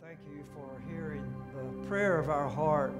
thank 0.00 0.18
you 0.30 0.44
for 0.54 0.80
hearing 0.88 1.34
the 1.54 1.88
prayer 1.88 2.20
of 2.20 2.30
our 2.30 2.48
heart 2.48 2.92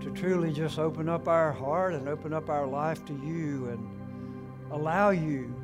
to 0.00 0.10
truly 0.10 0.52
just 0.52 0.78
open 0.78 1.08
up 1.08 1.28
our 1.28 1.52
heart 1.52 1.94
and 1.94 2.08
open 2.08 2.32
up 2.32 2.48
our 2.48 2.66
life 2.66 3.04
to 3.04 3.12
you 3.12 3.68
and 3.68 4.72
allow 4.72 5.10
you 5.10 5.54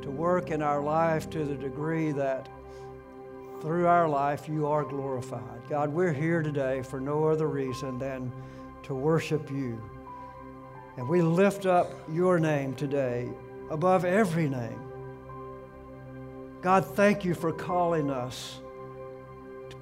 to 0.00 0.10
work 0.10 0.50
in 0.50 0.62
our 0.62 0.80
life 0.80 1.28
to 1.28 1.44
the 1.44 1.56
degree 1.56 2.12
that 2.12 2.48
through 3.60 3.86
our 3.86 4.08
life 4.08 4.48
you 4.48 4.66
are 4.66 4.84
glorified. 4.84 5.68
God, 5.68 5.88
we're 5.88 6.12
here 6.12 6.42
today 6.42 6.82
for 6.82 7.00
no 7.00 7.24
other 7.24 7.48
reason 7.48 7.98
than 7.98 8.30
to 8.84 8.94
worship 8.94 9.50
you. 9.50 9.82
And 10.96 11.08
we 11.08 11.20
lift 11.20 11.66
up 11.66 11.90
your 12.08 12.38
name 12.38 12.74
today 12.74 13.28
above 13.70 14.04
every 14.04 14.48
name. 14.48 14.80
God, 16.60 16.84
thank 16.84 17.24
you 17.24 17.34
for 17.34 17.52
calling 17.52 18.08
us 18.08 18.61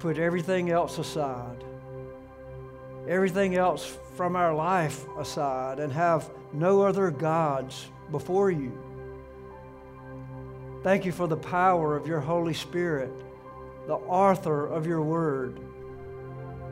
put 0.01 0.17
everything 0.17 0.71
else 0.71 0.97
aside, 0.97 1.63
everything 3.07 3.55
else 3.55 3.99
from 4.15 4.35
our 4.35 4.51
life 4.51 5.05
aside, 5.19 5.79
and 5.79 5.93
have 5.93 6.27
no 6.53 6.81
other 6.81 7.11
gods 7.11 7.85
before 8.09 8.49
you. 8.49 8.75
Thank 10.81 11.05
you 11.05 11.11
for 11.11 11.27
the 11.27 11.37
power 11.37 11.95
of 11.95 12.07
your 12.07 12.19
Holy 12.19 12.55
Spirit, 12.55 13.11
the 13.85 13.93
author 13.93 14.65
of 14.65 14.87
your 14.87 15.03
word, 15.03 15.59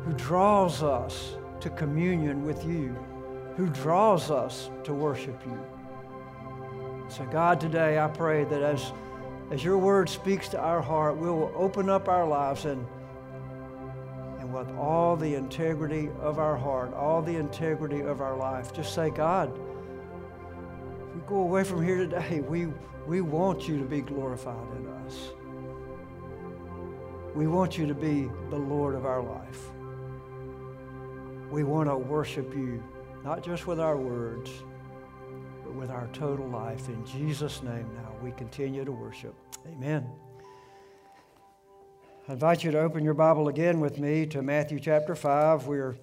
who 0.06 0.14
draws 0.14 0.82
us 0.82 1.36
to 1.62 1.70
communion 1.70 2.44
with 2.48 2.66
you, 2.66 2.96
who 3.56 3.68
draws 3.68 4.32
us 4.32 4.72
to 4.86 4.92
worship 4.92 5.40
you. 5.46 5.60
So, 7.10 7.26
God, 7.26 7.62
today 7.62 8.00
I 8.00 8.08
pray 8.08 8.46
that 8.46 8.64
as, 8.64 8.92
as 9.52 9.64
your 9.64 9.78
word 9.78 10.10
speaks 10.10 10.50
to 10.50 10.60
our 10.60 10.82
heart, 10.82 11.16
we 11.16 11.28
will 11.28 11.52
open 11.56 11.92
up 11.92 12.08
our 12.08 12.28
lives 12.28 12.66
and, 12.66 12.88
with 14.60 14.78
all 14.78 15.16
the 15.16 15.36
integrity 15.36 16.10
of 16.20 16.38
our 16.38 16.58
heart, 16.58 16.94
all 16.94 17.22
the 17.22 17.36
integrity 17.36 18.02
of 18.02 18.20
our 18.20 18.36
life, 18.36 18.74
just 18.74 18.94
say, 18.94 19.10
God, 19.10 19.58
if 21.08 21.16
we 21.16 21.22
go 21.28 21.38
away 21.38 21.64
from 21.64 21.84
here 21.84 21.96
today, 21.96 22.42
we, 22.48 22.68
we 23.08 23.22
want 23.22 23.68
you 23.68 23.78
to 23.80 23.86
be 23.86 24.02
glorified 24.02 24.68
in 24.76 24.88
us. 25.06 25.30
We 27.34 27.48
want 27.48 27.78
you 27.78 27.88
to 27.88 27.94
be 27.94 28.30
the 28.50 28.58
Lord 28.58 28.96
of 28.96 29.06
our 29.06 29.24
life. 29.24 29.70
We 31.50 31.64
want 31.64 31.88
to 31.90 31.96
worship 31.96 32.54
you, 32.54 32.84
not 33.24 33.42
just 33.42 33.66
with 33.66 33.80
our 33.80 33.96
words, 33.96 34.52
but 35.64 35.74
with 35.74 35.90
our 35.90 36.10
total 36.12 36.48
life. 36.50 36.90
In 36.90 37.06
Jesus' 37.06 37.64
name 37.64 37.90
now, 37.96 38.12
we 38.22 38.32
continue 38.32 38.84
to 38.84 38.92
worship. 38.92 39.36
Amen. 39.68 40.06
I 42.30 42.34
invite 42.34 42.64
you 42.64 42.70
to 42.70 42.80
open 42.80 43.04
your 43.04 43.16
Bible 43.16 43.48
again 43.48 43.80
with 43.80 43.98
me 43.98 44.28
to 44.28 44.44
Matthew 44.44 44.80
chapter 44.80 45.16
5. 45.16 45.66
We're, 45.66 45.96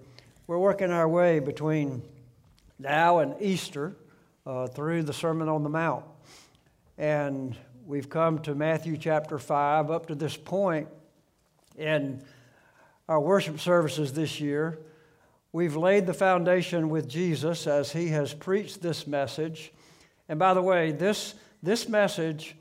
we're 0.48 0.58
working 0.58 0.90
our 0.90 1.08
way 1.08 1.38
between 1.38 2.02
now 2.80 3.20
and 3.20 3.40
Easter 3.40 3.94
uh, 4.44 4.66
through 4.66 5.04
the 5.04 5.12
Sermon 5.12 5.48
on 5.48 5.62
the 5.62 5.68
Mount. 5.68 6.04
And 6.98 7.56
we've 7.86 8.10
come 8.10 8.40
to 8.40 8.56
Matthew 8.56 8.96
chapter 8.96 9.38
5 9.38 9.92
up 9.92 10.06
to 10.06 10.16
this 10.16 10.36
point 10.36 10.88
in 11.78 12.24
our 13.08 13.20
worship 13.20 13.60
services 13.60 14.12
this 14.12 14.40
year. 14.40 14.80
We've 15.52 15.76
laid 15.76 16.06
the 16.06 16.14
foundation 16.14 16.88
with 16.88 17.08
Jesus 17.08 17.68
as 17.68 17.92
he 17.92 18.08
has 18.08 18.34
preached 18.34 18.82
this 18.82 19.06
message. 19.06 19.72
And 20.28 20.40
by 20.40 20.54
the 20.54 20.62
way, 20.62 20.90
this, 20.90 21.36
this 21.62 21.88
message 21.88 22.56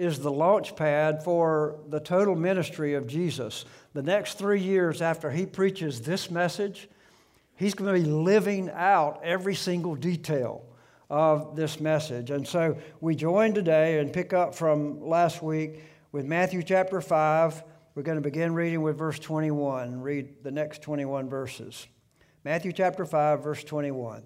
is 0.00 0.18
the 0.18 0.32
launch 0.32 0.74
pad 0.74 1.22
for 1.22 1.78
the 1.88 2.00
total 2.00 2.34
ministry 2.34 2.94
of 2.94 3.06
Jesus. 3.06 3.66
The 3.92 4.02
next 4.02 4.38
three 4.38 4.60
years 4.60 5.02
after 5.02 5.30
he 5.30 5.44
preaches 5.44 6.00
this 6.00 6.30
message, 6.30 6.88
he's 7.56 7.74
going 7.74 7.94
to 7.94 8.00
be 8.00 8.10
living 8.10 8.70
out 8.72 9.20
every 9.22 9.54
single 9.54 9.94
detail 9.94 10.64
of 11.10 11.56
this 11.56 11.80
message. 11.80 12.30
And 12.30 12.46
so 12.46 12.78
we 13.00 13.14
join 13.14 13.52
today 13.52 13.98
and 13.98 14.12
pick 14.12 14.32
up 14.32 14.54
from 14.54 15.06
last 15.06 15.42
week 15.42 15.82
with 16.12 16.24
Matthew 16.24 16.62
chapter 16.62 17.00
5. 17.00 17.62
We're 17.94 18.02
going 18.02 18.18
to 18.18 18.22
begin 18.22 18.54
reading 18.54 18.80
with 18.82 18.96
verse 18.96 19.18
21, 19.18 20.00
read 20.00 20.42
the 20.42 20.50
next 20.50 20.80
21 20.82 21.28
verses. 21.28 21.86
Matthew 22.44 22.72
chapter 22.72 23.04
5, 23.04 23.42
verse 23.42 23.64
21. 23.64 24.22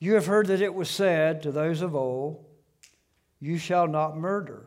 You 0.00 0.14
have 0.14 0.26
heard 0.26 0.48
that 0.48 0.60
it 0.60 0.74
was 0.74 0.90
said 0.90 1.42
to 1.42 1.52
those 1.52 1.80
of 1.80 1.94
old, 1.94 2.44
You 3.38 3.56
shall 3.58 3.86
not 3.86 4.16
murder, 4.16 4.66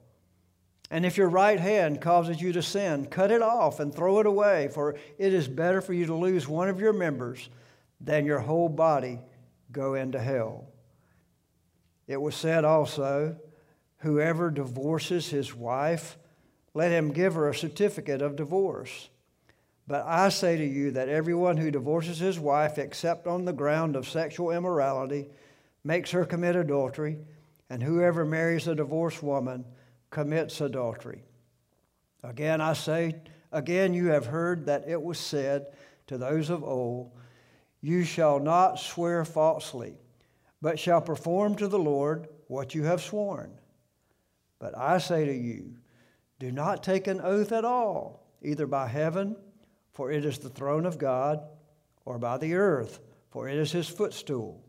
And 0.91 1.05
if 1.05 1.15
your 1.15 1.29
right 1.29 1.59
hand 1.59 2.01
causes 2.01 2.41
you 2.41 2.51
to 2.51 2.61
sin, 2.61 3.05
cut 3.05 3.31
it 3.31 3.41
off 3.41 3.79
and 3.79 3.95
throw 3.95 4.19
it 4.19 4.25
away, 4.25 4.67
for 4.67 4.97
it 5.17 5.33
is 5.33 5.47
better 5.47 5.79
for 5.79 5.93
you 5.93 6.05
to 6.07 6.13
lose 6.13 6.49
one 6.49 6.67
of 6.67 6.81
your 6.81 6.91
members 6.91 7.49
than 8.01 8.25
your 8.25 8.39
whole 8.39 8.67
body 8.67 9.21
go 9.71 9.93
into 9.93 10.19
hell. 10.19 10.65
It 12.07 12.21
was 12.21 12.35
said 12.35 12.65
also, 12.65 13.37
Whoever 13.99 14.49
divorces 14.49 15.29
his 15.29 15.55
wife, 15.55 16.17
let 16.73 16.91
him 16.91 17.13
give 17.13 17.35
her 17.35 17.47
a 17.47 17.55
certificate 17.55 18.21
of 18.21 18.35
divorce. 18.35 19.09
But 19.87 20.05
I 20.05 20.29
say 20.29 20.57
to 20.57 20.65
you 20.65 20.91
that 20.91 21.07
everyone 21.07 21.57
who 21.57 21.71
divorces 21.71 22.17
his 22.17 22.39
wife 22.39 22.77
except 22.77 23.27
on 23.27 23.45
the 23.45 23.53
ground 23.53 23.95
of 23.95 24.09
sexual 24.09 24.51
immorality 24.51 25.29
makes 25.83 26.11
her 26.11 26.25
commit 26.25 26.55
adultery, 26.55 27.19
and 27.69 27.81
whoever 27.81 28.25
marries 28.25 28.67
a 28.67 28.75
divorced 28.75 29.21
woman 29.23 29.63
commits 30.11 30.61
adultery. 30.61 31.23
Again, 32.23 32.61
I 32.61 32.73
say, 32.73 33.15
again, 33.51 33.93
you 33.93 34.07
have 34.07 34.27
heard 34.27 34.67
that 34.67 34.87
it 34.87 35.01
was 35.01 35.17
said 35.17 35.67
to 36.07 36.17
those 36.17 36.49
of 36.49 36.63
old, 36.63 37.11
You 37.81 38.03
shall 38.03 38.39
not 38.39 38.79
swear 38.79 39.25
falsely, 39.25 39.95
but 40.61 40.77
shall 40.77 41.01
perform 41.01 41.55
to 41.55 41.67
the 41.67 41.79
Lord 41.79 42.27
what 42.47 42.75
you 42.75 42.83
have 42.83 43.01
sworn. 43.01 43.57
But 44.59 44.77
I 44.77 44.99
say 44.99 45.25
to 45.25 45.33
you, 45.33 45.73
do 46.39 46.51
not 46.51 46.83
take 46.83 47.07
an 47.07 47.21
oath 47.21 47.51
at 47.51 47.65
all, 47.65 48.27
either 48.41 48.67
by 48.67 48.87
heaven, 48.87 49.35
for 49.93 50.11
it 50.11 50.25
is 50.25 50.37
the 50.37 50.49
throne 50.49 50.85
of 50.85 50.97
God, 50.97 51.41
or 52.05 52.17
by 52.17 52.37
the 52.37 52.55
earth, 52.55 52.99
for 53.29 53.47
it 53.47 53.57
is 53.57 53.71
his 53.71 53.87
footstool, 53.87 54.63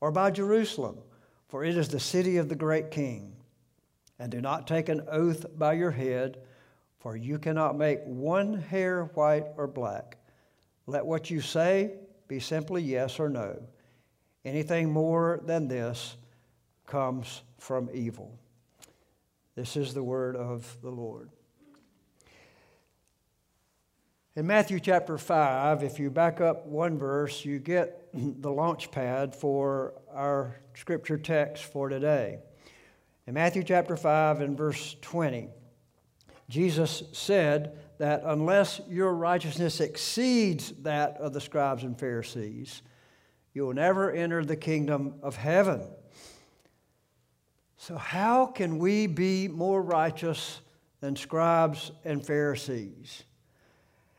or 0.00 0.10
by 0.10 0.30
Jerusalem, 0.30 0.98
for 1.48 1.64
it 1.64 1.76
is 1.76 1.88
the 1.88 2.00
city 2.00 2.36
of 2.36 2.48
the 2.48 2.54
great 2.54 2.90
king. 2.90 3.35
And 4.18 4.30
do 4.32 4.40
not 4.40 4.66
take 4.66 4.88
an 4.88 5.02
oath 5.10 5.46
by 5.58 5.74
your 5.74 5.90
head, 5.90 6.38
for 6.98 7.16
you 7.16 7.38
cannot 7.38 7.76
make 7.76 8.00
one 8.04 8.54
hair 8.54 9.04
white 9.14 9.46
or 9.56 9.66
black. 9.66 10.16
Let 10.86 11.04
what 11.04 11.30
you 11.30 11.40
say 11.40 11.94
be 12.28 12.40
simply 12.40 12.82
yes 12.82 13.20
or 13.20 13.28
no. 13.28 13.60
Anything 14.44 14.92
more 14.92 15.40
than 15.44 15.68
this 15.68 16.16
comes 16.86 17.42
from 17.58 17.90
evil. 17.92 18.38
This 19.54 19.76
is 19.76 19.92
the 19.92 20.02
word 20.02 20.36
of 20.36 20.76
the 20.82 20.90
Lord. 20.90 21.30
In 24.36 24.46
Matthew 24.46 24.78
chapter 24.80 25.16
5, 25.16 25.82
if 25.82 25.98
you 25.98 26.10
back 26.10 26.42
up 26.42 26.66
one 26.66 26.98
verse, 26.98 27.44
you 27.44 27.58
get 27.58 28.10
the 28.14 28.50
launch 28.50 28.90
pad 28.90 29.34
for 29.34 29.94
our 30.12 30.60
scripture 30.74 31.16
text 31.16 31.64
for 31.64 31.88
today. 31.88 32.40
In 33.26 33.34
Matthew 33.34 33.64
chapter 33.64 33.96
5 33.96 34.40
and 34.40 34.56
verse 34.56 34.94
20, 35.02 35.48
Jesus 36.48 37.02
said 37.10 37.76
that 37.98 38.22
unless 38.24 38.80
your 38.88 39.12
righteousness 39.14 39.80
exceeds 39.80 40.70
that 40.82 41.16
of 41.16 41.32
the 41.32 41.40
scribes 41.40 41.82
and 41.82 41.98
Pharisees, 41.98 42.82
you 43.52 43.66
will 43.66 43.74
never 43.74 44.12
enter 44.12 44.44
the 44.44 44.54
kingdom 44.54 45.14
of 45.22 45.34
heaven. 45.34 45.82
So, 47.78 47.96
how 47.96 48.46
can 48.46 48.78
we 48.78 49.08
be 49.08 49.48
more 49.48 49.82
righteous 49.82 50.60
than 51.00 51.16
scribes 51.16 51.90
and 52.04 52.24
Pharisees? 52.24 53.24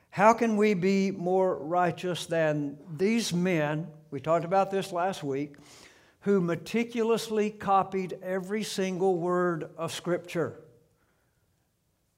How 0.09 0.33
can 0.33 0.57
we 0.57 0.73
be 0.73 1.11
more 1.11 1.55
righteous 1.55 2.25
than 2.25 2.77
these 2.97 3.31
men? 3.31 3.87
We 4.11 4.19
talked 4.19 4.45
about 4.45 4.69
this 4.69 4.91
last 4.91 5.23
week, 5.23 5.55
who 6.27 6.41
meticulously 6.41 7.49
copied 7.49 8.19
every 8.21 8.61
single 8.61 9.15
word 9.15 9.69
of 9.77 9.93
Scripture. 9.93 10.59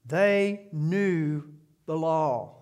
They 0.04 0.66
knew 0.72 1.44
the 1.86 1.96
law. 1.96 2.56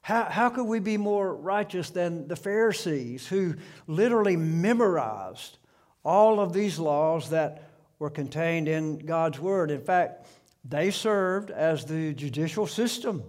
How, 0.00 0.24
how 0.24 0.48
could 0.48 0.64
we 0.64 0.80
be 0.80 0.96
more 0.96 1.32
righteous 1.36 1.90
than 1.90 2.26
the 2.26 2.34
Pharisees 2.34 3.28
who 3.28 3.54
literally 3.86 4.36
memorized 4.36 5.58
all 6.04 6.40
of 6.40 6.52
these 6.52 6.80
laws 6.80 7.30
that 7.30 7.70
were 8.00 8.10
contained 8.10 8.66
in 8.66 8.98
God's 8.98 9.38
Word? 9.38 9.70
In 9.70 9.82
fact, 9.82 10.26
they 10.64 10.90
served 10.90 11.52
as 11.52 11.84
the 11.84 12.12
judicial 12.12 12.66
system 12.66 13.22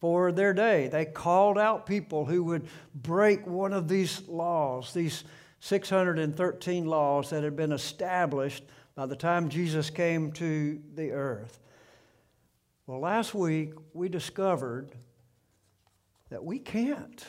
for 0.00 0.32
their 0.32 0.54
day. 0.54 0.88
They 0.88 1.04
called 1.04 1.58
out 1.58 1.84
people 1.84 2.24
who 2.24 2.44
would 2.44 2.66
break 2.94 3.46
one 3.46 3.74
of 3.74 3.88
these 3.88 4.26
laws, 4.26 4.94
these 4.94 5.24
613 5.64 6.84
laws 6.84 7.30
that 7.30 7.42
had 7.42 7.56
been 7.56 7.72
established 7.72 8.64
by 8.94 9.06
the 9.06 9.16
time 9.16 9.48
Jesus 9.48 9.88
came 9.88 10.30
to 10.32 10.78
the 10.94 11.12
earth. 11.12 11.58
Well, 12.86 13.00
last 13.00 13.32
week 13.32 13.72
we 13.94 14.10
discovered 14.10 14.90
that 16.28 16.44
we 16.44 16.58
can't. 16.58 17.24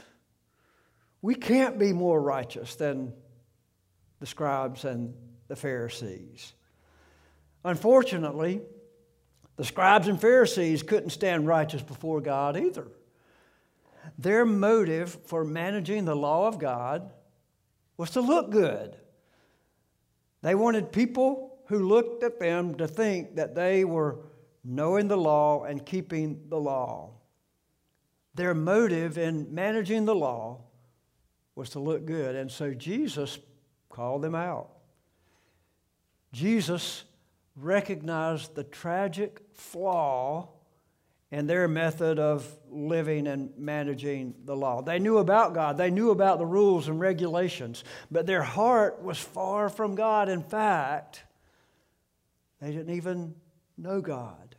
We 1.21 1.33
can't 1.33 1.79
be 1.79 1.93
more 1.93 2.21
righteous 2.21 2.75
than 2.75 3.13
the 4.19 4.25
scribes 4.25 4.83
and 4.83 5.13
the 5.47 5.55
Pharisees. 5.55 6.51
Unfortunately, 7.63 8.59
the 9.55 9.63
scribes 9.63 10.09
and 10.09 10.19
Pharisees 10.19 10.83
couldn't 10.83 11.11
stand 11.11 11.47
righteous 11.47 11.81
before 11.81 12.19
God 12.19 12.57
either. 12.57 12.89
Their 14.17 14.45
motive 14.45 15.19
for 15.25 15.45
managing 15.45 16.03
the 16.03 16.17
law 16.17 16.49
of 16.49 16.59
God 16.59 17.13
was 17.97 18.11
to 18.11 18.21
look 18.21 18.51
good. 18.51 18.97
They 20.41 20.55
wanted 20.55 20.91
people 20.91 21.57
who 21.67 21.79
looked 21.79 22.23
at 22.23 22.39
them 22.39 22.75
to 22.75 22.87
think 22.87 23.35
that 23.35 23.55
they 23.55 23.83
were 23.83 24.19
knowing 24.63 25.07
the 25.07 25.17
law 25.17 25.63
and 25.63 25.85
keeping 25.85 26.41
the 26.49 26.59
law. 26.59 27.11
Their 28.35 28.53
motive 28.53 29.17
in 29.17 29.53
managing 29.53 30.05
the 30.05 30.15
law 30.15 30.61
was 31.55 31.69
to 31.71 31.79
look 31.79 32.05
good. 32.05 32.35
And 32.35 32.51
so 32.51 32.73
Jesus 32.73 33.39
called 33.89 34.21
them 34.21 34.35
out. 34.35 34.69
Jesus 36.33 37.05
recognized 37.55 38.55
the 38.55 38.65
tragic 38.65 39.39
flaw 39.53 40.49
in 41.35 41.47
their 41.47 41.67
method 41.67 42.17
of 42.17 42.47
living 42.71 43.27
and 43.27 43.51
managing 43.57 44.33
the 44.45 44.55
law. 44.55 44.81
They 44.81 44.99
knew 44.99 45.17
about 45.17 45.53
God, 45.53 45.77
they 45.77 45.91
knew 45.91 46.11
about 46.11 46.39
the 46.39 46.45
rules 46.45 46.87
and 46.87 46.97
regulations, 46.97 47.83
but 48.09 48.25
their 48.25 48.41
heart 48.41 49.03
was 49.03 49.17
far 49.17 49.67
from 49.67 49.95
God. 49.95 50.29
In 50.29 50.41
fact, 50.41 51.25
they 52.61 52.71
didn't 52.71 52.95
even 52.95 53.35
know 53.77 53.99
God. 53.99 54.55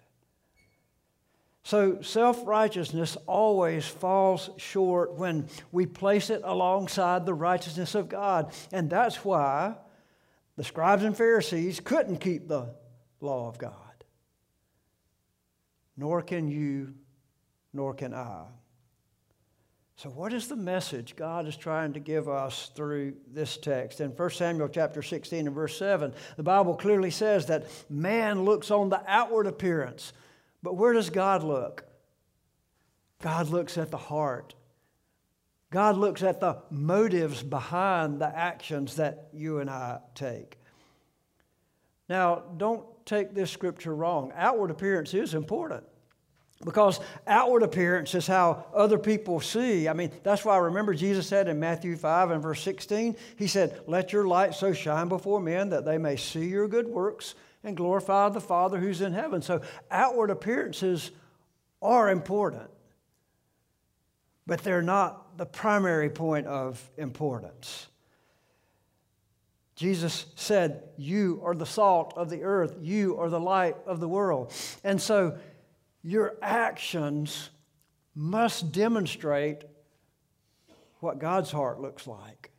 So, 1.63 2.03
self 2.03 2.47
righteousness 2.47 3.17
always 3.27 3.87
falls 3.87 4.51
short 4.59 5.15
when 5.15 5.49
we 5.73 5.87
place 5.87 6.29
it 6.29 6.43
alongside 6.45 7.25
the 7.25 7.33
righteousness 7.33 7.95
of 7.95 8.11
God. 8.11 8.53
And 8.71 8.91
that's 8.91 9.25
why 9.25 9.77
the 10.57 10.65
scribes 10.65 11.05
and 11.05 11.17
Pharisees 11.17 11.81
couldn't 11.81 12.19
keep 12.19 12.49
the 12.49 12.75
law 13.23 13.49
of 13.49 13.57
God. 13.57 13.86
Nor 15.97 16.23
can 16.23 16.49
you, 16.49 16.95
nor 17.73 17.95
can 17.95 18.13
I. 18.13 18.45
So, 19.97 20.11
what 20.11 20.35
is 20.35 20.49
the 20.49 20.57
message 20.57 21.17
God 21.17 21.47
is 21.47 21.57
trying 21.57 21.95
to 21.95 22.01
give 22.01 22.29
us 22.29 22.71
through 22.77 23.15
this 23.33 23.57
text? 23.57 24.03
In 24.03 24.11
1 24.11 24.31
Samuel 24.31 24.69
chapter 24.69 25.03
16 25.03 25.47
and 25.47 25.55
verse 25.55 25.79
7, 25.79 26.13
the 26.37 26.43
Bible 26.43 26.77
clearly 26.77 27.11
says 27.11 27.47
that 27.47 27.65
man 27.89 28.45
looks 28.45 28.71
on 28.71 28.91
the 28.91 29.03
outward 29.07 29.47
appearance 29.47 30.13
but 30.67 30.77
where 30.77 30.93
does 30.93 31.11
God 31.11 31.45
look? 31.45 31.85
God 33.23 33.51
looks 33.51 33.79
at 33.79 33.93
the 33.93 33.97
heart. 33.97 34.57
God 35.71 35.97
looks 35.97 36.25
at 36.25 36.41
the 36.41 36.61
motives 36.71 37.45
behind 37.45 38.21
the 38.21 38.37
actions 38.37 38.97
that 38.97 39.29
you 39.33 39.61
and 39.61 39.71
I 39.71 40.01
take. 40.17 40.56
Now, 42.09 42.43
don't 42.57 42.85
take 43.05 43.35
this 43.35 43.51
scripture 43.51 43.95
wrong. 43.95 44.33
Outward 44.37 44.71
appearance 44.71 45.15
is 45.15 45.35
important 45.35 45.85
because 46.65 47.01
outward 47.27 47.63
appearance 47.63 48.15
is 48.15 48.27
how 48.27 48.67
other 48.75 48.99
people 48.99 49.41
see. 49.41 49.89
I 49.89 49.93
mean, 49.93 50.11
that's 50.23 50.45
why 50.45 50.55
I 50.55 50.59
remember 50.59 50.95
Jesus 50.95 51.27
said 51.27 51.49
in 51.49 51.61
Matthew 51.61 51.97
5 51.97 52.31
and 52.31 52.43
verse 52.43 52.63
16, 52.63 53.17
He 53.37 53.47
said, 53.47 53.81
Let 53.87 54.13
your 54.13 54.27
light 54.27 54.55
so 54.55 54.73
shine 54.73 55.09
before 55.09 55.41
men 55.41 55.71
that 55.71 55.85
they 55.85 55.99
may 55.99 56.17
see 56.17 56.47
your 56.47 56.69
good 56.69 56.89
works 56.89 57.35
and 57.63 57.77
glorify 57.77 58.29
the 58.29 58.41
Father 58.41 58.79
who's 58.79 59.01
in 59.01 59.13
heaven. 59.13 59.43
So, 59.43 59.61
outward 59.91 60.31
appearances 60.31 61.11
are 61.83 62.11
important, 62.11 62.71
but 64.47 64.63
they're 64.63 64.83
not 64.83 65.37
the 65.37 65.47
primary 65.47 66.09
point 66.09 66.47
of 66.47 66.89
importance. 66.97 67.89
Jesus 69.77 70.25
said, 70.37 70.83
You 70.97 71.43
are 71.45 71.55
the 71.55 71.67
salt 71.67 72.15
of 72.17 72.31
the 72.31 72.43
earth, 72.43 72.77
you 72.81 73.19
are 73.21 73.29
the 73.29 73.39
light 73.39 73.77
of 73.87 74.01
the 74.01 74.09
world. 74.09 74.53
And 74.83 75.01
so, 75.01 75.39
your 76.03 76.37
actions 76.41 77.51
must 78.15 78.73
demonstrate 78.73 79.65
what 81.01 81.19
God's 81.19 81.51
heart 81.51 81.79
looks 81.79 82.07
like. 82.07 82.51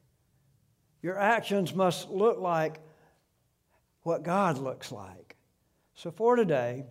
Your 1.01 1.17
actions 1.17 1.73
must 1.73 2.09
look 2.09 2.39
like 2.39 2.79
what 4.03 4.23
God 4.23 4.59
looks 4.59 4.91
like. 4.91 5.35
So, 5.95 6.11
for 6.11 6.35
today, 6.35 6.85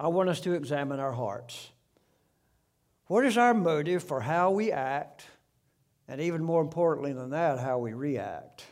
I 0.00 0.08
want 0.08 0.30
us 0.30 0.40
to 0.40 0.54
examine 0.54 0.98
our 0.98 1.12
hearts. 1.12 1.70
What 3.06 3.24
is 3.24 3.38
our 3.38 3.54
motive 3.54 4.02
for 4.02 4.20
how 4.20 4.50
we 4.50 4.72
act, 4.72 5.24
and 6.08 6.20
even 6.20 6.42
more 6.42 6.60
importantly 6.60 7.12
than 7.12 7.30
that, 7.30 7.60
how 7.60 7.78
we 7.78 7.92
react? 7.92 8.64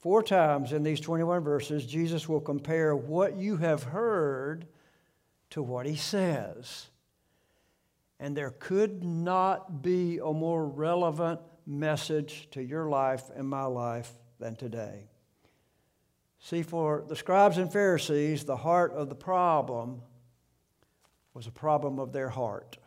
Four 0.00 0.22
times 0.22 0.72
in 0.72 0.82
these 0.82 1.00
21 1.00 1.42
verses, 1.42 1.84
Jesus 1.84 2.28
will 2.28 2.40
compare 2.40 2.96
what 2.96 3.36
you 3.36 3.58
have 3.58 3.82
heard 3.82 4.66
to 5.50 5.62
what 5.62 5.84
he 5.84 5.96
says. 5.96 6.86
And 8.18 8.36
there 8.36 8.54
could 8.58 9.04
not 9.04 9.82
be 9.82 10.18
a 10.18 10.32
more 10.32 10.66
relevant 10.66 11.40
message 11.66 12.48
to 12.52 12.62
your 12.62 12.88
life 12.88 13.24
and 13.34 13.48
my 13.48 13.64
life 13.64 14.10
than 14.38 14.56
today. 14.56 15.04
See, 16.38 16.62
for 16.62 17.04
the 17.06 17.16
scribes 17.16 17.58
and 17.58 17.70
Pharisees, 17.70 18.44
the 18.44 18.56
heart 18.56 18.92
of 18.92 19.10
the 19.10 19.14
problem 19.14 20.00
was 21.34 21.46
a 21.46 21.52
problem 21.52 21.98
of 21.98 22.12
their 22.12 22.30
heart. 22.30 22.78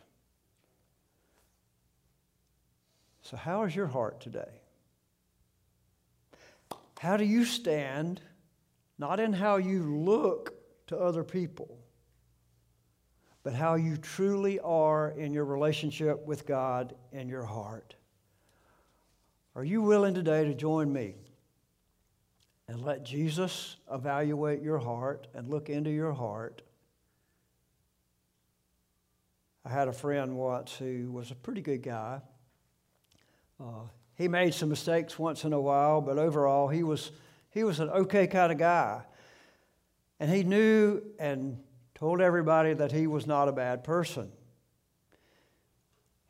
So, 3.22 3.36
how 3.36 3.62
is 3.62 3.74
your 3.74 3.86
heart 3.86 4.20
today? 4.20 4.60
How 6.98 7.16
do 7.16 7.24
you 7.24 7.44
stand, 7.44 8.20
not 8.98 9.20
in 9.20 9.32
how 9.32 9.56
you 9.56 9.82
look 9.82 10.54
to 10.86 10.98
other 10.98 11.24
people, 11.24 11.78
but 13.42 13.52
how 13.52 13.74
you 13.74 13.96
truly 13.96 14.60
are 14.60 15.10
in 15.10 15.32
your 15.32 15.44
relationship 15.44 16.24
with 16.26 16.46
God 16.46 16.94
in 17.12 17.28
your 17.28 17.44
heart? 17.44 17.94
Are 19.54 19.64
you 19.64 19.82
willing 19.82 20.14
today 20.14 20.44
to 20.44 20.54
join 20.54 20.92
me? 20.92 21.14
and 22.68 22.82
let 22.82 23.04
Jesus 23.04 23.76
evaluate 23.92 24.62
your 24.62 24.78
heart 24.78 25.26
and 25.34 25.48
look 25.48 25.68
into 25.68 25.90
your 25.90 26.12
heart. 26.12 26.62
I 29.64 29.70
had 29.70 29.88
a 29.88 29.92
friend 29.92 30.36
once 30.36 30.74
who 30.74 31.10
was 31.10 31.30
a 31.30 31.34
pretty 31.34 31.60
good 31.60 31.82
guy. 31.82 32.20
Uh, 33.60 33.86
he 34.16 34.28
made 34.28 34.54
some 34.54 34.68
mistakes 34.68 35.18
once 35.18 35.44
in 35.44 35.52
a 35.52 35.60
while, 35.60 36.00
but 36.00 36.18
overall, 36.18 36.68
he 36.68 36.82
was, 36.82 37.10
he 37.50 37.64
was 37.64 37.80
an 37.80 37.90
okay 37.90 38.26
kind 38.26 38.52
of 38.52 38.58
guy. 38.58 39.02
And 40.20 40.30
he 40.30 40.44
knew 40.44 41.02
and 41.18 41.58
told 41.94 42.20
everybody 42.20 42.74
that 42.74 42.92
he 42.92 43.06
was 43.06 43.26
not 43.26 43.48
a 43.48 43.52
bad 43.52 43.82
person. 43.82 44.30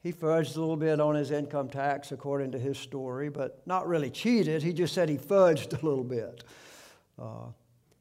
He 0.02 0.12
fudged 0.12 0.56
a 0.56 0.60
little 0.60 0.76
bit 0.76 1.00
on 1.00 1.14
his 1.14 1.30
income 1.30 1.68
tax, 1.68 2.12
according 2.12 2.52
to 2.52 2.58
his 2.58 2.78
story, 2.78 3.30
but 3.30 3.66
not 3.66 3.88
really 3.88 4.10
cheated. 4.10 4.62
He 4.62 4.72
just 4.72 4.92
said 4.92 5.08
he 5.08 5.16
fudged 5.16 5.80
a 5.80 5.86
little 5.86 6.04
bit. 6.04 6.44
Uh, 7.18 7.46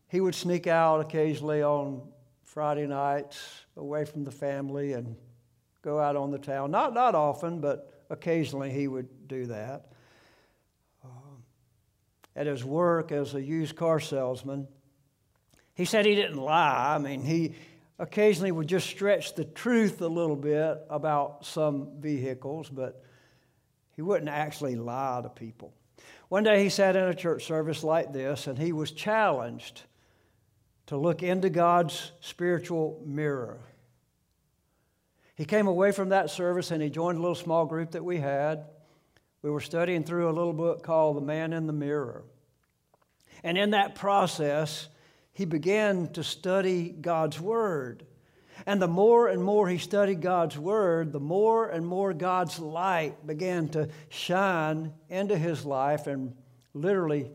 he 0.09 0.19
would 0.19 0.35
sneak 0.35 0.67
out 0.67 0.99
occasionally 0.99 1.63
on 1.63 2.01
Friday 2.43 2.87
nights 2.87 3.63
away 3.77 4.05
from 4.05 4.23
the 4.23 4.31
family 4.31 4.93
and 4.93 5.15
go 5.81 5.99
out 5.99 6.15
on 6.15 6.31
the 6.31 6.37
town. 6.37 6.71
Not, 6.71 6.93
not 6.93 7.15
often, 7.15 7.59
but 7.59 7.92
occasionally 8.13 8.71
he 8.71 8.87
would 8.87 9.27
do 9.27 9.47
that. 9.47 9.87
Uh, 11.03 11.07
at 12.35 12.47
his 12.47 12.63
work 12.63 13.11
as 13.11 13.33
a 13.33 13.41
used 13.41 13.75
car 13.75 13.99
salesman, 13.99 14.67
he 15.73 15.83
said 15.83 16.05
he 16.05 16.15
didn't 16.15 16.37
lie. 16.37 16.95
I 16.95 16.99
mean, 16.99 17.21
he 17.23 17.55
occasionally 17.99 18.51
would 18.51 18.67
just 18.67 18.87
stretch 18.87 19.35
the 19.35 19.43
truth 19.43 20.01
a 20.01 20.07
little 20.07 20.35
bit 20.35 20.77
about 20.89 21.45
some 21.45 21.89
vehicles, 21.99 22.69
but 22.69 23.03
he 23.95 24.01
wouldn't 24.01 24.29
actually 24.29 24.75
lie 24.75 25.19
to 25.23 25.29
people. 25.29 25.73
One 26.29 26.43
day 26.43 26.63
he 26.63 26.69
sat 26.69 26.95
in 26.95 27.03
a 27.03 27.13
church 27.13 27.45
service 27.45 27.83
like 27.83 28.13
this 28.13 28.47
and 28.47 28.57
he 28.57 28.71
was 28.71 28.91
challenged 28.91 29.83
to 30.87 30.97
look 30.97 31.23
into 31.23 31.49
God's 31.49 32.11
spiritual 32.19 33.01
mirror. 33.05 33.59
He 35.35 35.45
came 35.45 35.67
away 35.67 35.91
from 35.91 36.09
that 36.09 36.29
service 36.29 36.71
and 36.71 36.81
he 36.81 36.89
joined 36.89 37.17
a 37.17 37.21
little 37.21 37.35
small 37.35 37.65
group 37.65 37.91
that 37.91 38.05
we 38.05 38.19
had. 38.19 38.65
We 39.41 39.49
were 39.49 39.61
studying 39.61 40.03
through 40.03 40.29
a 40.29 40.31
little 40.31 40.53
book 40.53 40.83
called 40.83 41.17
The 41.17 41.21
Man 41.21 41.53
in 41.53 41.67
the 41.67 41.73
Mirror. 41.73 42.23
And 43.43 43.57
in 43.57 43.71
that 43.71 43.95
process, 43.95 44.87
he 45.33 45.45
began 45.45 46.13
to 46.13 46.23
study 46.23 46.89
God's 46.89 47.39
Word. 47.39 48.05
And 48.65 48.81
the 48.81 48.87
more 48.87 49.27
and 49.27 49.43
more 49.43 49.67
he 49.67 49.79
studied 49.79 50.21
God's 50.21 50.57
Word, 50.57 51.11
the 51.11 51.19
more 51.19 51.67
and 51.67 51.85
more 51.85 52.13
God's 52.13 52.59
light 52.59 53.25
began 53.25 53.67
to 53.69 53.89
shine 54.09 54.93
into 55.09 55.37
his 55.37 55.65
life 55.65 56.07
and 56.07 56.35
literally 56.73 57.31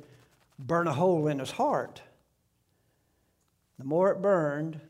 burn 0.58 0.86
a 0.86 0.92
hole 0.92 1.26
in 1.26 1.40
his 1.40 1.50
heart. 1.50 2.00
The 3.78 3.84
more 3.84 4.12
it 4.12 4.22
burned, 4.22 4.80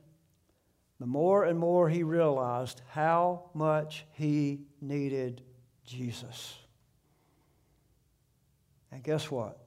the 1.00 1.06
more 1.06 1.44
and 1.44 1.58
more 1.58 1.88
he 1.88 2.02
realized 2.02 2.82
how 2.90 3.50
much 3.54 4.04
he 4.12 4.60
needed 4.80 5.42
Jesus. 5.84 6.56
And 8.90 9.02
guess 9.02 9.30
what? 9.30 9.58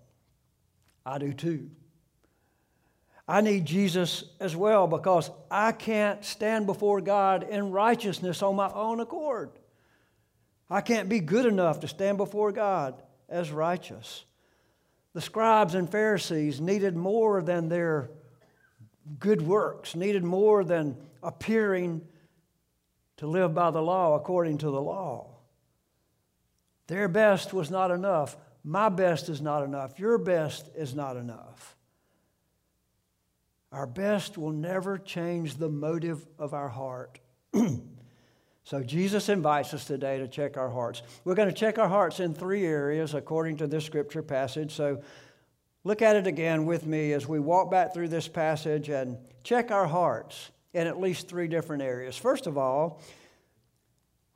I 1.05 1.17
do 1.17 1.33
too. 1.33 1.69
I 3.27 3.39
need 3.41 3.65
Jesus 3.65 4.25
as 4.39 4.55
well 4.55 4.87
because 4.87 5.31
I 5.49 5.71
can't 5.71 6.25
stand 6.25 6.65
before 6.65 6.99
God 6.99 7.43
in 7.43 7.71
righteousness 7.71 8.41
on 8.41 8.55
my 8.55 8.69
own 8.73 8.99
accord. 8.99 9.51
I 10.69 10.81
can't 10.81 11.07
be 11.07 11.19
good 11.19 11.45
enough 11.45 11.79
to 11.81 11.87
stand 11.87 12.17
before 12.17 12.51
God 12.51 13.01
as 13.29 13.51
righteous. 13.51 14.25
The 15.13 15.21
scribes 15.21 15.75
and 15.75 15.89
Pharisees 15.89 16.59
needed 16.59 16.95
more 16.95 17.41
than 17.41 17.69
their 17.69 18.09
good 19.19 19.41
works, 19.41 19.95
needed 19.95 20.23
more 20.23 20.63
than 20.63 20.97
appearing 21.23 22.01
to 23.17 23.27
live 23.27 23.53
by 23.53 23.71
the 23.71 23.81
law 23.81 24.15
according 24.15 24.57
to 24.59 24.71
the 24.71 24.81
law. 24.81 25.27
Their 26.87 27.07
best 27.07 27.53
was 27.53 27.71
not 27.71 27.91
enough. 27.91 28.35
My 28.63 28.89
best 28.89 29.29
is 29.29 29.41
not 29.41 29.63
enough. 29.63 29.99
Your 29.99 30.17
best 30.17 30.69
is 30.75 30.93
not 30.93 31.17
enough. 31.17 31.75
Our 33.71 33.87
best 33.87 34.37
will 34.37 34.51
never 34.51 34.97
change 34.97 35.55
the 35.55 35.69
motive 35.69 36.27
of 36.37 36.53
our 36.53 36.67
heart. 36.67 37.19
so, 38.63 38.83
Jesus 38.83 39.29
invites 39.29 39.73
us 39.73 39.85
today 39.85 40.17
to 40.17 40.27
check 40.27 40.57
our 40.57 40.69
hearts. 40.69 41.01
We're 41.23 41.35
going 41.35 41.47
to 41.47 41.55
check 41.55 41.79
our 41.79 41.87
hearts 41.87 42.19
in 42.19 42.33
three 42.33 42.65
areas 42.65 43.13
according 43.13 43.57
to 43.57 43.67
this 43.67 43.85
scripture 43.85 44.23
passage. 44.23 44.73
So, 44.73 45.01
look 45.83 46.01
at 46.01 46.15
it 46.15 46.27
again 46.27 46.65
with 46.65 46.85
me 46.85 47.13
as 47.13 47.27
we 47.27 47.39
walk 47.39 47.71
back 47.71 47.93
through 47.93 48.09
this 48.09 48.27
passage 48.27 48.89
and 48.89 49.17
check 49.43 49.71
our 49.71 49.87
hearts 49.87 50.51
in 50.73 50.87
at 50.87 50.99
least 50.99 51.27
three 51.27 51.47
different 51.47 51.81
areas. 51.81 52.15
First 52.15 52.47
of 52.47 52.57
all, 52.57 53.01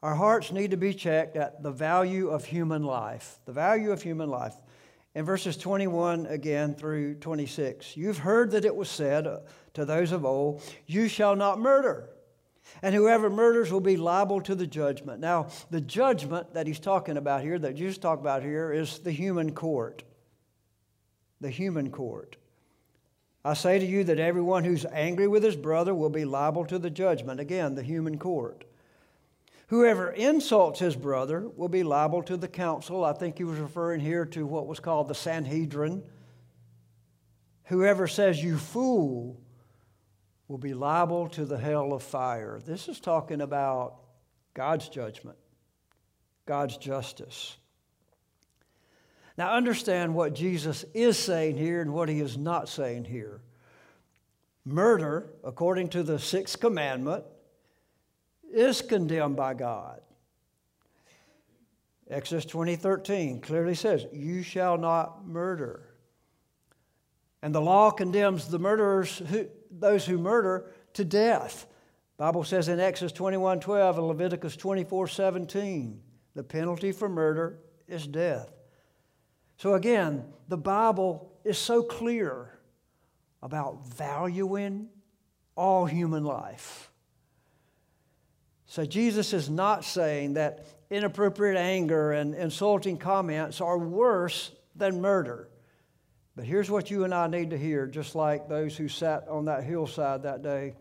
our 0.01 0.15
hearts 0.15 0.51
need 0.51 0.71
to 0.71 0.77
be 0.77 0.93
checked 0.93 1.35
at 1.35 1.63
the 1.63 1.71
value 1.71 2.29
of 2.29 2.45
human 2.45 2.83
life. 2.83 3.39
The 3.45 3.53
value 3.53 3.91
of 3.91 4.01
human 4.01 4.29
life. 4.29 4.55
In 5.15 5.23
verses 5.23 5.55
21 5.55 6.25
again 6.25 6.75
through 6.75 7.15
26, 7.15 7.95
you've 7.95 8.17
heard 8.17 8.51
that 8.51 8.65
it 8.65 8.75
was 8.75 8.89
said 8.89 9.27
to 9.73 9.85
those 9.85 10.11
of 10.11 10.25
old, 10.25 10.61
You 10.85 11.07
shall 11.07 11.35
not 11.35 11.59
murder. 11.59 12.09
And 12.81 12.93
whoever 12.93 13.29
murders 13.29 13.71
will 13.71 13.79
be 13.79 13.95
liable 13.95 14.41
to 14.41 14.55
the 14.55 14.67
judgment. 14.67 15.21
Now, 15.21 15.47
the 15.69 15.79
judgment 15.79 16.53
that 16.53 16.67
he's 16.67 16.79
talking 16.79 17.15
about 17.15 17.43
here, 17.43 17.57
that 17.59 17.75
Jesus 17.75 17.97
talked 17.97 18.21
about 18.21 18.43
here, 18.43 18.73
is 18.73 18.99
the 18.99 19.11
human 19.11 19.53
court. 19.53 20.03
The 21.45 21.51
human 21.51 21.91
court. 21.91 22.37
I 23.43 23.53
say 23.53 23.77
to 23.77 23.85
you 23.85 24.03
that 24.05 24.17
everyone 24.17 24.63
who's 24.63 24.83
angry 24.91 25.27
with 25.27 25.43
his 25.43 25.55
brother 25.55 25.93
will 25.93 26.09
be 26.09 26.25
liable 26.25 26.65
to 26.65 26.79
the 26.79 26.89
judgment. 26.89 27.39
Again, 27.39 27.75
the 27.75 27.83
human 27.83 28.17
court. 28.17 28.65
Whoever 29.67 30.09
insults 30.09 30.79
his 30.79 30.95
brother 30.95 31.47
will 31.55 31.69
be 31.69 31.83
liable 31.83 32.23
to 32.23 32.35
the 32.35 32.47
council. 32.47 33.05
I 33.05 33.13
think 33.13 33.37
he 33.37 33.43
was 33.43 33.59
referring 33.59 33.99
here 33.99 34.25
to 34.25 34.43
what 34.47 34.65
was 34.65 34.79
called 34.79 35.07
the 35.07 35.13
Sanhedrin. 35.13 36.01
Whoever 37.65 38.07
says, 38.07 38.43
You 38.43 38.57
fool, 38.57 39.39
will 40.47 40.57
be 40.57 40.73
liable 40.73 41.27
to 41.27 41.45
the 41.45 41.59
hell 41.59 41.93
of 41.93 42.01
fire. 42.01 42.59
This 42.65 42.89
is 42.89 42.99
talking 42.99 43.41
about 43.41 43.97
God's 44.55 44.89
judgment, 44.89 45.37
God's 46.47 46.77
justice. 46.77 47.57
Now, 49.37 49.53
understand 49.53 50.15
what 50.15 50.33
Jesus 50.33 50.85
is 50.93 51.17
saying 51.17 51.57
here 51.57 51.81
and 51.81 51.93
what 51.93 52.07
he 52.07 52.21
is 52.21 52.37
not 52.37 52.69
saying 52.69 53.05
here. 53.05 53.41
Murder, 54.63 55.29
according 55.43 55.89
to 55.89 56.03
the 56.03 56.17
sixth 56.17 56.59
commandment, 56.59 57.25
is 58.51 58.81
condemned 58.81 59.35
by 59.35 59.53
God. 59.53 60.01
Exodus 62.09 62.45
20 62.45 62.75
13 62.75 63.41
clearly 63.41 63.75
says, 63.75 64.05
You 64.13 64.41
shall 64.41 64.77
not 64.77 65.27
murder. 65.27 65.89
And 67.41 67.53
the 67.53 67.61
law 67.61 67.91
condemns 67.91 68.47
the 68.47 68.59
murderers, 68.59 69.17
who, 69.17 69.47
those 69.69 70.05
who 70.05 70.17
murder, 70.17 70.71
to 70.93 71.03
death. 71.03 71.67
Bible 72.17 72.43
says 72.43 72.69
in 72.69 72.79
Exodus 72.79 73.11
21 73.11 73.59
12 73.59 73.97
and 73.97 74.07
Leviticus 74.07 74.55
24 74.55 75.07
17, 75.07 76.01
the 76.33 76.43
penalty 76.43 76.91
for 76.91 77.09
murder 77.09 77.59
is 77.87 78.07
death. 78.07 78.54
So 79.57 79.73
again, 79.73 80.25
the 80.47 80.57
Bible 80.57 81.31
is 81.43 81.57
so 81.57 81.81
clear 81.81 82.59
about 83.41 83.85
valuing 83.87 84.89
all 85.55 85.85
human 85.85 86.23
life. 86.23 86.91
So 88.65 88.85
Jesus 88.85 89.31
is 89.33 89.49
not 89.49 89.85
saying 89.85 90.33
that 90.33 90.65
inappropriate 90.89 91.57
anger 91.57 92.11
and 92.11 92.35
insulting 92.35 92.97
comments 92.97 93.61
are 93.61 93.77
worse 93.77 94.51
than 94.75 95.01
murder. 95.01 95.49
But 96.35 96.45
here's 96.45 96.69
what 96.69 96.91
you 96.91 97.05
and 97.05 97.13
I 97.13 97.27
need 97.27 97.51
to 97.51 97.57
hear, 97.57 97.87
just 97.87 98.15
like 98.15 98.49
those 98.49 98.75
who 98.75 98.89
sat 98.89 99.27
on 99.29 99.45
that 99.45 99.63
hillside 99.63 100.23
that 100.23 100.41
day 100.41 100.73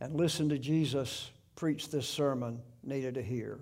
and 0.00 0.14
listened 0.14 0.50
to 0.50 0.58
Jesus 0.58 1.30
preach 1.54 1.90
this 1.90 2.08
sermon 2.08 2.60
needed 2.82 3.14
to 3.14 3.22
hear. 3.22 3.60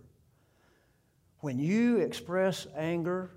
When 1.40 1.58
you 1.58 1.98
express 1.98 2.66
anger 2.74 3.30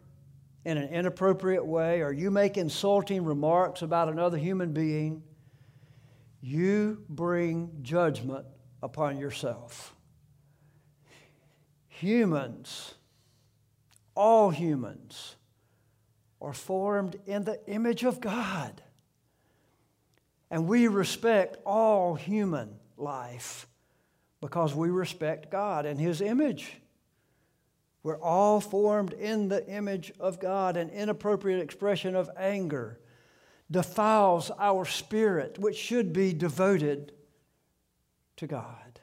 in 0.65 0.77
an 0.77 0.89
inappropriate 0.89 1.65
way 1.65 2.01
or 2.01 2.11
you 2.11 2.31
make 2.31 2.57
insulting 2.57 3.23
remarks 3.23 3.83
about 3.83 4.09
another 4.09 4.37
human 4.37 4.73
being, 4.73 5.23
you 6.41 7.03
bring 7.07 7.69
judgment 7.83 8.45
upon 8.81 9.17
yourself. 9.17 9.95
Humans, 11.87 12.95
all 14.15 14.49
humans, 14.49 15.35
are 16.41 16.53
formed 16.53 17.15
in 17.25 17.43
the 17.43 17.59
image 17.67 18.03
of 18.03 18.19
God. 18.19 18.81
And 20.51 20.67
we 20.67 20.87
respect 20.87 21.57
all 21.65 22.15
human 22.15 22.75
life 22.97 23.67
because 24.41 24.75
we 24.75 24.89
respect 24.89 25.49
God 25.49 25.85
and 25.85 25.99
His 25.99 26.21
image. 26.21 26.73
We're 28.05 28.21
all 28.21 28.61
formed 28.61 29.13
in 29.13 29.47
the 29.47 29.67
image 29.67 30.13
of 30.19 30.39
God. 30.39 30.77
An 30.77 30.91
inappropriate 30.91 31.59
expression 31.59 32.15
of 32.15 32.29
anger 32.37 32.99
defiles 33.71 34.51
our 34.59 34.85
spirit, 34.85 35.57
which 35.57 35.75
should 35.75 36.13
be 36.13 36.31
devoted 36.31 37.13
to 38.35 38.45
God. 38.45 38.99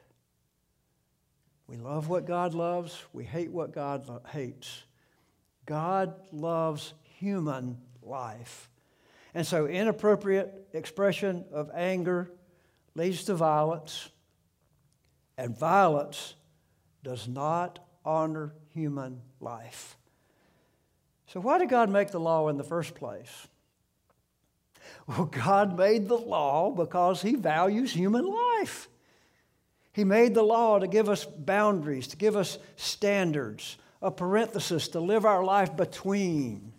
We 1.67 1.75
love 1.75 2.07
what 2.07 2.25
God 2.25 2.53
loves, 2.53 2.97
we 3.11 3.25
hate 3.25 3.51
what 3.51 3.73
God 3.73 4.09
hates. 4.29 4.83
God 5.65 6.15
loves 6.31 6.93
human 7.03 7.79
life. 8.01 8.69
And 9.33 9.45
so, 9.45 9.65
inappropriate 9.65 10.69
expression 10.71 11.43
of 11.51 11.69
anger 11.75 12.31
leads 12.95 13.25
to 13.25 13.35
violence, 13.35 14.07
and 15.37 15.59
violence 15.59 16.35
does 17.03 17.27
not 17.27 17.85
honor 18.05 18.53
human 18.73 19.21
life. 19.39 19.97
So, 21.27 21.39
why 21.39 21.57
did 21.57 21.69
God 21.69 21.89
make 21.89 22.11
the 22.11 22.19
law 22.19 22.49
in 22.49 22.57
the 22.57 22.63
first 22.63 22.95
place? 22.95 23.47
Well, 25.07 25.25
God 25.25 25.77
made 25.77 26.07
the 26.07 26.17
law 26.17 26.71
because 26.71 27.21
He 27.21 27.35
values 27.35 27.91
human 27.91 28.25
life. 28.25 28.89
He 29.93 30.03
made 30.03 30.33
the 30.33 30.43
law 30.43 30.79
to 30.79 30.87
give 30.87 31.09
us 31.09 31.25
boundaries, 31.25 32.07
to 32.07 32.17
give 32.17 32.35
us 32.35 32.57
standards, 32.75 33.77
a 34.01 34.11
parenthesis 34.11 34.87
to 34.89 34.99
live 34.99 35.25
our 35.25 35.43
life 35.43 35.75
between, 35.75 36.73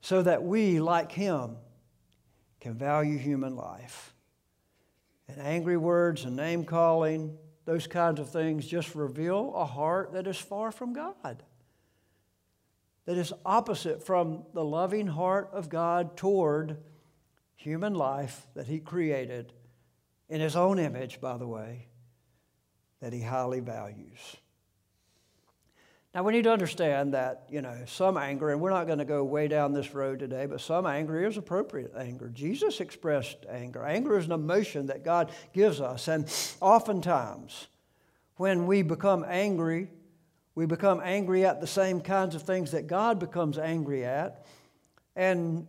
so 0.00 0.22
that 0.22 0.42
we, 0.42 0.80
like 0.80 1.12
Him, 1.12 1.56
can 2.60 2.74
value 2.74 3.18
human 3.18 3.56
life. 3.56 4.14
And 5.28 5.40
angry 5.40 5.76
words 5.76 6.24
and 6.24 6.36
name 6.36 6.64
calling, 6.64 7.38
those 7.64 7.86
kinds 7.86 8.20
of 8.20 8.30
things 8.30 8.66
just 8.66 8.94
reveal 8.94 9.52
a 9.54 9.64
heart 9.64 10.12
that 10.12 10.26
is 10.26 10.36
far 10.36 10.70
from 10.70 10.92
God, 10.92 11.42
that 13.06 13.16
is 13.16 13.32
opposite 13.44 14.04
from 14.04 14.44
the 14.52 14.64
loving 14.64 15.06
heart 15.06 15.50
of 15.52 15.68
God 15.68 16.16
toward 16.16 16.78
human 17.56 17.94
life 17.94 18.46
that 18.54 18.66
He 18.66 18.80
created 18.80 19.52
in 20.28 20.40
His 20.40 20.56
own 20.56 20.78
image, 20.78 21.20
by 21.20 21.36
the 21.36 21.46
way, 21.46 21.88
that 23.00 23.12
He 23.12 23.22
highly 23.22 23.60
values. 23.60 24.36
Now, 26.14 26.22
we 26.22 26.32
need 26.32 26.44
to 26.44 26.52
understand 26.52 27.14
that, 27.14 27.42
you 27.50 27.60
know, 27.60 27.76
some 27.86 28.16
anger, 28.16 28.50
and 28.50 28.60
we're 28.60 28.70
not 28.70 28.86
going 28.86 29.00
to 29.00 29.04
go 29.04 29.24
way 29.24 29.48
down 29.48 29.72
this 29.72 29.94
road 29.94 30.20
today, 30.20 30.46
but 30.46 30.60
some 30.60 30.86
anger 30.86 31.26
is 31.26 31.36
appropriate 31.36 31.92
anger. 31.98 32.30
Jesus 32.32 32.80
expressed 32.80 33.38
anger. 33.50 33.84
Anger 33.84 34.16
is 34.16 34.26
an 34.26 34.32
emotion 34.32 34.86
that 34.86 35.04
God 35.04 35.32
gives 35.52 35.80
us. 35.80 36.06
And 36.06 36.32
oftentimes, 36.60 37.66
when 38.36 38.68
we 38.68 38.82
become 38.82 39.24
angry, 39.28 39.90
we 40.54 40.66
become 40.66 41.00
angry 41.02 41.44
at 41.44 41.60
the 41.60 41.66
same 41.66 42.00
kinds 42.00 42.36
of 42.36 42.42
things 42.42 42.70
that 42.70 42.86
God 42.86 43.18
becomes 43.18 43.58
angry 43.58 44.04
at. 44.04 44.46
And 45.16 45.66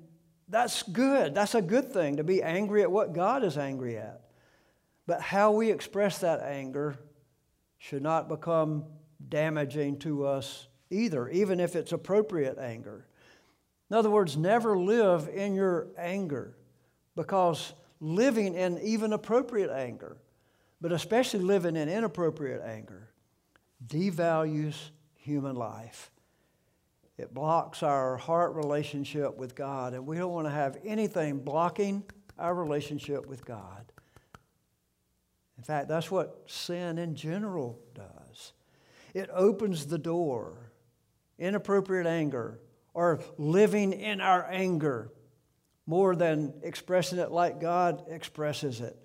that's 0.48 0.84
good. 0.84 1.34
That's 1.34 1.56
a 1.56 1.62
good 1.62 1.92
thing 1.92 2.18
to 2.18 2.24
be 2.24 2.44
angry 2.44 2.84
at 2.84 2.92
what 2.92 3.14
God 3.14 3.44
is 3.44 3.58
angry 3.58 3.98
at. 3.98 4.22
But 5.08 5.22
how 5.22 5.54
we 5.54 5.72
express 5.72 6.20
that 6.20 6.42
anger 6.42 6.98
should 7.80 8.04
not 8.04 8.30
become 8.30 8.86
damaging 9.30 9.98
to 10.00 10.26
us 10.26 10.68
either, 10.90 11.30
even 11.30 11.60
if 11.60 11.76
it's 11.76 11.92
appropriate 11.92 12.58
anger. 12.58 13.06
In 13.90 13.98
other 13.98 14.10
words, 14.10 14.36
never 14.38 14.78
live 14.78 15.30
in 15.34 15.54
your 15.54 15.88
anger 15.98 16.56
because 17.16 17.74
living 18.00 18.56
in 18.56 18.80
even 18.80 19.14
appropriate 19.14 19.72
anger, 19.72 20.18
but 20.82 20.92
especially 20.92 21.40
living 21.40 21.76
in 21.76 21.90
inappropriate 21.90 22.62
anger, 22.62 23.10
devalues 23.86 24.76
human 25.16 25.56
life. 25.56 26.12
It 27.18 27.34
blocks 27.34 27.82
our 27.82 28.18
heart 28.18 28.54
relationship 28.56 29.38
with 29.38 29.56
God, 29.56 29.94
and 29.94 30.06
we 30.06 30.18
don't 30.18 30.34
want 30.34 30.48
to 30.48 30.52
have 30.52 30.78
anything 30.84 31.40
blocking 31.40 32.04
our 32.38 32.54
relationship 32.54 33.26
with 33.26 33.46
God. 33.46 33.92
In 35.58 35.64
fact, 35.64 35.88
that's 35.88 36.12
what 36.12 36.44
sin 36.48 36.98
in 36.98 37.16
general 37.16 37.80
does. 37.94 38.25
It 39.16 39.32
opens 39.34 39.88
the 39.88 39.98
door. 39.98 40.72
Inappropriate 41.40 42.06
anger 42.06 42.60
or 42.94 43.22
living 43.40 43.92
in 43.92 44.22
our 44.22 44.46
anger 44.50 45.12
more 45.88 46.16
than 46.16 46.54
expressing 46.62 47.18
it 47.18 47.32
like 47.32 47.60
God 47.60 48.04
expresses 48.10 48.80
it 48.82 48.96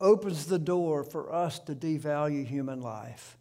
opens 0.00 0.46
the 0.46 0.58
door 0.58 1.04
for 1.04 1.32
us 1.32 1.58
to 1.60 1.74
devalue 1.74 2.46
human 2.46 2.80
life. 2.80 3.36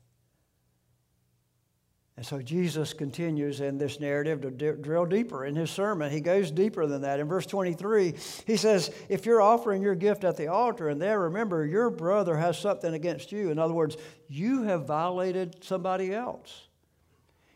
And 2.20 2.26
so 2.26 2.42
Jesus 2.42 2.92
continues 2.92 3.62
in 3.62 3.78
this 3.78 4.02
narrative 4.02 4.42
to 4.42 4.52
d- 4.52 4.82
drill 4.82 5.06
deeper 5.06 5.46
in 5.46 5.56
his 5.56 5.72
sermon. 5.72 6.12
He 6.12 6.20
goes 6.20 6.52
deeper 6.52 6.86
than 6.86 7.04
that. 7.04 7.22
In 7.22 7.30
verse 7.30 7.46
23, 7.46 8.14
he 8.46 8.58
says, 8.58 8.92
If 9.08 9.26
you're 9.26 9.42
offering 9.42 9.82
your 9.82 9.96
gift 9.96 10.26
at 10.26 10.36
the 10.36 10.48
altar 10.48 10.90
and 10.90 11.02
there, 11.02 11.22
remember, 11.22 11.66
your 11.66 11.90
brother 11.90 12.36
has 12.36 12.60
something 12.60 12.94
against 12.94 13.32
you. 13.32 13.52
In 13.52 13.58
other 13.58 13.74
words, 13.74 13.96
you 14.28 14.64
have 14.64 14.86
violated 14.86 15.64
somebody 15.64 16.14
else. 16.14 16.68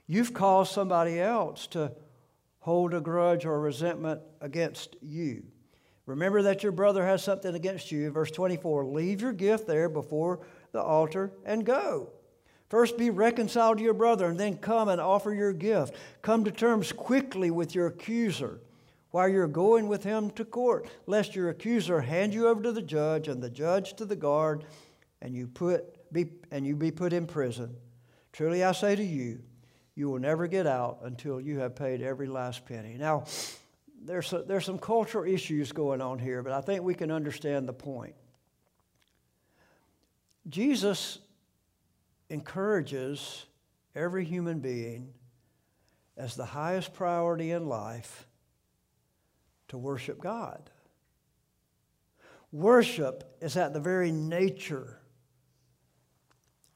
You've 0.07 0.33
caused 0.33 0.71
somebody 0.71 1.19
else 1.19 1.67
to 1.67 1.91
hold 2.59 2.93
a 2.93 3.01
grudge 3.01 3.43
or 3.43 3.59
resentment 3.59 4.21
against 4.39 4.95
you. 5.01 5.43
Remember 6.05 6.41
that 6.43 6.63
your 6.63 6.71
brother 6.71 7.05
has 7.05 7.21
something 7.21 7.53
against 7.53 7.91
you. 7.91 8.09
Verse 8.11 8.31
24, 8.31 8.85
leave 8.85 9.19
your 9.19 9.33
gift 9.33 9.67
there 9.67 9.89
before 9.89 10.39
the 10.71 10.81
altar 10.81 11.33
and 11.43 11.65
go. 11.65 12.13
First, 12.73 12.97
be 12.97 13.11
reconciled 13.11 13.77
to 13.77 13.83
your 13.83 13.93
brother, 13.93 14.25
and 14.25 14.39
then 14.39 14.57
come 14.57 14.89
and 14.89 14.99
offer 14.99 15.31
your 15.31 15.53
gift. 15.53 15.93
Come 16.23 16.43
to 16.45 16.49
terms 16.49 16.91
quickly 16.91 17.51
with 17.51 17.75
your 17.75 17.85
accuser 17.85 18.61
while 19.11 19.29
you're 19.29 19.45
going 19.45 19.87
with 19.87 20.03
him 20.03 20.31
to 20.31 20.43
court, 20.43 20.87
lest 21.05 21.35
your 21.35 21.49
accuser 21.49 22.01
hand 22.01 22.33
you 22.33 22.47
over 22.47 22.63
to 22.63 22.71
the 22.71 22.81
judge, 22.81 23.27
and 23.27 23.43
the 23.43 23.49
judge 23.51 23.93
to 23.97 24.05
the 24.05 24.15
guard, 24.15 24.65
and 25.21 25.35
you 25.35 25.45
put 25.45 26.11
be 26.11 26.25
and 26.49 26.65
you 26.65 26.75
be 26.75 26.89
put 26.89 27.13
in 27.13 27.27
prison. 27.27 27.75
Truly, 28.31 28.63
I 28.63 28.71
say 28.71 28.95
to 28.95 29.03
you, 29.03 29.43
you 29.93 30.09
will 30.09 30.17
never 30.17 30.47
get 30.47 30.65
out 30.65 31.01
until 31.03 31.39
you 31.39 31.59
have 31.59 31.75
paid 31.75 32.01
every 32.01 32.25
last 32.25 32.65
penny. 32.65 32.95
Now, 32.97 33.25
there's 34.03 34.33
a, 34.33 34.41
there's 34.41 34.65
some 34.65 34.79
cultural 34.79 35.31
issues 35.31 35.71
going 35.71 36.01
on 36.01 36.17
here, 36.17 36.41
but 36.41 36.53
I 36.53 36.61
think 36.61 36.81
we 36.81 36.95
can 36.95 37.11
understand 37.11 37.69
the 37.69 37.73
point. 37.73 38.15
Jesus 40.49 41.19
encourages 42.29 43.45
every 43.95 44.25
human 44.25 44.59
being 44.59 45.13
as 46.17 46.35
the 46.35 46.45
highest 46.45 46.93
priority 46.93 47.51
in 47.51 47.67
life 47.67 48.27
to 49.69 49.77
worship 49.77 50.21
God. 50.21 50.69
Worship 52.51 53.35
is 53.41 53.57
at 53.57 53.73
the 53.73 53.79
very 53.79 54.11
nature, 54.11 54.99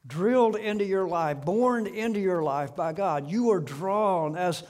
drilled 0.06 0.56
into 0.56 0.84
your 0.84 1.06
life, 1.06 1.42
born 1.42 1.86
into 1.86 2.18
your 2.18 2.42
life 2.42 2.74
by 2.74 2.92
God. 2.92 3.30
You 3.30 3.50
are 3.50 3.60
drawn 3.60 4.36
as 4.36 4.64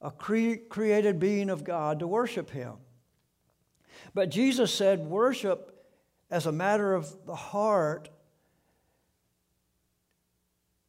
a 0.00 0.10
cre- 0.10 0.66
created 0.68 1.20
being 1.20 1.50
of 1.50 1.62
God 1.62 2.00
to 2.00 2.06
worship 2.06 2.50
Him. 2.50 2.74
But 4.14 4.30
Jesus 4.30 4.74
said 4.74 5.06
worship 5.06 5.86
as 6.30 6.46
a 6.46 6.52
matter 6.52 6.94
of 6.94 7.26
the 7.26 7.34
heart 7.34 8.08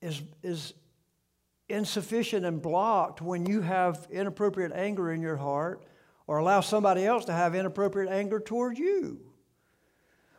is, 0.01 0.21
is 0.43 0.73
insufficient 1.67 2.45
and 2.45 2.61
blocked 2.61 3.21
when 3.21 3.45
you 3.45 3.61
have 3.61 4.07
inappropriate 4.11 4.71
anger 4.73 5.11
in 5.11 5.21
your 5.21 5.37
heart 5.37 5.83
or 6.27 6.37
allow 6.37 6.61
somebody 6.61 7.05
else 7.05 7.25
to 7.25 7.33
have 7.33 7.55
inappropriate 7.55 8.11
anger 8.11 8.39
toward 8.39 8.77
you. 8.77 9.19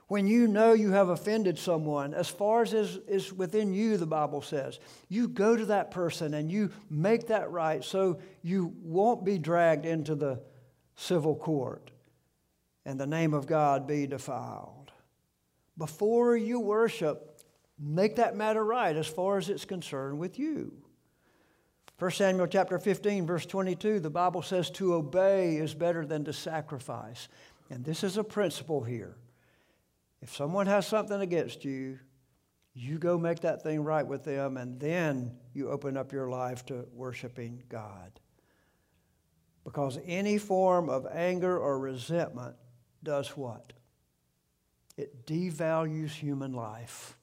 When 0.08 0.26
you 0.26 0.48
know 0.48 0.72
you 0.72 0.90
have 0.90 1.08
offended 1.08 1.56
someone, 1.56 2.14
as 2.14 2.28
far 2.28 2.62
as 2.62 2.74
is, 2.74 2.96
is 3.06 3.32
within 3.32 3.72
you, 3.72 3.96
the 3.96 4.06
Bible 4.06 4.42
says, 4.42 4.80
you 5.08 5.28
go 5.28 5.54
to 5.54 5.66
that 5.66 5.92
person 5.92 6.34
and 6.34 6.50
you 6.50 6.72
make 6.90 7.28
that 7.28 7.50
right 7.52 7.84
so 7.84 8.18
you 8.42 8.74
won't 8.82 9.24
be 9.24 9.38
dragged 9.38 9.86
into 9.86 10.16
the 10.16 10.40
civil 10.96 11.36
court 11.36 11.92
and 12.84 12.98
the 12.98 13.06
name 13.06 13.34
of 13.34 13.46
God 13.46 13.86
be 13.86 14.08
defiled. 14.08 14.90
Before 15.78 16.36
you 16.36 16.58
worship, 16.58 17.29
make 17.80 18.16
that 18.16 18.36
matter 18.36 18.64
right 18.64 18.94
as 18.94 19.06
far 19.06 19.38
as 19.38 19.48
it's 19.48 19.64
concerned 19.64 20.18
with 20.18 20.38
you. 20.38 20.72
1 21.98 22.10
Samuel 22.12 22.46
chapter 22.46 22.78
15, 22.78 23.26
verse 23.26 23.46
22, 23.46 24.00
the 24.00 24.10
Bible 24.10 24.42
says 24.42 24.70
to 24.70 24.94
obey 24.94 25.56
is 25.56 25.74
better 25.74 26.06
than 26.06 26.24
to 26.24 26.32
sacrifice. 26.32 27.28
And 27.68 27.84
this 27.84 28.02
is 28.02 28.16
a 28.16 28.24
principle 28.24 28.82
here. 28.82 29.16
If 30.22 30.34
someone 30.34 30.66
has 30.66 30.86
something 30.86 31.20
against 31.20 31.64
you, 31.64 31.98
you 32.74 32.98
go 32.98 33.18
make 33.18 33.40
that 33.40 33.62
thing 33.62 33.82
right 33.82 34.06
with 34.06 34.24
them, 34.24 34.56
and 34.56 34.78
then 34.78 35.36
you 35.52 35.70
open 35.70 35.96
up 35.96 36.12
your 36.12 36.28
life 36.28 36.64
to 36.66 36.86
worshiping 36.94 37.62
God. 37.68 38.18
Because 39.64 39.98
any 40.06 40.38
form 40.38 40.88
of 40.88 41.06
anger 41.12 41.58
or 41.58 41.78
resentment 41.78 42.56
does 43.02 43.36
what? 43.36 43.72
It 44.96 45.26
devalues 45.26 46.10
human 46.10 46.52
life. 46.52 47.18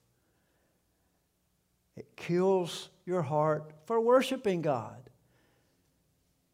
It 1.97 2.15
kills 2.15 2.89
your 3.05 3.23
heart 3.23 3.73
for 3.85 3.99
worshiping 3.99 4.61
God. 4.61 5.09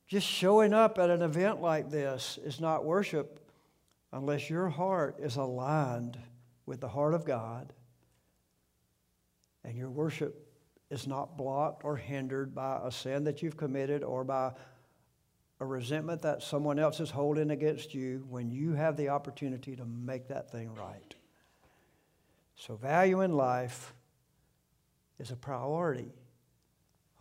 Just 0.07 0.25
showing 0.25 0.73
up 0.73 0.97
at 0.97 1.09
an 1.09 1.21
event 1.21 1.61
like 1.61 1.89
this 1.89 2.39
is 2.43 2.61
not 2.61 2.85
worship 2.85 3.39
unless 4.11 4.49
your 4.49 4.69
heart 4.69 5.17
is 5.19 5.35
aligned 5.35 6.17
with 6.65 6.79
the 6.79 6.87
heart 6.87 7.13
of 7.13 7.25
God 7.25 7.73
and 9.65 9.77
your 9.77 9.89
worship 9.89 10.47
is 10.89 11.07
not 11.07 11.37
blocked 11.37 11.83
or 11.83 11.97
hindered 11.97 12.53
by 12.53 12.79
a 12.83 12.91
sin 12.91 13.23
that 13.25 13.41
you've 13.41 13.57
committed 13.57 14.03
or 14.03 14.23
by 14.23 14.51
a 15.59 15.65
resentment 15.65 16.21
that 16.21 16.43
someone 16.43 16.77
else 16.79 16.99
is 16.99 17.09
holding 17.09 17.51
against 17.51 17.93
you 17.93 18.25
when 18.29 18.51
you 18.51 18.73
have 18.73 18.95
the 18.95 19.09
opportunity 19.09 19.75
to 19.75 19.85
make 19.85 20.27
that 20.27 20.51
thing 20.51 20.73
right. 20.75 21.15
So, 22.55 22.75
value 22.75 23.21
in 23.21 23.35
life 23.35 23.93
is 25.23 25.31
a 25.31 25.37
priority 25.37 26.11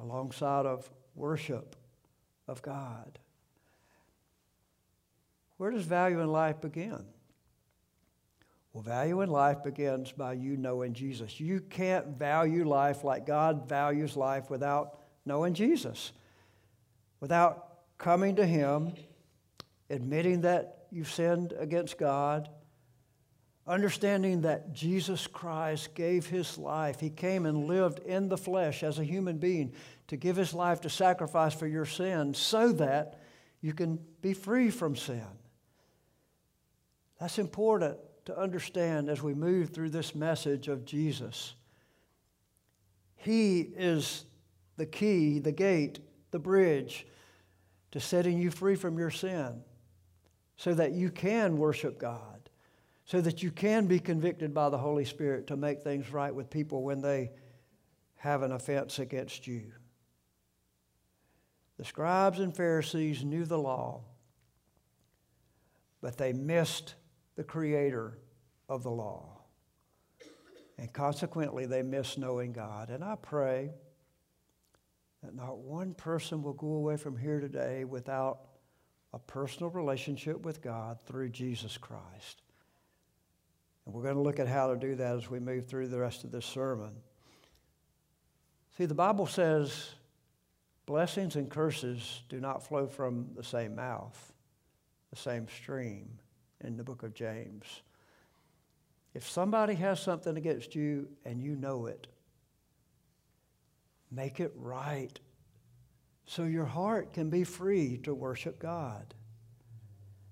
alongside 0.01 0.67
of 0.67 0.91
worship 1.15 1.77
of 2.49 2.61
God. 2.61 3.21
Where 5.57 5.71
does 5.71 5.85
value 5.85 6.19
in 6.21 6.33
life 6.33 6.61
begin? 6.61 7.05
Well, 8.73 8.83
value 8.83 9.21
in 9.21 9.31
life 9.31 9.63
begins 9.63 10.11
by 10.11 10.33
you 10.33 10.57
knowing 10.57 10.95
Jesus. 10.95 11.39
You 11.39 11.61
can't 11.61 12.09
value 12.19 12.67
life 12.67 13.05
like 13.05 13.25
God 13.25 13.69
values 13.69 14.17
life 14.17 14.51
without 14.51 14.99
knowing 15.25 15.55
Jesus, 15.55 16.11
without 17.21 17.69
coming 17.99 18.35
to 18.35 18.45
Him, 18.45 18.95
admitting 19.91 20.41
that 20.41 20.87
you've 20.91 21.13
sinned 21.13 21.55
against 21.57 21.99
God, 21.99 22.49
understanding 23.67 24.43
that 24.43 24.73
Jesus 24.73 25.27
Christ 25.27 25.95
gave 25.95 26.27
His 26.27 26.59
life. 26.59 27.01
He 27.01 27.11
came 27.11 27.47
and 27.47 27.67
lived 27.67 28.01
in 28.01 28.29
the 28.29 28.37
flesh 28.37 28.83
as 28.83 28.99
a 28.99 29.05
human 29.05 29.39
being 29.39 29.73
to 30.09 30.17
give 30.17 30.37
His 30.37 30.53
life 30.53 30.81
to 30.83 30.91
sacrifice 30.91 31.55
for 31.55 31.67
your 31.67 31.87
sins 31.87 32.39
so 32.39 32.73
that 32.73 33.21
you 33.61 33.73
can 33.73 33.99
be 34.21 34.35
free 34.35 34.71
from 34.71 34.97
sin. 34.97 35.27
That's 37.21 37.39
important 37.39 37.99
to 38.25 38.39
understand 38.39 39.09
as 39.09 39.23
we 39.23 39.35
move 39.35 39.71
through 39.71 39.91
this 39.91 40.15
message 40.15 40.69
of 40.69 40.85
Jesus. 40.85 41.55
He 43.17 43.61
is 43.61 44.25
the 44.77 44.87
key, 44.87 45.39
the 45.39 45.53
gate, 45.53 46.01
the 46.33 46.39
bridge 46.41 47.07
to 47.93 48.01
setting 48.01 48.39
you 48.39 48.51
free 48.51 48.75
from 48.75 48.99
your 48.99 49.11
sin 49.11 49.63
so 50.57 50.75
that 50.75 50.93
you 50.93 51.11
can 51.11 51.57
worship 51.57 51.99
God, 51.99 52.42
so 53.05 53.21
that 53.21 53.43
you 53.43 53.51
can 53.51 53.87
be 53.87 53.99
convicted 53.99 54.55
by 54.55 54.69
the 54.69 54.79
Holy 54.79 55.05
Spirit 55.05 55.47
to 55.49 55.57
make 55.57 55.83
things 55.83 56.13
right 56.13 56.35
with 56.35 56.51
people 56.51 56.83
when 56.83 57.01
they 57.01 57.31
have 58.17 58.43
an 58.43 58.53
offense 58.53 58.99
against 58.99 59.47
you. 59.47 59.73
The 61.79 61.85
scribes 61.85 62.39
and 62.39 62.55
Pharisees 62.55 63.25
knew 63.25 63.45
the 63.45 63.59
law, 63.59 64.03
but 66.01 66.17
they 66.17 66.33
missed 66.33 66.95
the 67.35 67.43
creator 67.43 68.19
of 68.69 68.83
the 68.83 68.91
law. 68.91 69.41
And 70.79 70.93
consequently, 70.93 71.67
they 71.67 71.83
missed 71.83 72.19
knowing 72.19 72.53
God. 72.53 72.91
And 72.91 73.03
I 73.03 73.17
pray 73.21 73.73
that 75.23 75.35
not 75.35 75.59
one 75.59 75.95
person 75.95 76.43
will 76.43 76.53
go 76.53 76.73
away 76.75 76.97
from 76.97 77.17
here 77.17 77.41
today 77.41 77.85
without 77.85 78.41
a 79.13 79.19
personal 79.19 79.71
relationship 79.71 80.45
with 80.45 80.63
God 80.63 80.99
through 81.07 81.29
Jesus 81.31 81.77
Christ. 81.77 82.43
And 83.85 83.95
we're 83.95 84.03
going 84.03 84.15
to 84.15 84.21
look 84.21 84.39
at 84.39 84.49
how 84.49 84.69
to 84.69 84.77
do 84.77 84.95
that 84.97 85.17
as 85.17 85.31
we 85.31 85.41
move 85.41 85.67
through 85.67 85.89
the 85.89 85.99
rest 85.99 86.25
of 86.25 86.31
this 86.31 86.47
sermon. 86.47 86.93
See, 88.77 88.87
the 88.87 88.95
Bible 88.95 89.27
says 89.27 89.91
blessings 90.87 91.37
and 91.37 91.51
curses 91.51 92.23
do 92.29 92.41
not 92.41 92.67
flow 92.67 92.87
from 92.87 93.29
the 93.37 93.45
same 93.45 93.75
mouth, 93.75 94.33
the 95.11 95.17
same 95.17 95.47
stream 95.49 96.19
in 96.63 96.77
the 96.77 96.85
book 96.85 97.03
of 97.03 97.15
James. 97.15 97.83
If 99.15 99.29
somebody 99.29 99.75
has 99.75 100.01
something 100.01 100.37
against 100.37 100.75
you 100.75 101.09
and 101.25 101.43
you 101.43 101.55
know 101.55 101.87
it, 101.87 102.07
make 104.11 104.41
it 104.41 104.53
right 104.57 105.19
so 106.25 106.45
your 106.45 106.65
heart 106.65 107.13
can 107.13 107.29
be 107.29 107.45
free 107.45 107.99
to 108.05 108.15
worship 108.15 108.59
God. 108.59 109.15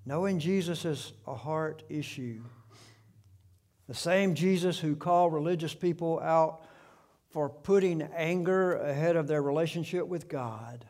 Knowing 0.07 0.39
Jesus 0.39 0.85
is 0.85 1.13
a 1.27 1.35
heart 1.35 1.83
issue. 1.91 2.43
The 3.91 3.97
same 3.97 4.37
Jesus 4.37 4.79
who 4.79 4.95
called 4.95 5.33
religious 5.33 5.75
people 5.75 6.21
out 6.21 6.65
for 7.31 7.49
putting 7.49 8.03
anger 8.03 8.77
ahead 8.77 9.17
of 9.17 9.27
their 9.27 9.43
relationship 9.43 10.07
with 10.07 10.29
God 10.29 10.85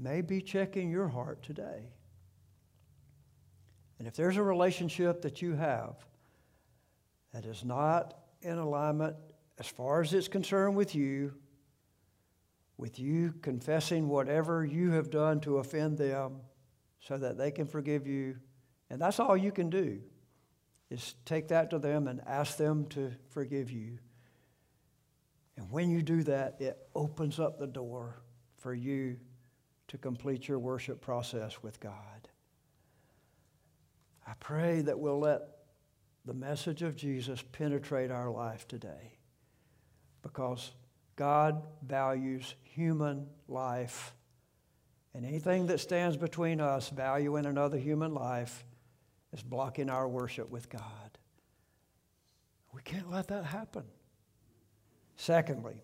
may 0.00 0.20
be 0.20 0.40
checking 0.40 0.90
your 0.90 1.06
heart 1.06 1.44
today. 1.44 1.92
And 4.00 4.08
if 4.08 4.16
there's 4.16 4.36
a 4.36 4.42
relationship 4.42 5.22
that 5.22 5.40
you 5.40 5.54
have 5.54 5.94
that 7.32 7.44
is 7.44 7.64
not 7.64 8.18
in 8.42 8.58
alignment 8.58 9.14
as 9.60 9.68
far 9.68 10.00
as 10.00 10.12
it's 10.12 10.26
concerned 10.26 10.74
with 10.74 10.92
you, 10.96 11.34
with 12.78 12.98
you 12.98 13.32
confessing 13.42 14.08
whatever 14.08 14.64
you 14.64 14.90
have 14.90 15.10
done 15.10 15.38
to 15.42 15.58
offend 15.58 15.98
them 15.98 16.40
so 16.98 17.16
that 17.16 17.38
they 17.38 17.52
can 17.52 17.66
forgive 17.68 18.08
you, 18.08 18.38
and 18.90 19.00
that's 19.00 19.20
all 19.20 19.36
you 19.36 19.52
can 19.52 19.70
do 19.70 20.00
is 20.90 21.14
take 21.24 21.48
that 21.48 21.70
to 21.70 21.78
them 21.78 22.06
and 22.06 22.20
ask 22.26 22.56
them 22.56 22.86
to 22.86 23.12
forgive 23.30 23.70
you. 23.70 23.98
And 25.56 25.70
when 25.70 25.90
you 25.90 26.02
do 26.02 26.22
that, 26.24 26.56
it 26.60 26.78
opens 26.94 27.40
up 27.40 27.58
the 27.58 27.66
door 27.66 28.20
for 28.58 28.74
you 28.74 29.16
to 29.88 29.98
complete 29.98 30.48
your 30.48 30.58
worship 30.58 31.00
process 31.00 31.62
with 31.62 31.80
God. 31.80 32.28
I 34.26 34.32
pray 34.40 34.82
that 34.82 34.98
we'll 34.98 35.20
let 35.20 35.42
the 36.24 36.34
message 36.34 36.82
of 36.82 36.96
Jesus 36.96 37.42
penetrate 37.52 38.10
our 38.10 38.30
life 38.30 38.66
today 38.66 39.18
because 40.22 40.72
God 41.14 41.62
values 41.82 42.54
human 42.64 43.26
life. 43.48 44.12
And 45.14 45.24
anything 45.24 45.68
that 45.68 45.80
stands 45.80 46.16
between 46.16 46.60
us 46.60 46.90
valuing 46.90 47.46
another 47.46 47.78
human 47.78 48.12
life 48.12 48.65
is 49.36 49.42
blocking 49.42 49.88
our 49.88 50.08
worship 50.08 50.50
with 50.50 50.68
God. 50.68 50.82
We 52.72 52.82
can't 52.82 53.10
let 53.10 53.28
that 53.28 53.44
happen. 53.44 53.84
Secondly, 55.16 55.82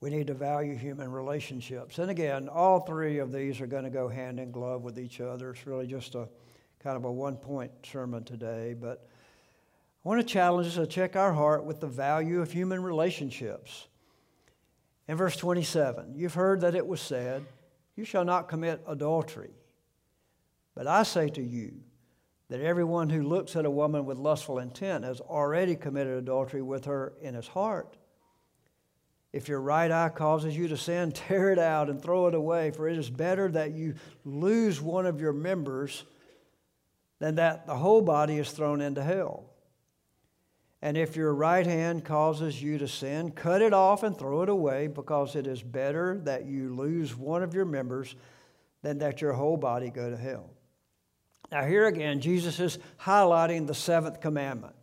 We 0.00 0.10
need 0.10 0.26
to 0.26 0.34
value 0.34 0.76
human 0.76 1.10
relationships. 1.10 1.98
And 1.98 2.10
again, 2.10 2.48
all 2.48 2.80
three 2.80 3.18
of 3.18 3.32
these 3.32 3.60
are 3.60 3.66
going 3.66 3.84
to 3.84 3.90
go 3.90 4.08
hand 4.08 4.38
in 4.38 4.50
glove 4.50 4.82
with 4.82 4.98
each 4.98 5.20
other. 5.20 5.50
It's 5.50 5.66
really 5.66 5.86
just 5.86 6.14
a 6.14 6.28
kind 6.80 6.96
of 6.96 7.04
a 7.04 7.10
one 7.10 7.36
point 7.36 7.72
sermon 7.84 8.22
today. 8.22 8.74
But 8.78 9.08
I 10.04 10.08
want 10.08 10.20
to 10.20 10.26
challenge 10.26 10.68
us 10.68 10.74
to 10.74 10.86
check 10.86 11.16
our 11.16 11.32
heart 11.32 11.64
with 11.64 11.80
the 11.80 11.86
value 11.86 12.40
of 12.40 12.52
human 12.52 12.82
relationships. 12.82 13.88
In 15.08 15.16
verse 15.16 15.36
27, 15.36 16.14
you've 16.14 16.34
heard 16.34 16.60
that 16.60 16.74
it 16.74 16.86
was 16.86 17.00
said, 17.00 17.44
You 17.96 18.04
shall 18.04 18.24
not 18.24 18.48
commit 18.48 18.82
adultery. 18.86 19.54
But 20.76 20.86
I 20.86 21.02
say 21.02 21.28
to 21.30 21.42
you 21.42 21.72
that 22.48 22.60
everyone 22.60 23.10
who 23.10 23.22
looks 23.22 23.56
at 23.56 23.64
a 23.64 23.70
woman 23.70 24.04
with 24.04 24.18
lustful 24.18 24.58
intent 24.58 25.04
has 25.04 25.20
already 25.20 25.74
committed 25.74 26.18
adultery 26.18 26.62
with 26.62 26.84
her 26.84 27.14
in 27.20 27.34
his 27.34 27.48
heart. 27.48 27.96
If 29.32 29.48
your 29.48 29.60
right 29.60 29.90
eye 29.90 30.10
causes 30.10 30.56
you 30.56 30.68
to 30.68 30.76
sin, 30.76 31.12
tear 31.12 31.50
it 31.50 31.58
out 31.58 31.90
and 31.90 32.00
throw 32.00 32.28
it 32.28 32.34
away, 32.34 32.70
for 32.70 32.88
it 32.88 32.98
is 32.98 33.10
better 33.10 33.50
that 33.52 33.72
you 33.72 33.94
lose 34.24 34.80
one 34.80 35.06
of 35.06 35.20
your 35.20 35.32
members 35.32 36.04
than 37.18 37.36
that 37.36 37.66
the 37.66 37.74
whole 37.74 38.02
body 38.02 38.36
is 38.36 38.52
thrown 38.52 38.82
into 38.82 39.02
hell. 39.02 39.44
And 40.82 40.98
if 40.98 41.16
your 41.16 41.34
right 41.34 41.66
hand 41.66 42.04
causes 42.04 42.62
you 42.62 42.76
to 42.78 42.86
sin, 42.86 43.30
cut 43.32 43.62
it 43.62 43.72
off 43.72 44.02
and 44.02 44.16
throw 44.16 44.42
it 44.42 44.50
away, 44.50 44.88
because 44.88 45.34
it 45.34 45.46
is 45.46 45.62
better 45.62 46.20
that 46.24 46.44
you 46.44 46.74
lose 46.74 47.16
one 47.16 47.42
of 47.42 47.54
your 47.54 47.64
members 47.64 48.14
than 48.82 48.98
that 48.98 49.22
your 49.22 49.32
whole 49.32 49.56
body 49.56 49.88
go 49.88 50.10
to 50.10 50.16
hell. 50.16 50.50
Now, 51.50 51.64
here 51.64 51.86
again, 51.86 52.20
Jesus 52.20 52.58
is 52.58 52.78
highlighting 53.00 53.66
the 53.66 53.74
seventh 53.74 54.20
commandment 54.20 54.74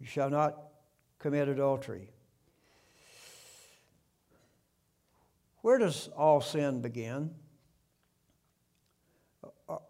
You 0.00 0.06
shall 0.06 0.30
not 0.30 0.58
commit 1.18 1.48
adultery. 1.48 2.10
Where 5.62 5.78
does 5.78 6.08
all 6.08 6.40
sin 6.40 6.82
begin? 6.82 7.30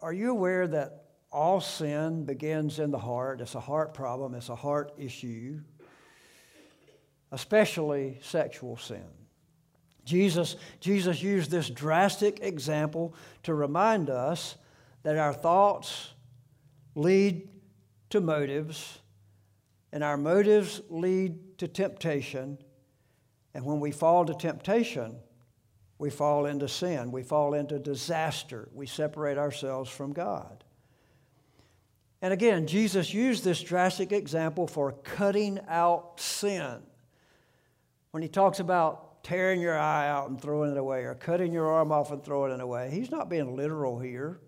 Are 0.01 0.12
you 0.12 0.31
aware 0.31 0.68
that 0.68 1.07
all 1.33 1.61
sin 1.61 2.25
begins 2.25 2.79
in 2.79 2.92
the 2.92 2.99
heart? 2.99 3.40
It's 3.40 3.57
a 3.57 3.61
heart 3.61 3.92
problem, 3.92 4.35
it's 4.35 4.51
a 4.51 4.55
heart 4.55 4.92
issue, 4.99 5.61
especially 7.33 8.18
sexual 8.23 8.77
sin. 8.77 9.03
Jesus, 10.05 10.55
Jesus 10.79 11.23
used 11.23 11.51
this 11.51 11.68
drastic 11.68 12.38
example 12.40 13.14
to 13.42 13.55
remind 13.55 14.11
us 14.11 14.57
that 15.05 15.17
our 15.17 15.33
thoughts 15.33 16.11
lead 16.97 17.49
to 18.11 18.21
motives, 18.21 18.99
and 19.93 20.03
our 20.03 20.17
motives 20.17 20.81
lead 20.88 21.59
to 21.59 21.69
temptation. 21.69 22.59
And 23.55 23.64
when 23.64 23.79
we 23.81 23.93
fall 23.93 24.25
to 24.25 24.35
temptation, 24.35 25.17
we 25.99 26.11
fall 26.11 26.47
into 26.47 26.69
sin, 26.69 27.12
we 27.12 27.23
fall 27.23 27.55
into 27.55 27.79
disaster, 27.79 28.69
we 28.73 28.87
separate 28.87 29.38
ourselves 29.38 29.88
from 29.88 30.12
God. 30.12 30.64
And 32.21 32.33
again, 32.33 32.67
Jesus 32.67 33.12
used 33.12 33.45
this 33.45 33.62
drastic 33.62 34.11
example 34.11 34.67
for 34.67 34.93
cutting 34.93 35.61
out 35.69 36.19
sin. 36.19 36.79
When 38.12 38.23
he 38.23 38.29
talks 38.29 38.61
about 38.61 39.23
tearing 39.23 39.61
your 39.61 39.79
eye 39.79 40.09
out 40.09 40.31
and 40.31 40.40
throwing 40.40 40.71
it 40.71 40.79
away, 40.79 41.05
or 41.05 41.14
cutting 41.14 41.53
your 41.53 41.71
arm 41.71 41.93
off 41.93 42.11
and 42.12 42.25
throwing 42.25 42.53
it 42.53 42.61
away, 42.61 42.90
he's 42.90 43.11
not 43.11 43.29
being 43.29 43.55
literal 43.57 43.99
here. 43.99 44.40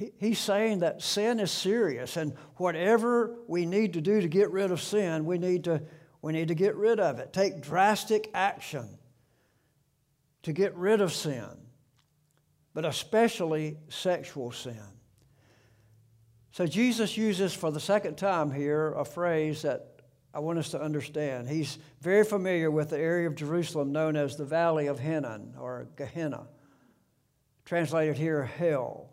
He, 0.00 0.12
he's 0.16 0.38
saying 0.38 0.78
that 0.78 1.02
sin 1.02 1.38
is 1.40 1.50
serious, 1.50 2.16
and 2.16 2.32
whatever 2.56 3.36
we 3.46 3.66
need 3.66 3.92
to 3.92 4.00
do 4.00 4.22
to 4.22 4.28
get 4.28 4.50
rid 4.50 4.70
of 4.70 4.80
sin, 4.80 5.26
we 5.26 5.36
need 5.36 5.64
to, 5.64 5.82
we 6.22 6.32
need 6.32 6.48
to 6.48 6.54
get 6.54 6.74
rid 6.74 6.98
of 6.98 7.18
it. 7.18 7.34
Take 7.34 7.60
drastic 7.60 8.30
action 8.32 8.88
to 10.44 10.54
get 10.54 10.74
rid 10.74 11.02
of 11.02 11.12
sin, 11.12 11.50
but 12.72 12.86
especially 12.86 13.76
sexual 13.90 14.52
sin. 14.52 14.80
So 16.52 16.66
Jesus 16.66 17.18
uses 17.18 17.52
for 17.52 17.70
the 17.70 17.78
second 17.78 18.16
time 18.16 18.50
here 18.50 18.92
a 18.92 19.04
phrase 19.04 19.60
that 19.62 20.00
I 20.32 20.40
want 20.40 20.58
us 20.58 20.70
to 20.70 20.80
understand. 20.80 21.46
He's 21.46 21.76
very 22.00 22.24
familiar 22.24 22.70
with 22.70 22.88
the 22.88 22.98
area 22.98 23.28
of 23.28 23.34
Jerusalem 23.34 23.92
known 23.92 24.16
as 24.16 24.36
the 24.36 24.46
Valley 24.46 24.86
of 24.86 24.98
Hinnom 24.98 25.52
or 25.60 25.88
Gehenna, 25.96 26.46
translated 27.66 28.16
here, 28.16 28.44
hell. 28.44 29.10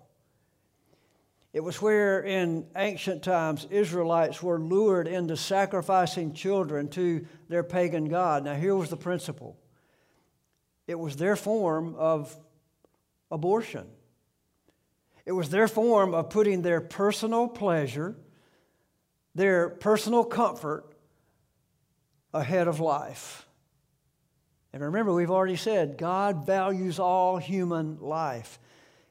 It 1.53 1.61
was 1.61 1.81
where 1.81 2.21
in 2.21 2.67
ancient 2.75 3.23
times 3.23 3.65
Israelites 3.69 4.43
were 4.43 4.59
lured 4.59 5.07
into 5.07 5.37
sacrificing 5.37 6.33
children 6.33 6.89
to 6.89 7.25
their 7.49 7.63
pagan 7.63 8.09
God. 8.09 8.43
Now, 8.43 8.55
here 8.55 8.75
was 8.75 8.89
the 8.89 8.97
principle 8.97 9.57
it 10.87 10.97
was 10.97 11.17
their 11.17 11.35
form 11.35 11.95
of 11.95 12.35
abortion. 13.29 13.87
It 15.25 15.33
was 15.33 15.49
their 15.49 15.67
form 15.67 16.13
of 16.13 16.29
putting 16.29 16.61
their 16.61 16.79
personal 16.79 17.49
pleasure, 17.49 18.15
their 19.35 19.69
personal 19.69 20.23
comfort 20.23 20.85
ahead 22.33 22.69
of 22.69 22.79
life. 22.79 23.45
And 24.71 24.81
remember, 24.81 25.13
we've 25.13 25.31
already 25.31 25.57
said 25.57 25.97
God 25.97 26.45
values 26.45 26.99
all 26.99 27.37
human 27.37 27.99
life. 27.99 28.59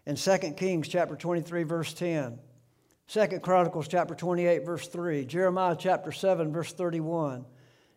In 0.07 0.15
2 0.15 0.39
Kings 0.57 0.87
chapter 0.87 1.17
23, 1.17 1.65
verse 1.65 1.93
10, 1.93 2.39
2 3.09 3.27
Chronicles 3.41 3.89
chapter 3.89 4.15
28, 4.15 4.65
verse 4.65 4.87
3, 4.87 5.25
Jeremiah 5.25 5.75
chapter 5.77 6.13
7, 6.13 6.53
verse 6.53 6.73
31, 6.73 7.45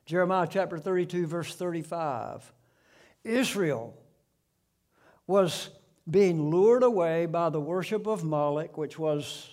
Jeremiah 0.08 0.48
chapter 0.50 0.80
32, 0.80 1.28
verse 1.28 1.54
35. 1.54 2.52
Israel 3.24 3.96
was 5.28 5.70
being 6.10 6.50
lured 6.50 6.82
away 6.82 7.28
by 7.28 7.50
the 7.50 7.62
worship 7.62 8.08
of 8.08 8.24
Moloch, 8.24 8.76
which 8.76 8.98
was 8.98 9.48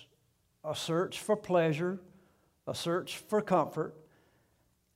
a 0.63 0.75
search 0.75 1.19
for 1.19 1.35
pleasure, 1.35 1.99
a 2.65 2.73
search 2.73 3.17
for 3.17 3.39
comfort, 3.39 3.93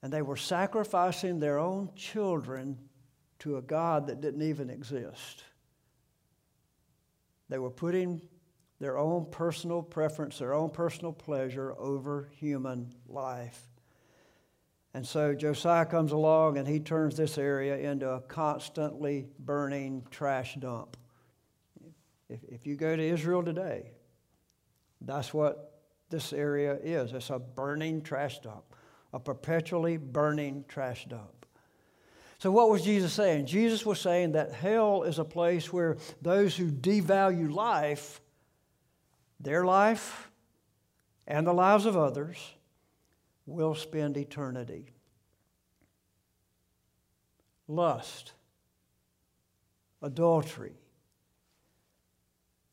and 0.01 0.11
they 0.11 0.23
were 0.23 0.35
sacrificing 0.35 1.39
their 1.39 1.59
own 1.59 1.91
children 1.95 2.79
to 3.37 3.57
a 3.57 3.61
God 3.61 4.07
that 4.07 4.19
didn't 4.19 4.41
even 4.41 4.71
exist. 4.71 5.43
They 7.51 7.59
were 7.59 7.69
putting 7.69 8.21
their 8.79 8.97
own 8.97 9.25
personal 9.29 9.83
preference, 9.83 10.39
their 10.39 10.53
own 10.53 10.69
personal 10.69 11.11
pleasure 11.11 11.75
over 11.77 12.29
human 12.31 12.93
life. 13.09 13.61
And 14.93 15.05
so 15.05 15.35
Josiah 15.35 15.85
comes 15.85 16.13
along 16.13 16.57
and 16.57 16.65
he 16.65 16.79
turns 16.79 17.17
this 17.17 17.37
area 17.37 17.75
into 17.77 18.09
a 18.09 18.21
constantly 18.21 19.27
burning 19.37 20.07
trash 20.09 20.55
dump. 20.55 20.95
If, 22.29 22.39
if 22.45 22.65
you 22.65 22.77
go 22.77 22.95
to 22.95 23.03
Israel 23.03 23.43
today, 23.43 23.91
that's 25.01 25.33
what 25.33 25.81
this 26.09 26.31
area 26.31 26.77
is. 26.81 27.11
It's 27.11 27.31
a 27.31 27.39
burning 27.39 28.01
trash 28.01 28.39
dump, 28.39 28.63
a 29.11 29.19
perpetually 29.19 29.97
burning 29.97 30.63
trash 30.69 31.05
dump. 31.05 31.40
So, 32.41 32.49
what 32.49 32.71
was 32.71 32.81
Jesus 32.81 33.13
saying? 33.13 33.45
Jesus 33.45 33.85
was 33.85 33.99
saying 33.99 34.31
that 34.31 34.51
hell 34.51 35.03
is 35.03 35.19
a 35.19 35.23
place 35.23 35.71
where 35.71 35.97
those 36.23 36.55
who 36.55 36.71
devalue 36.71 37.53
life, 37.53 38.19
their 39.39 39.63
life, 39.63 40.31
and 41.27 41.45
the 41.45 41.53
lives 41.53 41.85
of 41.85 41.95
others, 41.95 42.55
will 43.45 43.75
spend 43.75 44.17
eternity. 44.17 44.87
Lust, 47.67 48.33
adultery, 50.01 50.73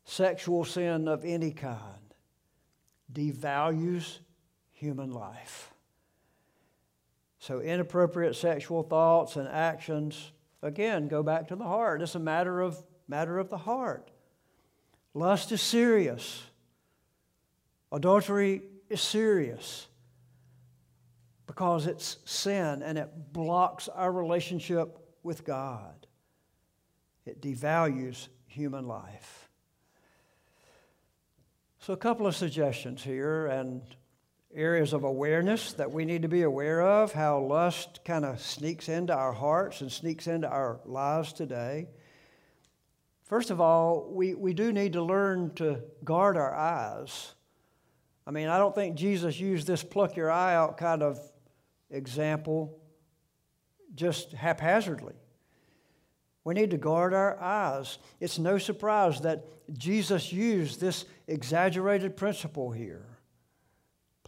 sexual 0.03 0.65
sin 0.65 1.07
of 1.07 1.23
any 1.23 1.51
kind 1.51 2.15
devalues 3.13 4.17
human 4.71 5.11
life. 5.11 5.71
So, 7.49 7.61
inappropriate 7.61 8.35
sexual 8.35 8.83
thoughts 8.83 9.35
and 9.35 9.47
actions, 9.47 10.33
again, 10.61 11.07
go 11.07 11.23
back 11.23 11.47
to 11.47 11.55
the 11.55 11.63
heart. 11.63 11.99
It's 11.99 12.13
a 12.13 12.19
matter 12.19 12.61
of, 12.61 12.77
matter 13.07 13.39
of 13.39 13.49
the 13.49 13.57
heart. 13.57 14.11
Lust 15.15 15.51
is 15.51 15.59
serious, 15.59 16.43
adultery 17.91 18.61
is 18.87 19.01
serious 19.01 19.87
because 21.47 21.87
it's 21.87 22.17
sin 22.23 22.83
and 22.83 22.99
it 22.99 23.33
blocks 23.33 23.87
our 23.87 24.11
relationship 24.11 24.99
with 25.23 25.43
God. 25.43 26.05
It 27.25 27.41
devalues 27.41 28.27
human 28.45 28.87
life. 28.87 29.49
So, 31.79 31.93
a 31.93 31.97
couple 31.97 32.27
of 32.27 32.35
suggestions 32.35 33.01
here 33.03 33.47
and 33.47 33.81
areas 34.53 34.93
of 34.93 35.03
awareness 35.03 35.73
that 35.73 35.91
we 35.91 36.05
need 36.05 36.23
to 36.23 36.27
be 36.27 36.41
aware 36.41 36.81
of 36.81 37.13
how 37.13 37.39
lust 37.39 37.99
kind 38.03 38.25
of 38.25 38.41
sneaks 38.41 38.89
into 38.89 39.13
our 39.13 39.31
hearts 39.31 39.81
and 39.81 39.91
sneaks 39.91 40.27
into 40.27 40.47
our 40.47 40.79
lives 40.85 41.33
today. 41.33 41.87
First 43.25 43.51
of 43.51 43.61
all, 43.61 44.09
we, 44.11 44.33
we 44.33 44.53
do 44.53 44.73
need 44.73 44.93
to 44.93 45.03
learn 45.03 45.53
to 45.55 45.81
guard 46.03 46.35
our 46.35 46.53
eyes. 46.53 47.35
I 48.25 48.31
mean, 48.31 48.47
I 48.47 48.57
don't 48.57 48.73
think 48.73 48.95
Jesus 48.95 49.39
used 49.39 49.67
this 49.67 49.83
pluck 49.83 50.15
your 50.15 50.31
eye 50.31 50.55
out 50.55 50.77
kind 50.77 51.03
of 51.03 51.19
example 51.91 52.79
just 53.93 54.31
haphazardly. 54.33 55.15
We 56.43 56.55
need 56.55 56.71
to 56.71 56.77
guard 56.77 57.13
our 57.13 57.39
eyes. 57.39 57.99
It's 58.19 58.39
no 58.39 58.57
surprise 58.57 59.21
that 59.21 59.45
Jesus 59.77 60.33
used 60.33 60.79
this 60.79 61.05
exaggerated 61.27 62.17
principle 62.17 62.71
here. 62.71 63.08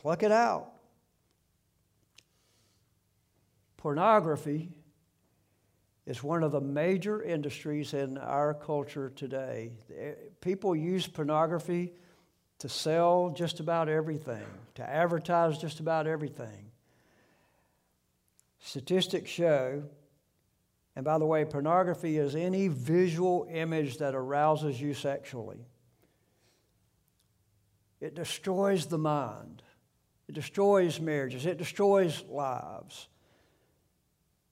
Pluck 0.01 0.23
it 0.23 0.31
out. 0.31 0.71
Pornography 3.77 4.69
is 6.05 6.21
one 6.23 6.43
of 6.43 6.51
the 6.51 6.61
major 6.61 7.21
industries 7.21 7.93
in 7.93 8.17
our 8.17 8.53
culture 8.53 9.11
today. 9.15 9.77
Eh, 9.95 10.13
people 10.41 10.75
use 10.75 11.07
pornography 11.07 11.93
to 12.59 12.69
sell 12.69 13.33
just 13.35 13.59
about 13.59 13.89
everything, 13.89 14.45
to 14.75 14.87
advertise 14.87 15.57
just 15.57 15.79
about 15.79 16.07
everything. 16.07 16.71
Statistics 18.59 19.29
show 19.29 19.83
and 20.95 21.05
by 21.05 21.17
the 21.17 21.25
way, 21.25 21.45
pornography 21.45 22.17
is 22.17 22.35
any 22.35 22.67
visual 22.67 23.47
image 23.49 23.97
that 23.99 24.13
arouses 24.13 24.81
you 24.81 24.93
sexually. 24.93 25.65
It 28.01 28.15
destroys 28.15 28.87
the 28.87 28.97
mind, 28.97 29.63
it 30.31 30.35
destroys 30.35 31.01
marriages, 31.01 31.45
it 31.45 31.57
destroys 31.57 32.23
lives. 32.29 33.09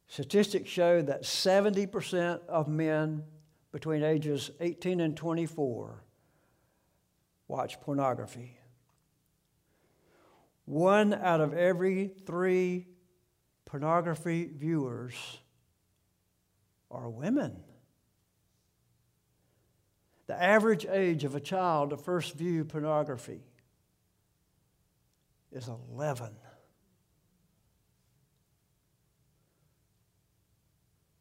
Statistics 0.08 0.70
show 0.70 1.02
that 1.02 1.24
70% 1.24 2.46
of 2.50 2.68
men 2.68 3.24
between 3.72 4.04
ages 4.04 4.52
18 4.60 5.00
and 5.00 5.16
24 5.16 6.04
watch 7.48 7.80
pornography. 7.80 8.58
One 10.66 11.14
out 11.14 11.40
of 11.40 11.54
every 11.54 12.12
three 12.26 12.88
pornography 13.64 14.52
viewers 14.54 15.14
are 16.92 17.10
women. 17.10 17.56
The 20.28 20.42
average 20.42 20.86
age 20.86 21.24
of 21.24 21.36
a 21.36 21.40
child 21.40 21.92
to 21.92 21.98
first 21.98 22.36
view 22.36 22.66
pornography 22.66 23.49
is 25.52 25.68
11. 25.68 26.30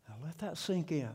Now 0.09 0.15
let 0.23 0.39
that 0.39 0.59
sink 0.59 0.93
in. 0.93 1.13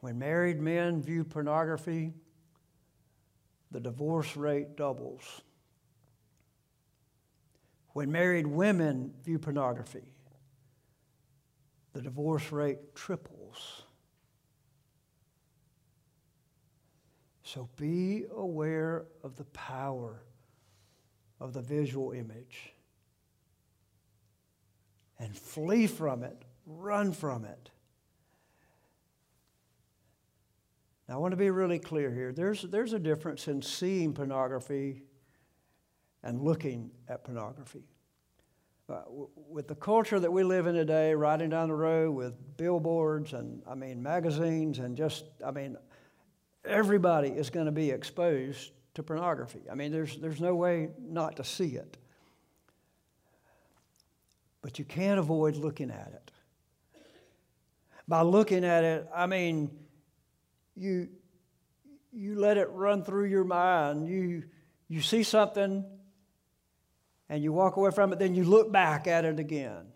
When 0.00 0.18
married 0.18 0.60
men 0.60 1.02
view 1.02 1.24
pornography, 1.24 2.12
the 3.70 3.80
divorce 3.80 4.36
rate 4.36 4.76
doubles. 4.76 5.40
When 7.92 8.12
married 8.12 8.46
women 8.46 9.14
view 9.24 9.38
pornography, 9.38 10.12
the 11.94 12.02
divorce 12.02 12.52
rate 12.52 12.94
triples. 12.94 13.85
So 17.46 17.68
be 17.76 18.24
aware 18.34 19.04
of 19.22 19.36
the 19.36 19.44
power 19.44 20.20
of 21.38 21.52
the 21.52 21.60
visual 21.60 22.10
image 22.10 22.72
and 25.20 25.32
flee 25.32 25.86
from 25.86 26.24
it, 26.24 26.42
run 26.66 27.12
from 27.12 27.44
it. 27.44 27.70
Now, 31.08 31.14
I 31.14 31.18
want 31.18 31.30
to 31.32 31.36
be 31.36 31.50
really 31.50 31.78
clear 31.78 32.12
here. 32.12 32.32
There's, 32.32 32.62
there's 32.62 32.94
a 32.94 32.98
difference 32.98 33.46
in 33.46 33.62
seeing 33.62 34.12
pornography 34.12 35.04
and 36.24 36.42
looking 36.42 36.90
at 37.08 37.22
pornography. 37.22 37.84
Uh, 38.88 39.02
w- 39.04 39.28
with 39.36 39.68
the 39.68 39.76
culture 39.76 40.18
that 40.18 40.32
we 40.32 40.42
live 40.42 40.66
in 40.66 40.74
today, 40.74 41.14
riding 41.14 41.50
down 41.50 41.68
the 41.68 41.74
road 41.74 42.10
with 42.10 42.34
billboards 42.56 43.34
and, 43.34 43.62
I 43.70 43.76
mean, 43.76 44.02
magazines 44.02 44.80
and 44.80 44.96
just, 44.96 45.26
I 45.46 45.52
mean, 45.52 45.76
everybody 46.66 47.28
is 47.28 47.50
going 47.50 47.66
to 47.66 47.72
be 47.72 47.90
exposed 47.90 48.72
to 48.94 49.02
pornography. 49.02 49.62
I 49.70 49.74
mean, 49.74 49.92
there's, 49.92 50.16
there's 50.16 50.40
no 50.40 50.54
way 50.54 50.90
not 50.98 51.36
to 51.36 51.44
see 51.44 51.76
it. 51.76 51.96
But 54.62 54.78
you 54.78 54.84
can't 54.84 55.18
avoid 55.18 55.56
looking 55.56 55.90
at 55.90 56.12
it. 56.12 56.30
By 58.08 58.22
looking 58.22 58.64
at 58.64 58.84
it, 58.84 59.08
I 59.14 59.26
mean, 59.26 59.70
you, 60.74 61.08
you 62.12 62.38
let 62.38 62.56
it 62.56 62.68
run 62.70 63.04
through 63.04 63.26
your 63.26 63.44
mind. 63.44 64.08
You, 64.08 64.44
you 64.88 65.00
see 65.00 65.22
something 65.22 65.84
and 67.28 67.42
you 67.42 67.52
walk 67.52 67.76
away 67.76 67.90
from 67.90 68.12
it, 68.12 68.18
then 68.18 68.34
you 68.34 68.44
look 68.44 68.70
back 68.70 69.06
at 69.06 69.24
it 69.24 69.40
again. 69.40 69.86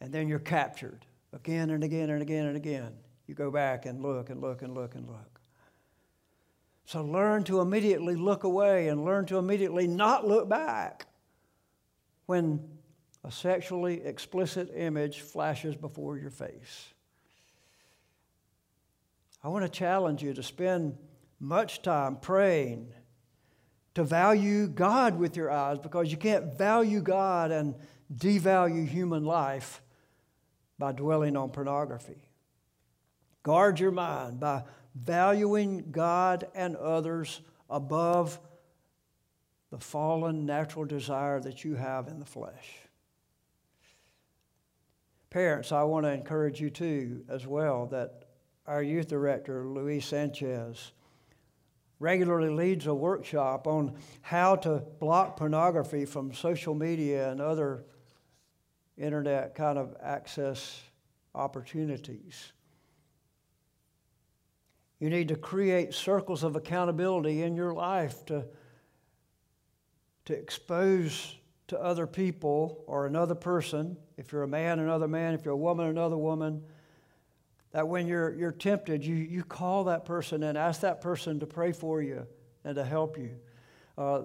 And 0.00 0.12
then 0.12 0.28
you're 0.28 0.38
captured 0.38 1.04
again 1.32 1.70
and 1.70 1.82
again 1.82 2.10
and 2.10 2.22
again 2.22 2.46
and 2.46 2.56
again. 2.56 2.92
You 3.26 3.34
go 3.34 3.50
back 3.50 3.86
and 3.86 4.02
look 4.02 4.30
and 4.30 4.40
look 4.40 4.62
and 4.62 4.74
look 4.74 4.94
and 4.94 5.08
look. 5.08 5.33
So 6.86 7.02
learn 7.02 7.44
to 7.44 7.60
immediately 7.60 8.14
look 8.14 8.44
away 8.44 8.88
and 8.88 9.04
learn 9.04 9.26
to 9.26 9.38
immediately 9.38 9.86
not 9.86 10.26
look 10.26 10.48
back 10.48 11.06
when 12.26 12.60
a 13.24 13.30
sexually 13.30 14.04
explicit 14.04 14.70
image 14.74 15.20
flashes 15.20 15.76
before 15.76 16.18
your 16.18 16.30
face. 16.30 16.92
I 19.42 19.48
want 19.48 19.64
to 19.64 19.70
challenge 19.70 20.22
you 20.22 20.34
to 20.34 20.42
spend 20.42 20.96
much 21.40 21.82
time 21.82 22.16
praying 22.16 22.92
to 23.94 24.04
value 24.04 24.66
God 24.66 25.18
with 25.18 25.36
your 25.36 25.50
eyes 25.50 25.78
because 25.78 26.10
you 26.10 26.16
can't 26.16 26.56
value 26.56 27.00
God 27.00 27.50
and 27.50 27.74
devalue 28.12 28.86
human 28.86 29.24
life 29.24 29.82
by 30.78 30.92
dwelling 30.92 31.36
on 31.36 31.50
pornography. 31.50 32.28
Guard 33.42 33.78
your 33.78 33.90
mind 33.90 34.40
by 34.40 34.64
valuing 34.94 35.90
God 35.90 36.46
and 36.54 36.76
others 36.76 37.40
above 37.68 38.38
the 39.70 39.78
fallen 39.78 40.46
natural 40.46 40.84
desire 40.84 41.40
that 41.40 41.64
you 41.64 41.74
have 41.74 42.08
in 42.08 42.20
the 42.20 42.26
flesh. 42.26 42.78
Parents, 45.30 45.72
I 45.72 45.82
want 45.82 46.06
to 46.06 46.12
encourage 46.12 46.60
you 46.60 46.70
too, 46.70 47.24
as 47.28 47.44
well, 47.44 47.86
that 47.86 48.26
our 48.66 48.82
youth 48.82 49.08
director, 49.08 49.66
Luis 49.66 50.06
Sanchez, 50.06 50.92
regularly 51.98 52.50
leads 52.50 52.86
a 52.86 52.94
workshop 52.94 53.66
on 53.66 53.96
how 54.20 54.54
to 54.56 54.82
block 55.00 55.36
pornography 55.36 56.04
from 56.04 56.32
social 56.32 56.74
media 56.74 57.30
and 57.30 57.40
other 57.40 57.84
internet 58.96 59.54
kind 59.54 59.78
of 59.78 59.96
access 60.00 60.82
opportunities. 61.34 62.52
You 65.04 65.10
need 65.10 65.28
to 65.28 65.36
create 65.36 65.92
circles 65.92 66.44
of 66.44 66.56
accountability 66.56 67.42
in 67.42 67.56
your 67.56 67.74
life 67.74 68.24
to, 68.24 68.46
to 70.24 70.32
expose 70.32 71.36
to 71.66 71.78
other 71.78 72.06
people 72.06 72.82
or 72.86 73.04
another 73.04 73.34
person, 73.34 73.98
if 74.16 74.32
you're 74.32 74.44
a 74.44 74.48
man, 74.48 74.78
another 74.78 75.06
man, 75.06 75.34
if 75.34 75.44
you're 75.44 75.52
a 75.52 75.58
woman, 75.58 75.88
another 75.88 76.16
woman, 76.16 76.62
that 77.72 77.86
when 77.86 78.06
you're, 78.06 78.32
you're 78.32 78.50
tempted, 78.50 79.04
you, 79.04 79.16
you 79.16 79.44
call 79.44 79.84
that 79.84 80.06
person 80.06 80.42
and 80.42 80.56
ask 80.56 80.80
that 80.80 81.02
person 81.02 81.38
to 81.40 81.46
pray 81.46 81.72
for 81.72 82.00
you 82.00 82.26
and 82.64 82.74
to 82.76 82.82
help 82.82 83.18
you. 83.18 83.36
Uh, 83.98 84.22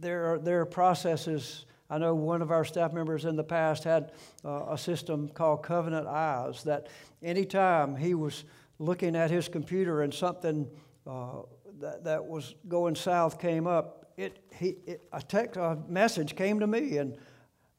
there, 0.00 0.32
are, 0.32 0.38
there 0.38 0.62
are 0.62 0.64
processes. 0.64 1.66
I 1.90 1.98
know 1.98 2.14
one 2.14 2.40
of 2.40 2.50
our 2.50 2.64
staff 2.64 2.94
members 2.94 3.26
in 3.26 3.36
the 3.36 3.44
past 3.44 3.84
had 3.84 4.12
uh, 4.42 4.68
a 4.70 4.78
system 4.78 5.28
called 5.28 5.62
Covenant 5.62 6.06
Eyes 6.06 6.62
that 6.64 6.88
anytime 7.22 7.94
he 7.94 8.14
was 8.14 8.44
looking 8.78 9.16
at 9.16 9.30
his 9.30 9.48
computer 9.48 10.02
and 10.02 10.12
something 10.12 10.68
uh, 11.06 11.42
that, 11.80 12.04
that 12.04 12.24
was 12.24 12.54
going 12.68 12.94
south 12.94 13.40
came 13.40 13.66
up, 13.66 14.12
it, 14.16 14.38
he, 14.58 14.76
it, 14.86 15.02
a 15.12 15.20
text, 15.22 15.56
a 15.56 15.78
message 15.88 16.36
came 16.36 16.60
to 16.60 16.66
me, 16.66 16.98
and 16.98 17.16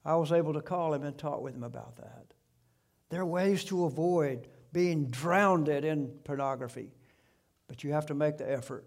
I 0.04 0.16
was 0.16 0.32
able 0.32 0.54
to 0.54 0.62
call 0.62 0.94
him 0.94 1.04
and 1.04 1.18
talk 1.18 1.42
with 1.42 1.56
him 1.56 1.64
about 1.64 1.96
that. 1.98 2.26
There 3.10 3.22
are 3.22 3.26
ways 3.26 3.64
to 3.66 3.86
avoid 3.86 4.48
being 4.76 5.08
drowned 5.08 5.70
in 5.70 6.08
pornography. 6.26 6.92
But 7.68 7.84
you 7.84 7.94
have 7.94 8.06
to 8.08 8.14
make 8.14 8.38
the 8.38 8.52
effort 8.52 8.86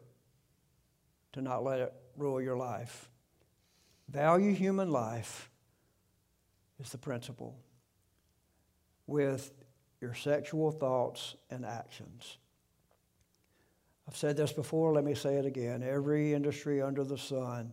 to 1.32 1.40
not 1.40 1.64
let 1.64 1.80
it 1.80 1.92
rule 2.16 2.40
your 2.40 2.56
life. 2.56 3.08
Value 4.08 4.52
human 4.54 4.90
life 4.90 5.50
is 6.78 6.90
the 6.90 6.98
principle 6.98 7.58
with 9.06 9.50
your 10.00 10.14
sexual 10.14 10.70
thoughts 10.70 11.36
and 11.50 11.64
actions. 11.64 12.38
I've 14.06 14.16
said 14.16 14.36
this 14.36 14.52
before, 14.52 14.92
let 14.92 15.04
me 15.04 15.14
say 15.14 15.36
it 15.36 15.44
again. 15.44 15.82
Every 15.82 16.32
industry 16.32 16.80
under 16.80 17.04
the 17.04 17.18
sun 17.18 17.72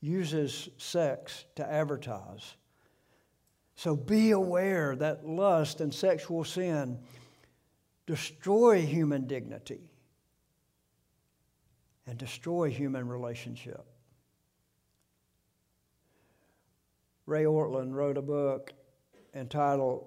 uses 0.00 0.70
sex 0.78 1.44
to 1.56 1.70
advertise. 1.70 2.54
So 3.74 3.94
be 3.94 4.30
aware 4.30 4.96
that 4.96 5.26
lust 5.26 5.80
and 5.80 5.92
sexual 5.92 6.44
sin 6.44 6.98
destroy 8.06 8.80
human 8.80 9.26
dignity 9.26 9.90
and 12.06 12.16
destroy 12.16 12.70
human 12.70 13.06
relationship. 13.06 13.84
Ray 17.26 17.44
Ortlund 17.44 17.92
wrote 17.92 18.16
a 18.16 18.22
book 18.22 18.72
entitled 19.34 20.06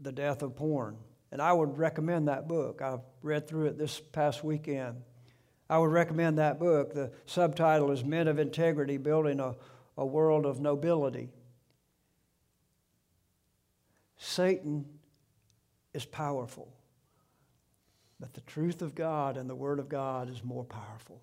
The 0.00 0.12
Death 0.12 0.42
of 0.42 0.56
Porn. 0.56 0.96
And 1.30 1.42
I 1.42 1.52
would 1.52 1.76
recommend 1.76 2.28
that 2.28 2.48
book. 2.48 2.80
I've 2.80 3.00
read 3.22 3.46
through 3.46 3.66
it 3.66 3.78
this 3.78 4.00
past 4.00 4.42
weekend. 4.42 5.02
I 5.68 5.78
would 5.78 5.90
recommend 5.90 6.38
that 6.38 6.58
book. 6.58 6.94
The 6.94 7.12
subtitle 7.26 7.90
is 7.90 8.02
Men 8.02 8.28
of 8.28 8.38
Integrity 8.38 8.96
Building 8.96 9.40
a, 9.40 9.54
a 9.96 10.06
World 10.06 10.46
of 10.46 10.60
Nobility. 10.60 11.28
Satan 14.16 14.86
is 15.92 16.04
powerful, 16.04 16.72
but 18.18 18.32
the 18.34 18.40
truth 18.42 18.82
of 18.82 18.94
God 18.94 19.36
and 19.36 19.48
the 19.48 19.54
Word 19.54 19.78
of 19.78 19.88
God 19.88 20.30
is 20.30 20.42
more 20.42 20.64
powerful. 20.64 21.20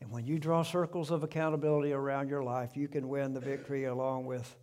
And 0.00 0.10
when 0.10 0.26
you 0.26 0.38
draw 0.38 0.62
circles 0.62 1.10
of 1.10 1.22
accountability 1.22 1.92
around 1.92 2.28
your 2.28 2.42
life, 2.42 2.76
you 2.76 2.88
can 2.88 3.08
win 3.08 3.32
the 3.32 3.40
victory 3.40 3.84
along 3.84 4.26
with 4.26 4.56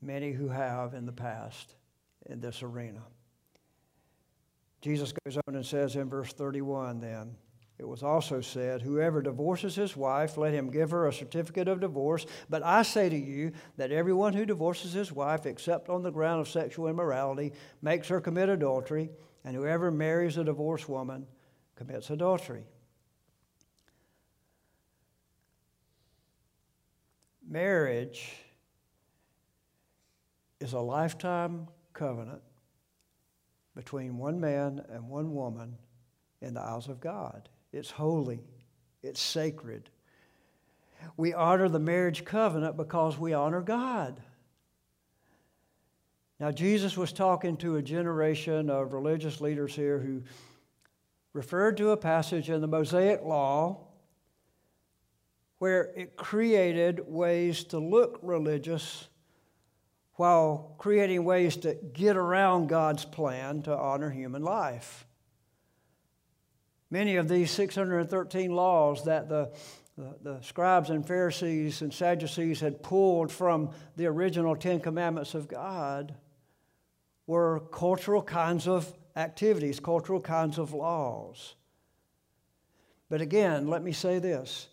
many 0.00 0.32
who 0.32 0.48
have 0.48 0.94
in 0.94 1.06
the 1.06 1.12
past 1.12 1.74
in 2.26 2.40
this 2.40 2.62
arena. 2.62 3.02
Jesus 4.80 5.12
goes 5.24 5.38
on 5.46 5.54
and 5.54 5.64
says 5.64 5.96
in 5.96 6.08
verse 6.08 6.32
31 6.32 7.00
then, 7.00 7.36
it 7.78 7.88
was 7.88 8.02
also 8.02 8.40
said, 8.40 8.82
Whoever 8.82 9.20
divorces 9.20 9.74
his 9.74 9.96
wife, 9.96 10.36
let 10.36 10.54
him 10.54 10.70
give 10.70 10.92
her 10.92 11.08
a 11.08 11.12
certificate 11.12 11.66
of 11.66 11.80
divorce. 11.80 12.24
But 12.48 12.62
I 12.62 12.82
say 12.82 13.08
to 13.08 13.16
you 13.16 13.52
that 13.76 13.90
everyone 13.90 14.32
who 14.32 14.46
divorces 14.46 14.92
his 14.92 15.10
wife, 15.10 15.44
except 15.44 15.88
on 15.88 16.02
the 16.02 16.12
ground 16.12 16.40
of 16.40 16.48
sexual 16.48 16.86
immorality, 16.86 17.52
makes 17.82 18.06
her 18.08 18.20
commit 18.20 18.48
adultery, 18.48 19.10
and 19.44 19.56
whoever 19.56 19.90
marries 19.90 20.38
a 20.38 20.44
divorced 20.44 20.88
woman 20.88 21.26
commits 21.74 22.10
adultery. 22.10 22.64
Marriage 27.46 28.36
is 30.60 30.72
a 30.72 30.80
lifetime 30.80 31.66
covenant 31.94 32.42
between 33.74 34.18
one 34.18 34.40
man 34.40 34.84
and 34.90 35.08
one 35.08 35.34
woman 35.34 35.76
in 36.40 36.54
the 36.54 36.60
eyes 36.60 36.88
of 36.88 37.00
God. 37.00 37.48
It's 37.72 37.90
holy, 37.90 38.40
it's 39.02 39.20
sacred. 39.20 39.90
We 41.16 41.34
honor 41.34 41.68
the 41.68 41.80
marriage 41.80 42.24
covenant 42.24 42.76
because 42.76 43.18
we 43.18 43.32
honor 43.32 43.60
God. 43.60 44.20
Now, 46.40 46.50
Jesus 46.50 46.96
was 46.96 47.12
talking 47.12 47.56
to 47.58 47.76
a 47.76 47.82
generation 47.82 48.68
of 48.68 48.92
religious 48.92 49.40
leaders 49.40 49.74
here 49.74 49.98
who 49.98 50.22
referred 51.32 51.76
to 51.76 51.90
a 51.90 51.96
passage 51.96 52.50
in 52.50 52.60
the 52.60 52.66
Mosaic 52.66 53.22
Law 53.22 53.78
where 55.58 55.92
it 55.96 56.16
created 56.16 57.00
ways 57.06 57.64
to 57.64 57.78
look 57.78 58.18
religious 58.22 59.08
while 60.16 60.74
creating 60.78 61.24
ways 61.24 61.56
to 61.58 61.74
get 61.92 62.16
around 62.16 62.68
God's 62.68 63.04
plan 63.04 63.62
to 63.62 63.76
honor 63.76 64.10
human 64.10 64.42
life. 64.42 65.06
Many 66.90 67.16
of 67.16 67.28
these 67.28 67.50
613 67.50 68.52
laws 68.52 69.04
that 69.04 69.28
the, 69.28 69.52
the, 69.98 70.16
the, 70.22 70.42
scribes 70.42 70.90
and 70.90 71.06
Pharisees 71.06 71.82
and 71.82 71.92
Sadducees 71.92 72.60
had 72.60 72.82
pulled 72.82 73.32
from 73.32 73.70
the 73.96 74.06
original 74.06 74.54
Ten 74.54 74.78
Commandments 74.80 75.34
of 75.34 75.48
God 75.48 76.14
were 77.26 77.60
cultural 77.72 78.22
kinds 78.22 78.68
of 78.68 78.92
activities, 79.16 79.80
cultural 79.80 80.20
kinds 80.20 80.58
of 80.58 80.72
laws. 80.72 81.54
But 83.08 83.20
again, 83.20 83.66
let 83.66 83.82
me 83.82 83.92
say 83.92 84.18
this 84.18 84.68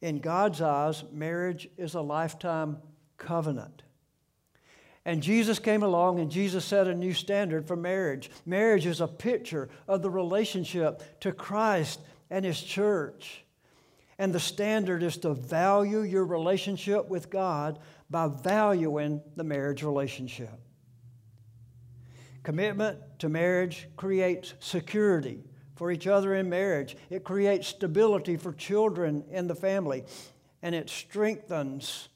in 0.00 0.18
God's 0.18 0.60
eyes, 0.60 1.02
marriage 1.12 1.68
is 1.78 1.94
a 1.94 2.00
lifetime 2.00 2.78
covenant. 3.16 3.83
And 5.06 5.22
Jesus 5.22 5.58
came 5.58 5.82
along 5.82 6.18
and 6.18 6.30
Jesus 6.30 6.64
set 6.64 6.86
a 6.86 6.94
new 6.94 7.12
standard 7.12 7.66
for 7.66 7.76
marriage. 7.76 8.30
Marriage 8.46 8.86
is 8.86 9.00
a 9.00 9.06
picture 9.06 9.68
of 9.86 10.02
the 10.02 10.10
relationship 10.10 11.20
to 11.20 11.32
Christ 11.32 12.00
and 12.30 12.44
His 12.44 12.60
church. 12.60 13.44
And 14.18 14.32
the 14.32 14.40
standard 14.40 15.02
is 15.02 15.16
to 15.18 15.34
value 15.34 16.00
your 16.00 16.24
relationship 16.24 17.08
with 17.08 17.30
God 17.30 17.80
by 18.08 18.28
valuing 18.28 19.20
the 19.36 19.44
marriage 19.44 19.82
relationship. 19.82 20.52
Commitment 22.42 22.98
to 23.18 23.28
marriage 23.28 23.88
creates 23.96 24.54
security 24.60 25.42
for 25.74 25.90
each 25.90 26.06
other 26.06 26.34
in 26.34 26.48
marriage, 26.48 26.96
it 27.10 27.24
creates 27.24 27.66
stability 27.68 28.36
for 28.36 28.52
children 28.52 29.24
in 29.30 29.48
the 29.48 29.54
family, 29.54 30.04
and 30.62 30.74
it 30.74 30.88
strengthens 30.88 32.08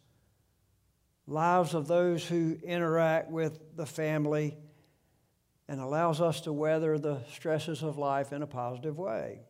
lives 1.28 1.74
of 1.74 1.86
those 1.86 2.26
who 2.26 2.56
interact 2.64 3.30
with 3.30 3.60
the 3.76 3.84
family 3.84 4.56
and 5.68 5.78
allows 5.80 6.22
us 6.22 6.40
to 6.40 6.52
weather 6.52 6.98
the 6.98 7.20
stresses 7.30 7.82
of 7.82 7.98
life 7.98 8.32
in 8.32 8.42
a 8.42 8.46
positive 8.46 8.98
way. 8.98 9.40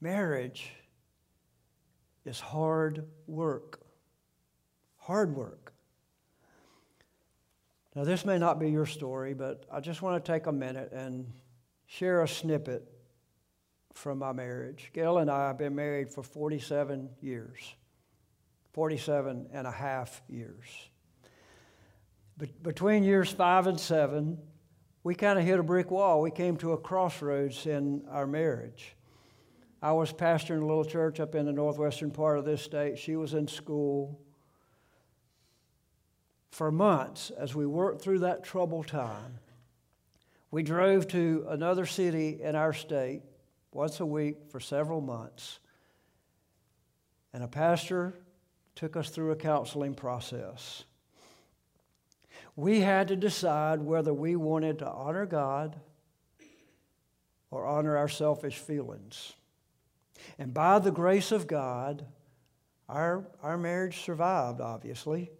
Marriage 0.00 0.70
is 2.26 2.38
hard 2.38 3.06
work. 3.26 3.80
Hard 4.98 5.34
work. 5.34 5.72
Now, 7.94 8.04
this 8.04 8.26
may 8.26 8.38
not 8.38 8.60
be 8.60 8.70
your 8.70 8.86
story, 8.86 9.32
but 9.32 9.64
I 9.72 9.80
just 9.80 10.02
want 10.02 10.22
to 10.22 10.32
take 10.32 10.46
a 10.46 10.52
minute 10.52 10.92
and 10.92 11.32
share 11.86 12.22
a 12.22 12.28
snippet 12.28 12.86
from 13.94 14.18
my 14.18 14.32
marriage. 14.32 14.90
Gail 14.92 15.18
and 15.18 15.30
I 15.30 15.48
have 15.48 15.58
been 15.58 15.74
married 15.74 16.10
for 16.10 16.22
47 16.22 17.08
years. 17.22 17.74
47 18.78 19.48
and 19.52 19.66
a 19.66 19.72
half 19.72 20.22
years. 20.28 20.64
But 22.36 22.62
between 22.62 23.02
years 23.02 23.28
five 23.28 23.66
and 23.66 23.80
seven, 23.80 24.38
we 25.02 25.16
kind 25.16 25.36
of 25.36 25.44
hit 25.44 25.58
a 25.58 25.64
brick 25.64 25.90
wall. 25.90 26.20
We 26.20 26.30
came 26.30 26.56
to 26.58 26.74
a 26.74 26.78
crossroads 26.78 27.66
in 27.66 28.04
our 28.08 28.24
marriage. 28.24 28.94
I 29.82 29.90
was 29.90 30.12
pastoring 30.12 30.62
a 30.62 30.64
little 30.64 30.84
church 30.84 31.18
up 31.18 31.34
in 31.34 31.44
the 31.44 31.52
northwestern 31.52 32.12
part 32.12 32.38
of 32.38 32.44
this 32.44 32.62
state. 32.62 33.00
She 33.00 33.16
was 33.16 33.34
in 33.34 33.48
school. 33.48 34.20
For 36.52 36.70
months, 36.70 37.30
as 37.30 37.56
we 37.56 37.66
worked 37.66 38.00
through 38.00 38.20
that 38.20 38.44
troubled 38.44 38.86
time, 38.86 39.40
we 40.52 40.62
drove 40.62 41.08
to 41.08 41.46
another 41.48 41.84
city 41.84 42.38
in 42.40 42.54
our 42.54 42.72
state 42.72 43.22
once 43.72 43.98
a 43.98 44.06
week 44.06 44.36
for 44.50 44.60
several 44.60 45.00
months. 45.00 45.58
And 47.32 47.42
a 47.42 47.48
pastor 47.48 48.14
took 48.78 48.96
us 48.96 49.08
through 49.08 49.32
a 49.32 49.36
counseling 49.36 49.92
process. 49.92 50.84
We 52.54 52.78
had 52.78 53.08
to 53.08 53.16
decide 53.16 53.80
whether 53.80 54.14
we 54.14 54.36
wanted 54.36 54.78
to 54.78 54.88
honor 54.88 55.26
God 55.26 55.74
or 57.50 57.66
honor 57.66 57.96
our 57.96 58.06
selfish 58.06 58.56
feelings. 58.56 59.32
And 60.38 60.54
by 60.54 60.78
the 60.78 60.92
grace 60.92 61.32
of 61.32 61.48
God, 61.48 62.06
our, 62.88 63.26
our 63.42 63.58
marriage 63.58 64.02
survived, 64.02 64.60
obviously. 64.60 65.32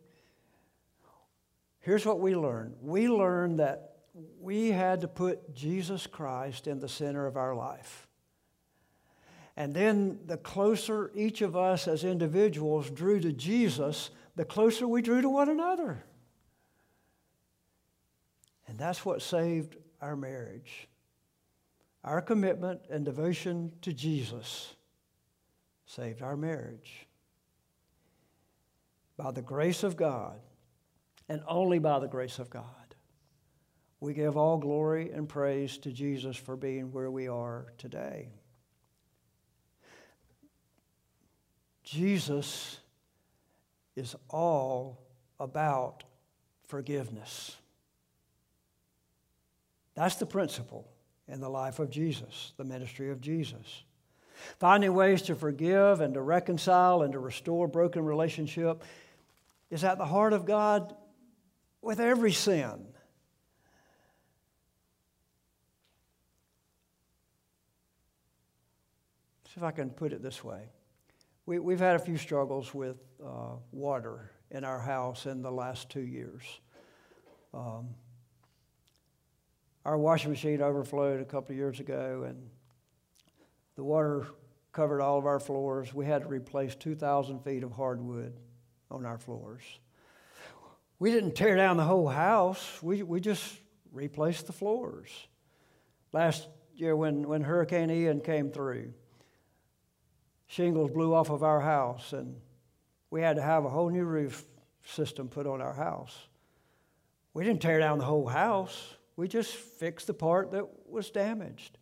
Here's 1.79 2.05
what 2.05 2.19
we 2.19 2.35
learned 2.35 2.75
we 2.83 3.09
learned 3.09 3.61
that 3.61 3.99
we 4.41 4.73
had 4.73 5.03
to 5.03 5.09
put 5.09 5.55
Jesus 5.55 6.09
Christ 6.09 6.67
in 6.67 6.81
the 6.81 6.89
center 6.89 7.25
of 7.25 7.37
our 7.37 7.55
life. 7.55 8.08
And 9.59 9.75
then 9.75 10.21
the 10.25 10.37
closer 10.37 11.11
each 11.17 11.43
of 11.43 11.57
us 11.57 11.89
as 11.89 12.05
individuals 12.05 12.91
drew 12.91 13.19
to 13.19 13.33
Jesus, 13.33 14.11
the 14.37 14.45
closer 14.45 14.87
we 14.87 15.03
drew 15.03 15.21
to 15.21 15.29
one 15.29 15.49
another. 15.49 16.05
And 18.69 18.79
that's 18.79 19.05
what 19.05 19.21
saved 19.21 19.75
our 20.01 20.15
marriage. 20.15 20.87
Our 22.05 22.23
commitment 22.23 22.83
and 22.89 23.05
devotion 23.05 23.73
to 23.83 23.93
Jesus 23.93 24.77
saved 25.87 26.23
our 26.23 26.37
marriage. 26.37 27.09
By 29.17 29.33
the 29.33 29.43
grace 29.43 29.83
of 29.83 29.97
God, 29.97 30.39
and 31.29 31.43
only 31.49 31.81
by 31.81 31.99
the 31.99 32.07
grace 32.07 32.39
of 32.39 32.49
God, 32.49 32.95
we 33.99 34.15
give 34.15 34.37
all 34.37 34.59
glory 34.59 35.11
and 35.11 35.29
praise 35.29 35.79
to 35.79 35.91
Jesus 35.91 36.37
for 36.37 36.55
being 36.55 36.93
where 36.93 37.11
we 37.11 37.27
are 37.27 37.73
today. 37.77 38.29
Jesus 41.91 42.79
is 43.97 44.15
all 44.29 45.01
about 45.41 46.05
forgiveness. 46.67 47.57
That's 49.95 50.17
the 50.17 50.27
principle 50.27 50.87
in 51.29 51.41
the 51.41 51.49
life 51.49 51.79
of 51.79 51.89
Jesus, 51.89 52.53
the 52.59 52.65
ministry 52.65 53.11
of 53.11 53.23
Jesus. 53.23 53.85
Finding 54.59 54.93
ways 54.93 55.23
to 55.23 55.35
forgive 55.35 56.03
and 56.03 56.13
to 56.13 56.21
reconcile 56.21 57.03
and 57.03 57.15
to 57.15 57.19
restore 57.19 57.67
broken 57.67 58.05
relationship 58.05 58.85
is 59.71 59.83
at 59.83 59.97
the 59.97 60.05
heart 60.05 60.35
of 60.35 60.45
God 60.45 60.95
with 61.81 62.01
every 62.01 62.33
sin. 62.33 62.87
See 69.47 69.55
if 69.57 69.63
I 69.63 69.71
can 69.71 69.89
put 69.89 70.13
it 70.13 70.23
this 70.23 70.45
way. 70.45 70.69
We, 71.49 71.59
we've 71.59 71.81
had 71.81 71.97
a 71.97 71.99
few 71.99 72.19
struggles 72.19 72.75
with 72.75 72.99
uh, 73.25 73.55
water 73.73 74.33
in 74.51 74.65
our 74.65 74.79
house 74.79 75.25
in 75.25 75.41
the 75.41 75.51
last 75.51 75.89
two 75.89 76.03
years. 76.03 76.43
Um, 77.55 77.95
our 79.83 79.97
washing 79.97 80.29
machine 80.29 80.61
overflowed 80.61 81.23
a 81.23 81.25
couple 81.25 81.53
of 81.53 81.57
years 81.57 81.81
ago, 81.81 82.25
and 82.29 82.51
the 83.77 83.83
water 83.83 84.27
covered 84.73 85.01
all 85.01 85.17
of 85.17 85.25
our 85.25 85.41
floors. 85.41 85.95
We 85.95 86.05
had 86.05 86.21
to 86.21 86.29
replace 86.29 86.75
2,000 86.75 87.43
feet 87.43 87.63
of 87.63 87.73
hardwood 87.73 88.35
on 88.91 89.07
our 89.07 89.17
floors. 89.17 89.63
We 90.99 91.11
didn't 91.13 91.35
tear 91.35 91.57
down 91.57 91.79
the 91.79 91.85
whole 91.85 92.09
house, 92.09 92.83
we, 92.83 93.03
we 93.03 93.23
just 93.23 93.57
replaced 93.91 94.49
the 94.49 94.53
floors. 94.53 95.09
Last 96.13 96.47
year, 96.75 96.95
when, 96.95 97.27
when 97.27 97.41
Hurricane 97.41 97.91
Ian 97.91 98.21
came 98.21 98.51
through, 98.51 98.93
shingles 100.49 100.91
blew 100.91 101.15
off 101.15 101.31
of 101.31 101.45
our 101.45 101.61
house, 101.61 102.13
and 102.13 102.35
we 103.11 103.21
had 103.21 103.37
to 103.37 103.43
have 103.43 103.65
a 103.65 103.69
whole 103.69 103.91
new 103.91 104.05
roof 104.05 104.45
system 104.85 105.29
put 105.29 105.47
on 105.47 105.63
our 105.63 105.75
house. 105.75 106.27
We 107.35 107.45
didn't 107.45 107.63
tear 107.63 107.79
down 107.79 107.99
the 107.99 108.05
whole 108.05 108.27
house, 108.27 108.97
we 109.17 109.29
just 109.29 109.53
fixed 109.53 110.07
the 110.07 110.15
part 110.15 110.53
that 110.53 110.67
was 110.89 111.11
damaged. 111.11 111.79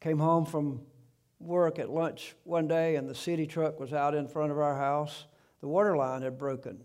Came 0.00 0.18
home 0.18 0.46
from 0.46 0.82
work 1.40 1.78
at 1.78 1.90
lunch 1.90 2.34
one 2.44 2.68
day, 2.68 2.96
and 2.96 3.08
the 3.08 3.14
city 3.14 3.46
truck 3.46 3.80
was 3.80 3.92
out 3.92 4.14
in 4.14 4.28
front 4.28 4.52
of 4.52 4.58
our 4.58 4.76
house. 4.76 5.26
The 5.60 5.68
water 5.68 5.96
line 5.96 6.22
had 6.22 6.38
broken. 6.38 6.80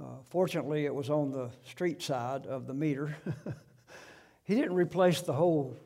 Uh, 0.00 0.06
fortunately, 0.30 0.86
it 0.86 0.94
was 0.94 1.10
on 1.10 1.30
the 1.30 1.50
street 1.66 2.02
side 2.02 2.46
of 2.46 2.66
the 2.66 2.74
meter. 2.74 3.14
he 4.44 4.54
didn't 4.54 4.74
replace 4.74 5.20
the 5.20 5.34
whole 5.34 5.76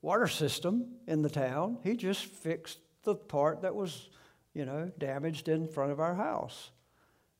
water 0.00 0.28
system 0.28 0.86
in 1.06 1.22
the 1.22 1.30
town, 1.30 1.78
he 1.82 1.96
just 1.96 2.24
fixed 2.26 2.78
the 3.04 3.14
part 3.14 3.62
that 3.62 3.74
was, 3.74 4.08
you 4.54 4.64
know, 4.64 4.90
damaged 4.98 5.48
in 5.48 5.68
front 5.68 5.92
of 5.92 6.00
our 6.00 6.14
house. 6.14 6.70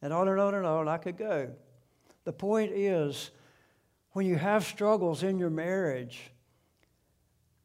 And 0.02 0.12
on 0.12 0.28
and 0.28 0.38
on 0.38 0.54
and 0.54 0.66
on 0.66 0.88
I 0.88 0.98
could 0.98 1.16
go. 1.16 1.50
The 2.24 2.32
point 2.32 2.72
is, 2.72 3.30
when 4.12 4.26
you 4.26 4.36
have 4.36 4.64
struggles 4.64 5.22
in 5.22 5.38
your 5.38 5.50
marriage, 5.50 6.30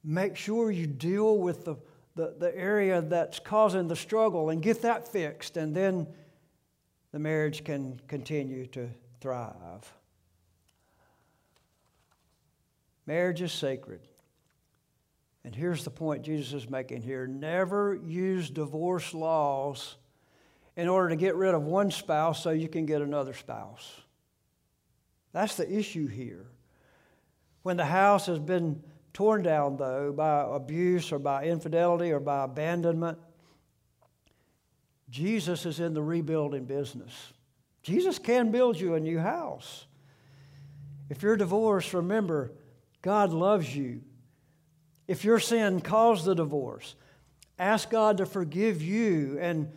make 0.03 0.35
sure 0.35 0.71
you 0.71 0.87
deal 0.87 1.37
with 1.37 1.65
the, 1.65 1.75
the, 2.15 2.35
the 2.39 2.55
area 2.57 3.01
that's 3.01 3.39
causing 3.39 3.87
the 3.87 3.95
struggle 3.95 4.49
and 4.49 4.61
get 4.61 4.81
that 4.81 5.07
fixed, 5.07 5.57
and 5.57 5.75
then 5.75 6.07
the 7.11 7.19
marriage 7.19 7.63
can 7.63 7.99
continue 8.07 8.65
to 8.67 8.89
thrive. 9.21 9.93
Marriage 13.05 13.41
is 13.41 13.51
sacred. 13.51 14.01
And 15.43 15.55
here's 15.55 15.83
the 15.83 15.89
point 15.89 16.23
Jesus 16.23 16.53
is 16.53 16.69
making 16.69 17.01
here 17.01 17.25
never 17.25 17.95
use 17.95 18.49
divorce 18.49 19.13
laws 19.13 19.95
in 20.75 20.87
order 20.87 21.09
to 21.09 21.15
get 21.15 21.35
rid 21.35 21.55
of 21.55 21.63
one 21.63 21.91
spouse 21.91 22.43
so 22.43 22.51
you 22.51 22.67
can 22.67 22.85
get 22.85 23.01
another 23.01 23.33
spouse. 23.33 24.01
That's 25.31 25.55
the 25.55 25.71
issue 25.71 26.07
here. 26.07 26.47
When 27.63 27.77
the 27.77 27.85
house 27.85 28.25
has 28.27 28.39
been 28.39 28.81
torn 29.13 29.43
down, 29.43 29.77
though, 29.77 30.11
by 30.11 30.45
abuse 30.49 31.11
or 31.11 31.19
by 31.19 31.45
infidelity 31.45 32.11
or 32.11 32.19
by 32.19 32.45
abandonment, 32.45 33.17
Jesus 35.09 35.65
is 35.65 35.79
in 35.79 35.93
the 35.93 36.01
rebuilding 36.01 36.65
business. 36.65 37.33
Jesus 37.81 38.19
can 38.19 38.51
build 38.51 38.79
you 38.79 38.95
a 38.95 38.99
new 38.99 39.19
house. 39.19 39.85
If 41.09 41.23
you're 41.23 41.35
divorced, 41.35 41.93
remember, 41.93 42.51
God 43.01 43.31
loves 43.31 43.75
you. 43.75 44.01
If 45.09 45.23
your 45.23 45.39
sin 45.39 45.81
caused 45.81 46.25
the 46.25 46.35
divorce, 46.35 46.93
ask 47.57 47.89
God 47.89 48.17
to 48.17 48.27
forgive 48.27 48.83
you 48.83 49.39
and 49.41 49.71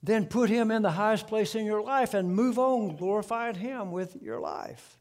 then 0.00 0.26
put 0.26 0.48
Him 0.48 0.70
in 0.70 0.82
the 0.82 0.92
highest 0.92 1.26
place 1.26 1.56
in 1.56 1.64
your 1.64 1.82
life 1.82 2.14
and 2.14 2.36
move 2.36 2.56
on 2.56 2.94
glorifying 2.94 3.56
Him 3.56 3.90
with 3.90 4.16
your 4.22 4.38
life. 4.38 4.96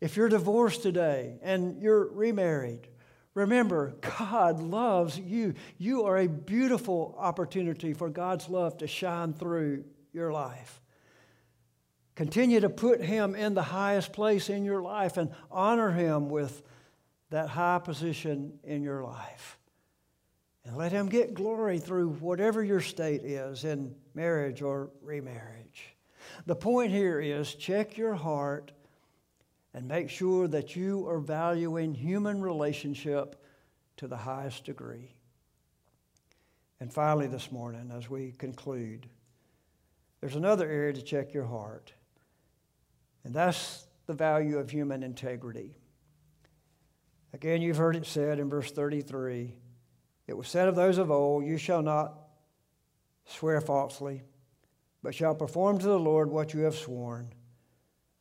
If 0.00 0.16
you're 0.16 0.30
divorced 0.30 0.82
today 0.82 1.38
and 1.42 1.82
you're 1.82 2.06
remarried, 2.06 2.88
remember, 3.34 3.96
God 4.18 4.62
loves 4.62 5.18
you. 5.18 5.52
You 5.76 6.04
are 6.04 6.16
a 6.16 6.26
beautiful 6.26 7.14
opportunity 7.18 7.92
for 7.92 8.08
God's 8.08 8.48
love 8.48 8.78
to 8.78 8.86
shine 8.86 9.34
through 9.34 9.84
your 10.14 10.32
life. 10.32 10.80
Continue 12.14 12.60
to 12.60 12.70
put 12.70 13.02
Him 13.02 13.34
in 13.34 13.52
the 13.52 13.64
highest 13.64 14.14
place 14.14 14.48
in 14.48 14.64
your 14.64 14.80
life 14.80 15.18
and 15.18 15.30
honor 15.50 15.90
Him 15.90 16.30
with 16.30 16.62
that 17.30 17.48
high 17.48 17.78
position 17.78 18.58
in 18.64 18.82
your 18.82 19.02
life. 19.02 19.58
And 20.64 20.76
let 20.76 20.92
Him 20.92 21.08
get 21.08 21.34
glory 21.34 21.78
through 21.78 22.10
whatever 22.14 22.62
your 22.62 22.80
state 22.80 23.22
is 23.22 23.64
in 23.64 23.94
marriage 24.14 24.62
or 24.62 24.90
remarriage. 25.02 25.94
The 26.46 26.56
point 26.56 26.90
here 26.90 27.20
is 27.20 27.54
check 27.54 27.96
your 27.96 28.14
heart 28.14 28.72
and 29.72 29.86
make 29.86 30.10
sure 30.10 30.48
that 30.48 30.76
you 30.76 31.08
are 31.08 31.20
valuing 31.20 31.94
human 31.94 32.40
relationship 32.40 33.36
to 33.96 34.08
the 34.08 34.16
highest 34.16 34.64
degree. 34.64 35.14
And 36.80 36.92
finally, 36.92 37.26
this 37.26 37.52
morning, 37.52 37.92
as 37.94 38.08
we 38.08 38.32
conclude, 38.32 39.06
there's 40.20 40.36
another 40.36 40.68
area 40.68 40.92
to 40.92 41.02
check 41.02 41.32
your 41.32 41.44
heart, 41.44 41.92
and 43.24 43.34
that's 43.34 43.86
the 44.06 44.14
value 44.14 44.58
of 44.58 44.70
human 44.70 45.02
integrity. 45.02 45.76
Again, 47.32 47.62
you've 47.62 47.76
heard 47.76 47.96
it 47.96 48.06
said 48.06 48.38
in 48.38 48.48
verse 48.50 48.70
33 48.70 49.54
it 50.30 50.36
was 50.36 50.46
said 50.46 50.68
of 50.68 50.76
those 50.76 50.96
of 50.96 51.10
old, 51.10 51.44
You 51.44 51.58
shall 51.58 51.82
not 51.82 52.14
swear 53.24 53.60
falsely, 53.60 54.22
but 55.02 55.12
shall 55.12 55.34
perform 55.34 55.78
to 55.78 55.86
the 55.86 55.98
Lord 55.98 56.30
what 56.30 56.54
you 56.54 56.60
have 56.60 56.76
sworn. 56.76 57.32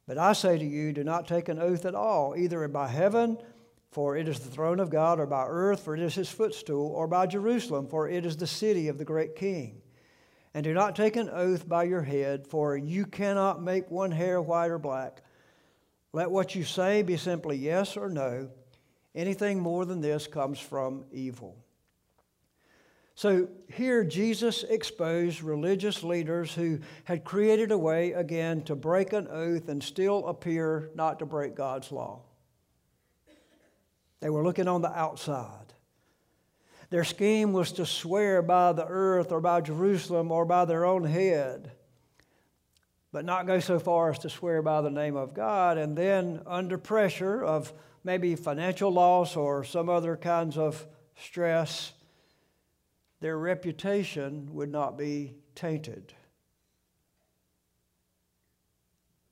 But 0.07 0.17
I 0.17 0.33
say 0.33 0.57
to 0.57 0.65
you, 0.65 0.91
do 0.91 1.03
not 1.03 1.27
take 1.27 1.49
an 1.49 1.59
oath 1.59 1.85
at 1.85 1.93
all, 1.93 2.35
either 2.35 2.67
by 2.67 2.87
heaven, 2.87 3.37
for 3.91 4.17
it 4.17 4.27
is 4.27 4.39
the 4.39 4.49
throne 4.49 4.79
of 4.79 4.89
God, 4.89 5.19
or 5.19 5.27
by 5.27 5.45
earth, 5.47 5.81
for 5.81 5.95
it 5.95 6.01
is 6.01 6.15
his 6.15 6.29
footstool, 6.29 6.87
or 6.87 7.05
by 7.05 7.27
Jerusalem, 7.27 7.87
for 7.87 8.09
it 8.09 8.25
is 8.25 8.37
the 8.37 8.47
city 8.47 8.87
of 8.87 8.97
the 8.97 9.05
great 9.05 9.35
king. 9.35 9.83
And 10.55 10.63
do 10.63 10.73
not 10.73 10.95
take 10.95 11.15
an 11.15 11.29
oath 11.29 11.69
by 11.69 11.83
your 11.83 12.01
head, 12.01 12.47
for 12.47 12.75
you 12.75 13.05
cannot 13.05 13.61
make 13.61 13.91
one 13.91 14.11
hair 14.11 14.41
white 14.41 14.71
or 14.71 14.79
black. 14.79 15.21
Let 16.11 16.31
what 16.31 16.55
you 16.55 16.63
say 16.63 17.03
be 17.03 17.17
simply 17.17 17.57
yes 17.57 17.95
or 17.95 18.09
no. 18.09 18.49
Anything 19.15 19.59
more 19.59 19.85
than 19.85 20.01
this 20.01 20.27
comes 20.27 20.59
from 20.59 21.05
evil. 21.11 21.57
So 23.15 23.49
here, 23.67 24.05
Jesus 24.05 24.63
exposed 24.63 25.41
religious 25.41 26.03
leaders 26.03 26.53
who 26.53 26.79
had 27.03 27.25
created 27.25 27.71
a 27.71 27.77
way 27.77 28.13
again 28.13 28.61
to 28.63 28.75
break 28.75 29.11
an 29.11 29.27
oath 29.29 29.67
and 29.67 29.83
still 29.83 30.25
appear 30.27 30.89
not 30.95 31.19
to 31.19 31.25
break 31.25 31.53
God's 31.53 31.91
law. 31.91 32.21
They 34.21 34.29
were 34.29 34.43
looking 34.43 34.69
on 34.69 34.81
the 34.81 34.97
outside. 34.97 35.73
Their 36.89 37.03
scheme 37.03 37.51
was 37.53 37.73
to 37.73 37.85
swear 37.85 38.41
by 38.41 38.73
the 38.73 38.85
earth 38.87 39.31
or 39.31 39.41
by 39.41 39.61
Jerusalem 39.61 40.31
or 40.31 40.45
by 40.45 40.65
their 40.65 40.85
own 40.85 41.03
head, 41.03 41.71
but 43.11 43.25
not 43.25 43.47
go 43.47 43.59
so 43.59 43.79
far 43.79 44.11
as 44.11 44.19
to 44.19 44.29
swear 44.29 44.61
by 44.61 44.81
the 44.81 44.89
name 44.89 45.15
of 45.15 45.33
God. 45.33 45.77
And 45.77 45.97
then, 45.97 46.41
under 46.45 46.77
pressure 46.77 47.43
of 47.43 47.73
maybe 48.03 48.35
financial 48.35 48.91
loss 48.91 49.35
or 49.35 49.63
some 49.63 49.89
other 49.89 50.15
kinds 50.15 50.57
of 50.57 50.85
stress, 51.15 51.93
their 53.19 53.37
reputation 53.37 54.53
would 54.53 54.71
not 54.71 54.97
be 54.97 55.35
tainted. 55.55 56.13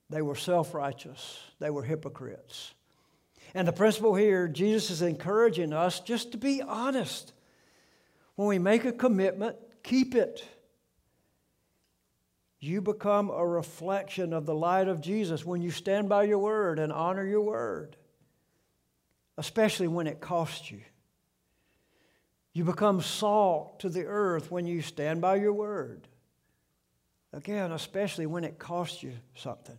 They 0.10 0.22
were 0.22 0.36
self 0.36 0.74
righteous, 0.74 1.40
they 1.60 1.70
were 1.70 1.84
hypocrites. 1.84 2.74
And 3.54 3.68
the 3.68 3.74
principle 3.74 4.14
here, 4.14 4.48
Jesus 4.48 4.90
is 4.90 5.02
encouraging 5.02 5.72
us 5.72 6.00
just 6.00 6.32
to 6.34 6.38
be 6.38 6.62
honest. 6.62 7.34
When 8.36 8.48
we 8.48 8.60
make 8.60 8.86
a 8.86 8.92
commitment, 8.92 9.56
keep 9.84 10.14
it. 10.14 10.44
You 12.60 12.82
become 12.82 13.30
a 13.30 13.46
reflection 13.46 14.34
of 14.34 14.46
the 14.46 14.56
light 14.56 14.88
of 14.88 15.02
Jesus 15.02 15.46
when 15.46 15.62
you 15.62 15.70
stand 15.70 16.10
by 16.10 16.24
your 16.24 16.40
word 16.40 16.80
and 16.80 16.92
honor 16.92 17.26
your 17.26 17.42
word, 17.42 17.96
especially 19.38 19.88
when 19.88 20.08
it 20.08 20.20
costs 20.20 20.72
you. 20.72 20.82
You 22.54 22.64
become 22.64 23.02
salt 23.02 23.82
to 23.82 23.90
the 23.90 24.06
earth 24.06 24.50
when 24.50 24.66
you 24.66 24.82
stand 24.82 25.22
by 25.22 25.36
your 25.36 25.54
word. 25.54 26.08
Again, 27.32 27.72
especially 27.72 28.26
when 28.26 28.44
it 28.44 28.58
costs 28.58 29.04
you 29.04 29.14
something. 29.36 29.78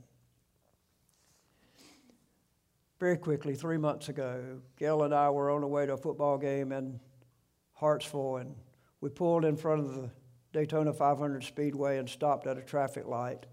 Very 3.01 3.17
quickly, 3.17 3.57
three 3.57 3.79
months 3.79 4.09
ago, 4.09 4.61
Gail 4.77 5.03
and 5.03 5.13
I 5.13 5.31
were 5.31 5.51
on 5.51 5.63
the 5.63 5.67
way 5.67 5.87
to 5.87 5.95
a 5.95 5.97
football 5.97 6.39
game 6.39 6.71
in 6.71 7.01
Hartsville, 7.73 8.37
and 8.37 8.55
we 9.01 9.09
pulled 9.09 9.45
in 9.45 9.57
front 9.57 9.81
of 9.81 9.95
the 9.95 10.11
Daytona 10.53 10.93
500 10.93 11.45
Speedway 11.45 11.99
and 11.99 12.09
stopped 12.09 12.47
at 12.47 12.57
a 12.57 12.63
traffic 12.63 13.07
light. 13.07 13.47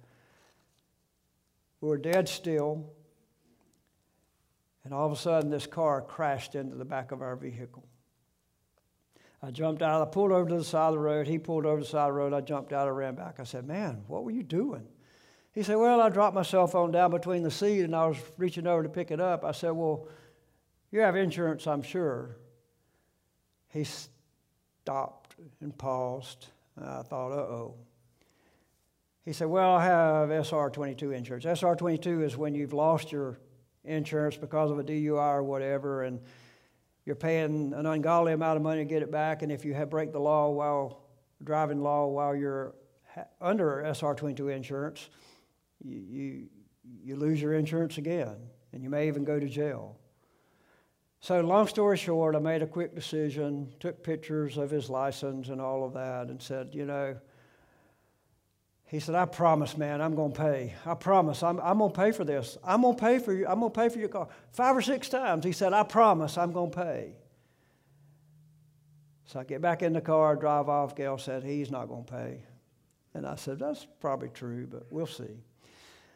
We 1.81 1.89
were 1.89 1.97
dead 1.97 2.29
still, 2.29 2.89
and 4.83 4.93
all 4.93 5.05
of 5.05 5.11
a 5.11 5.15
sudden, 5.15 5.49
this 5.49 5.67
car 5.67 6.01
crashed 6.01 6.55
into 6.55 6.75
the 6.75 6.85
back 6.85 7.11
of 7.11 7.21
our 7.21 7.35
vehicle. 7.35 7.85
I 9.41 9.51
jumped 9.51 9.81
out. 9.81 10.01
I 10.01 10.05
pulled 10.09 10.31
over 10.31 10.49
to 10.49 10.57
the 10.57 10.63
side 10.63 10.87
of 10.87 10.93
the 10.93 10.99
road. 10.99 11.27
He 11.27 11.37
pulled 11.37 11.65
over 11.65 11.77
to 11.77 11.83
the 11.83 11.89
side 11.89 12.07
of 12.07 12.07
the 12.07 12.13
road. 12.13 12.33
I 12.33 12.41
jumped 12.41 12.73
out. 12.73 12.87
I 12.87 12.91
ran 12.91 13.15
back. 13.15 13.39
I 13.39 13.43
said, 13.43 13.65
Man, 13.67 14.03
what 14.07 14.23
were 14.23 14.31
you 14.31 14.43
doing? 14.43 14.87
He 15.53 15.63
said, 15.63 15.75
Well, 15.75 16.01
I 16.01 16.09
dropped 16.09 16.35
my 16.35 16.41
cell 16.41 16.67
phone 16.67 16.91
down 16.91 17.11
between 17.11 17.43
the 17.43 17.51
seat 17.51 17.81
and 17.81 17.95
I 17.95 18.07
was 18.07 18.17
reaching 18.37 18.65
over 18.65 18.83
to 18.83 18.89
pick 18.89 19.11
it 19.11 19.19
up. 19.19 19.45
I 19.45 19.51
said, 19.51 19.71
Well, 19.71 20.07
you 20.91 21.01
have 21.01 21.15
insurance, 21.15 21.67
I'm 21.67 21.81
sure. 21.81 22.37
He 23.69 23.85
stopped 23.85 25.35
and 25.61 25.77
paused. 25.77 26.47
I 26.77 27.01
thought, 27.03 27.31
Uh 27.31 27.35
oh. 27.35 27.75
He 29.23 29.33
said, 29.33 29.47
Well, 29.47 29.75
I 29.75 29.83
have 29.83 30.29
SR 30.29 30.69
22 30.69 31.11
insurance. 31.11 31.45
SR 31.45 31.75
22 31.75 32.23
is 32.23 32.37
when 32.37 32.53
you've 32.53 32.73
lost 32.73 33.11
your 33.11 33.39
insurance 33.83 34.37
because 34.37 34.71
of 34.71 34.79
a 34.79 34.83
DUI 34.83 35.33
or 35.35 35.43
whatever, 35.43 36.03
and 36.03 36.19
you're 37.05 37.15
paying 37.15 37.73
an 37.73 37.85
ungodly 37.85 38.33
amount 38.33 38.57
of 38.57 38.63
money 38.63 38.81
to 38.81 38.85
get 38.85 39.01
it 39.01 39.11
back, 39.11 39.41
and 39.41 39.51
if 39.51 39.65
you 39.65 39.73
have 39.73 39.89
break 39.89 40.11
the 40.11 40.19
law 40.19 40.49
while 40.49 41.03
driving 41.43 41.81
law 41.81 42.07
while 42.07 42.35
you're 42.35 42.75
under 43.41 43.83
SR22 43.85 44.55
insurance, 44.55 45.09
you, 45.83 45.97
you, 45.97 46.47
you 47.03 47.15
lose 47.15 47.41
your 47.41 47.53
insurance 47.53 47.97
again, 47.97 48.35
and 48.73 48.83
you 48.83 48.89
may 48.89 49.07
even 49.07 49.23
go 49.23 49.39
to 49.39 49.47
jail. 49.47 49.97
So, 51.25 51.41
long 51.41 51.65
story 51.65 51.97
short, 51.97 52.35
I 52.35 52.39
made 52.39 52.61
a 52.61 52.67
quick 52.67 52.93
decision, 52.93 53.73
took 53.79 54.03
pictures 54.03 54.57
of 54.57 54.69
his 54.69 54.91
license 54.91 55.49
and 55.49 55.59
all 55.59 55.83
of 55.83 55.93
that, 55.93 56.27
and 56.27 56.39
said, 56.39 56.69
you 56.75 56.85
know, 56.85 57.15
he 58.85 58.99
said, 58.99 59.15
I 59.15 59.25
promise, 59.25 59.75
man, 59.75 60.03
I'm 60.03 60.13
going 60.13 60.33
to 60.33 60.39
pay. 60.39 60.75
I 60.85 60.93
promise, 60.93 61.41
I'm, 61.41 61.59
I'm 61.61 61.79
going 61.79 61.91
to 61.91 61.97
pay 61.99 62.11
for 62.11 62.23
this. 62.23 62.59
I'm 62.63 62.83
going 62.83 62.95
to 62.95 63.01
pay 63.01 63.17
for 63.17 63.33
you. 63.33 63.47
I'm 63.47 63.59
going 63.59 63.71
to 63.71 63.79
pay 63.79 63.89
for 63.89 63.97
your 63.97 64.09
car. 64.09 64.27
Five 64.51 64.77
or 64.77 64.83
six 64.83 65.09
times, 65.09 65.43
he 65.43 65.51
said, 65.51 65.73
I 65.73 65.81
promise, 65.81 66.37
I'm 66.37 66.51
going 66.51 66.69
to 66.69 66.77
pay. 66.77 67.15
So 69.25 69.39
I 69.39 69.45
get 69.45 69.61
back 69.63 69.81
in 69.81 69.93
the 69.93 70.01
car, 70.01 70.35
drive 70.35 70.69
off. 70.69 70.95
Gail 70.95 71.17
said, 71.17 71.43
he's 71.43 71.71
not 71.71 71.87
going 71.87 72.05
to 72.05 72.13
pay. 72.13 72.43
And 73.15 73.25
I 73.25 73.33
said, 73.33 73.57
that's 73.57 73.87
probably 73.99 74.29
true, 74.29 74.67
but 74.67 74.85
we'll 74.91 75.07
see. 75.07 75.41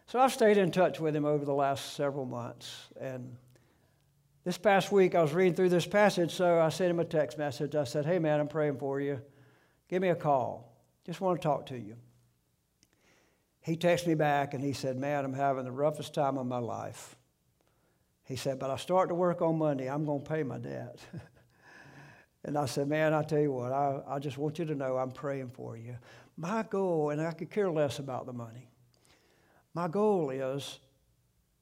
So 0.06 0.20
I've 0.20 0.34
stayed 0.34 0.58
in 0.58 0.70
touch 0.70 1.00
with 1.00 1.16
him 1.16 1.26
over 1.26 1.46
the 1.46 1.56
last 1.56 1.96
several 1.96 2.26
months. 2.28 2.90
And 3.02 3.38
this 4.50 4.58
past 4.58 4.92
week, 4.92 5.16
I 5.16 5.22
was 5.22 5.34
reading 5.34 5.54
through 5.54 5.70
this 5.70 5.86
passage, 5.86 6.32
so 6.32 6.60
I 6.60 6.70
sent 6.70 6.90
him 6.90 7.00
a 7.00 7.06
text 7.06 7.38
message. 7.38 7.76
I 7.76 7.84
said, 7.84 8.06
hey, 8.06 8.20
man, 8.20 8.40
I'm 8.40 8.48
praying 8.48 8.78
for 8.78 9.00
you. 9.00 9.22
Give 9.88 10.02
me 10.02 10.10
a 10.10 10.16
call. 10.16 10.76
Just 11.06 11.22
want 11.22 11.42
to 11.42 11.48
talk 11.48 11.68
to 11.68 11.78
you 11.78 11.96
he 13.70 13.78
texted 13.78 14.08
me 14.08 14.16
back 14.16 14.54
and 14.54 14.64
he 14.64 14.74
said, 14.74 14.98
Man, 14.98 15.24
I'm 15.24 15.34
having 15.34 15.66
the 15.66 15.72
roughest 15.72 16.14
time 16.14 16.38
of 16.38 16.48
my 16.48 16.60
life. 16.60 17.16
He 18.24 18.36
said, 18.36 18.60
But 18.60 18.70
I 18.70 18.78
start 18.78 19.10
to 19.10 19.16
work 19.16 19.42
on 19.42 19.58
Monday. 19.58 19.90
I'm 19.90 20.06
going 20.06 20.24
to 20.24 20.30
pay 20.30 20.44
my 20.44 20.58
debt. 20.58 21.00
and 22.44 22.58
I 22.58 22.66
said, 22.66 22.88
Man, 22.88 23.14
I 23.14 23.24
tell 23.24 23.40
you 23.40 23.52
what, 23.52 23.72
I, 23.72 24.02
I 24.08 24.20
just 24.20 24.38
want 24.38 24.60
you 24.60 24.66
to 24.66 24.76
know 24.76 24.98
I'm 24.98 25.12
praying 25.12 25.52
for 25.52 25.78
you. 25.78 25.96
My 26.38 26.64
goal, 26.64 27.10
and 27.10 27.22
I 27.22 27.32
could 27.32 27.52
care 27.52 27.70
less 27.70 28.00
about 28.00 28.26
the 28.26 28.34
money, 28.34 28.70
my 29.74 29.88
goal 29.88 30.30
is 30.32 30.80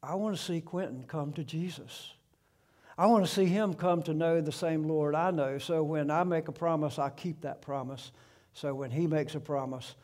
I 0.01 0.15
want 0.15 0.37
to 0.37 0.41
see 0.41 0.61
Quentin 0.61 1.03
come 1.07 1.33
to 1.33 1.43
Jesus. 1.43 2.13
I 2.97 3.05
want 3.05 3.25
to 3.25 3.31
see 3.31 3.45
him 3.45 3.75
come 3.75 4.01
to 4.03 4.13
know 4.13 4.41
the 4.41 4.51
same 4.51 4.83
Lord 4.83 5.13
I 5.13 5.29
know. 5.29 5.59
So 5.59 5.83
when 5.83 6.09
I 6.09 6.23
make 6.23 6.47
a 6.47 6.51
promise, 6.51 6.97
I 6.97 7.09
keep 7.09 7.41
that 7.41 7.61
promise. 7.61 8.11
So 8.53 8.73
when 8.73 8.89
he 8.89 9.05
makes 9.05 9.35
a 9.35 9.39
promise 9.39 9.95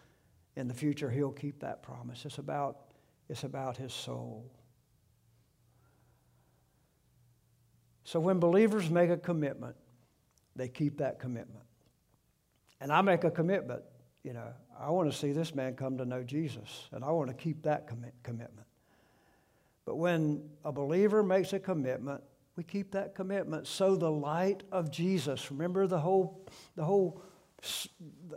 in 0.55 0.67
the 0.67 0.75
future, 0.75 1.09
he'll 1.09 1.31
keep 1.31 1.59
that 1.61 1.81
promise. 1.81 2.23
It's 2.23 2.37
about, 2.37 2.77
it's 3.29 3.43
about 3.43 3.77
his 3.77 3.91
soul. 3.91 4.51
So 8.03 8.19
when 8.19 8.39
believers 8.39 8.89
make 8.91 9.09
a 9.09 9.17
commitment, 9.17 9.75
they 10.55 10.67
keep 10.67 10.97
that 10.99 11.19
commitment. 11.19 11.65
And 12.79 12.91
I 12.91 13.01
make 13.01 13.23
a 13.23 13.31
commitment, 13.31 13.81
you 14.23 14.33
know, 14.33 14.53
I 14.79 14.91
want 14.91 15.11
to 15.11 15.17
see 15.17 15.31
this 15.31 15.55
man 15.55 15.75
come 15.75 15.97
to 15.97 16.05
know 16.05 16.21
Jesus, 16.21 16.89
and 16.91 17.03
I 17.03 17.09
want 17.11 17.29
to 17.29 17.33
keep 17.33 17.63
that 17.63 17.87
commit, 17.87 18.13
commitment. 18.21 18.67
But 19.85 19.95
when 19.95 20.43
a 20.63 20.71
believer 20.71 21.23
makes 21.23 21.53
a 21.53 21.59
commitment, 21.59 22.21
we 22.55 22.63
keep 22.63 22.91
that 22.91 23.15
commitment. 23.15 23.67
So 23.67 23.95
the 23.95 24.11
light 24.11 24.63
of 24.71 24.91
Jesus, 24.91 25.49
remember 25.49 25.87
the 25.87 25.99
whole, 25.99 26.45
the 26.75 26.83
whole, 26.83 27.21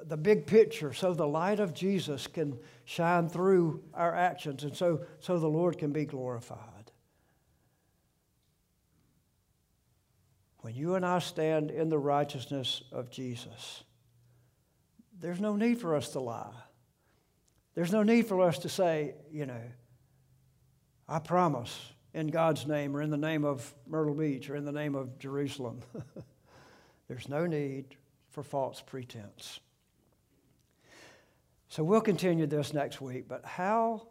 the 0.04 0.16
big 0.16 0.46
picture. 0.46 0.92
So 0.92 1.12
the 1.12 1.26
light 1.26 1.60
of 1.60 1.74
Jesus 1.74 2.26
can 2.26 2.58
shine 2.84 3.28
through 3.28 3.82
our 3.92 4.14
actions, 4.14 4.64
and 4.64 4.74
so, 4.74 5.04
so 5.20 5.38
the 5.38 5.48
Lord 5.48 5.78
can 5.78 5.92
be 5.92 6.04
glorified. 6.04 6.92
When 10.60 10.74
you 10.74 10.94
and 10.94 11.04
I 11.06 11.20
stand 11.20 11.70
in 11.70 11.90
the 11.90 11.98
righteousness 11.98 12.82
of 12.90 13.10
Jesus, 13.10 13.84
there's 15.20 15.40
no 15.40 15.56
need 15.56 15.78
for 15.78 15.94
us 15.94 16.08
to 16.10 16.20
lie. 16.20 16.54
There's 17.74 17.92
no 17.92 18.02
need 18.02 18.26
for 18.26 18.40
us 18.40 18.58
to 18.60 18.68
say, 18.68 19.14
you 19.30 19.46
know, 19.46 19.62
I 21.06 21.18
promise 21.20 21.78
in 22.16 22.28
God's 22.28 22.66
name 22.66 22.96
or 22.96 23.02
in 23.02 23.10
the 23.10 23.18
name 23.18 23.44
of 23.44 23.74
Myrtle 23.86 24.14
Beach 24.14 24.48
or 24.48 24.56
in 24.56 24.64
the 24.64 24.72
name 24.72 24.94
of 24.94 25.18
Jerusalem. 25.18 25.82
There's 27.08 27.28
no 27.28 27.46
need 27.46 27.94
for 28.30 28.42
false 28.42 28.80
pretense. 28.80 29.60
So 31.68 31.84
we'll 31.84 32.00
continue 32.00 32.46
this 32.46 32.72
next 32.72 33.02
week, 33.02 33.28
but 33.28 33.44
how, 33.44 34.08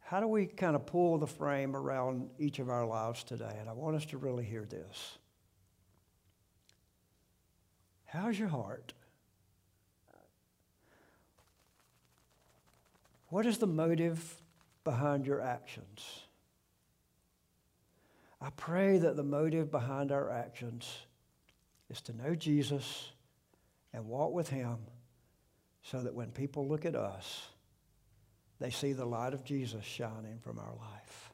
how 0.00 0.20
do 0.20 0.28
we 0.28 0.46
kind 0.46 0.76
of 0.76 0.86
pull 0.86 1.18
the 1.18 1.26
frame 1.26 1.74
around 1.74 2.30
each 2.38 2.60
of 2.60 2.70
our 2.70 2.86
lives 2.86 3.24
today? 3.24 3.56
And 3.58 3.68
I 3.68 3.72
want 3.72 3.96
us 3.96 4.06
to 4.06 4.18
really 4.18 4.44
hear 4.44 4.64
this. 4.64 5.18
How's 8.04 8.38
your 8.38 8.48
heart? 8.48 8.92
What 13.28 13.44
is 13.44 13.58
the 13.58 13.66
motive 13.66 14.36
behind 14.84 15.26
your 15.26 15.40
actions? 15.40 16.23
I 18.44 18.50
pray 18.50 18.98
that 18.98 19.16
the 19.16 19.22
motive 19.22 19.70
behind 19.70 20.12
our 20.12 20.30
actions 20.30 20.98
is 21.88 22.02
to 22.02 22.12
know 22.12 22.34
Jesus 22.34 23.10
and 23.94 24.04
walk 24.04 24.34
with 24.34 24.50
Him 24.50 24.76
so 25.82 26.02
that 26.02 26.14
when 26.14 26.30
people 26.30 26.68
look 26.68 26.84
at 26.84 26.94
us, 26.94 27.48
they 28.60 28.68
see 28.68 28.92
the 28.92 29.06
light 29.06 29.32
of 29.32 29.44
Jesus 29.44 29.82
shining 29.82 30.40
from 30.42 30.58
our 30.58 30.74
life. 30.78 31.32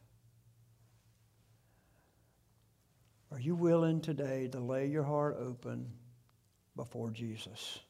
Are 3.32 3.40
you 3.40 3.56
willing 3.56 4.00
today 4.00 4.46
to 4.52 4.60
lay 4.60 4.86
your 4.86 5.02
heart 5.02 5.36
open 5.36 5.90
before 6.76 7.10
Jesus? 7.10 7.80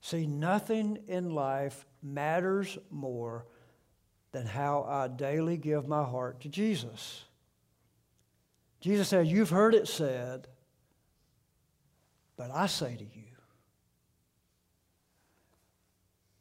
See, 0.00 0.28
nothing 0.28 1.00
in 1.08 1.34
life 1.34 1.86
matters 2.04 2.78
more 2.92 3.46
than 4.30 4.46
how 4.46 4.84
I 4.88 5.08
daily 5.08 5.56
give 5.56 5.88
my 5.88 6.04
heart 6.04 6.40
to 6.42 6.48
Jesus. 6.48 7.24
Jesus 8.84 9.08
said, 9.08 9.26
You've 9.26 9.48
heard 9.48 9.74
it 9.74 9.88
said, 9.88 10.46
but 12.36 12.50
I 12.50 12.66
say 12.66 12.94
to 12.94 13.02
you. 13.02 13.22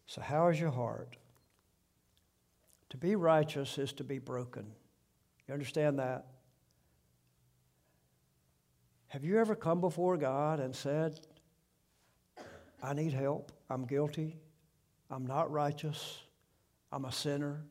So, 0.07 0.19
how 0.19 0.49
is 0.49 0.59
your 0.59 0.69
heart? 0.69 1.15
To 2.89 2.97
be 2.97 3.15
righteous 3.15 3.77
is 3.77 3.93
to 3.93 4.03
be 4.03 4.19
broken. 4.19 4.65
You 5.47 5.53
understand 5.53 5.99
that? 5.99 6.25
Have 9.07 9.23
you 9.23 9.39
ever 9.39 9.55
come 9.55 9.79
before 9.79 10.17
God 10.17 10.59
and 10.59 10.75
said, 10.75 11.21
I 12.83 12.93
need 12.93 13.13
help, 13.13 13.53
I'm 13.69 13.85
guilty, 13.85 14.35
I'm 15.09 15.25
not 15.25 15.49
righteous, 15.49 16.21
I'm 16.91 17.05
a 17.05 17.11
sinner? 17.13 17.63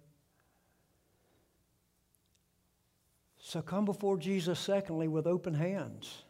So 3.53 3.61
come 3.61 3.84
before 3.84 4.16
Jesus, 4.16 4.59
secondly, 4.59 5.09
with 5.09 5.26
open 5.26 5.53
hands. 5.53 6.22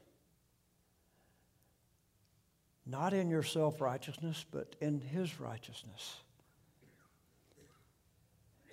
Not 2.84 3.12
in 3.12 3.30
your 3.30 3.44
self 3.44 3.80
righteousness, 3.80 4.44
but 4.50 4.74
in 4.80 5.00
His 5.00 5.38
righteousness. 5.38 6.16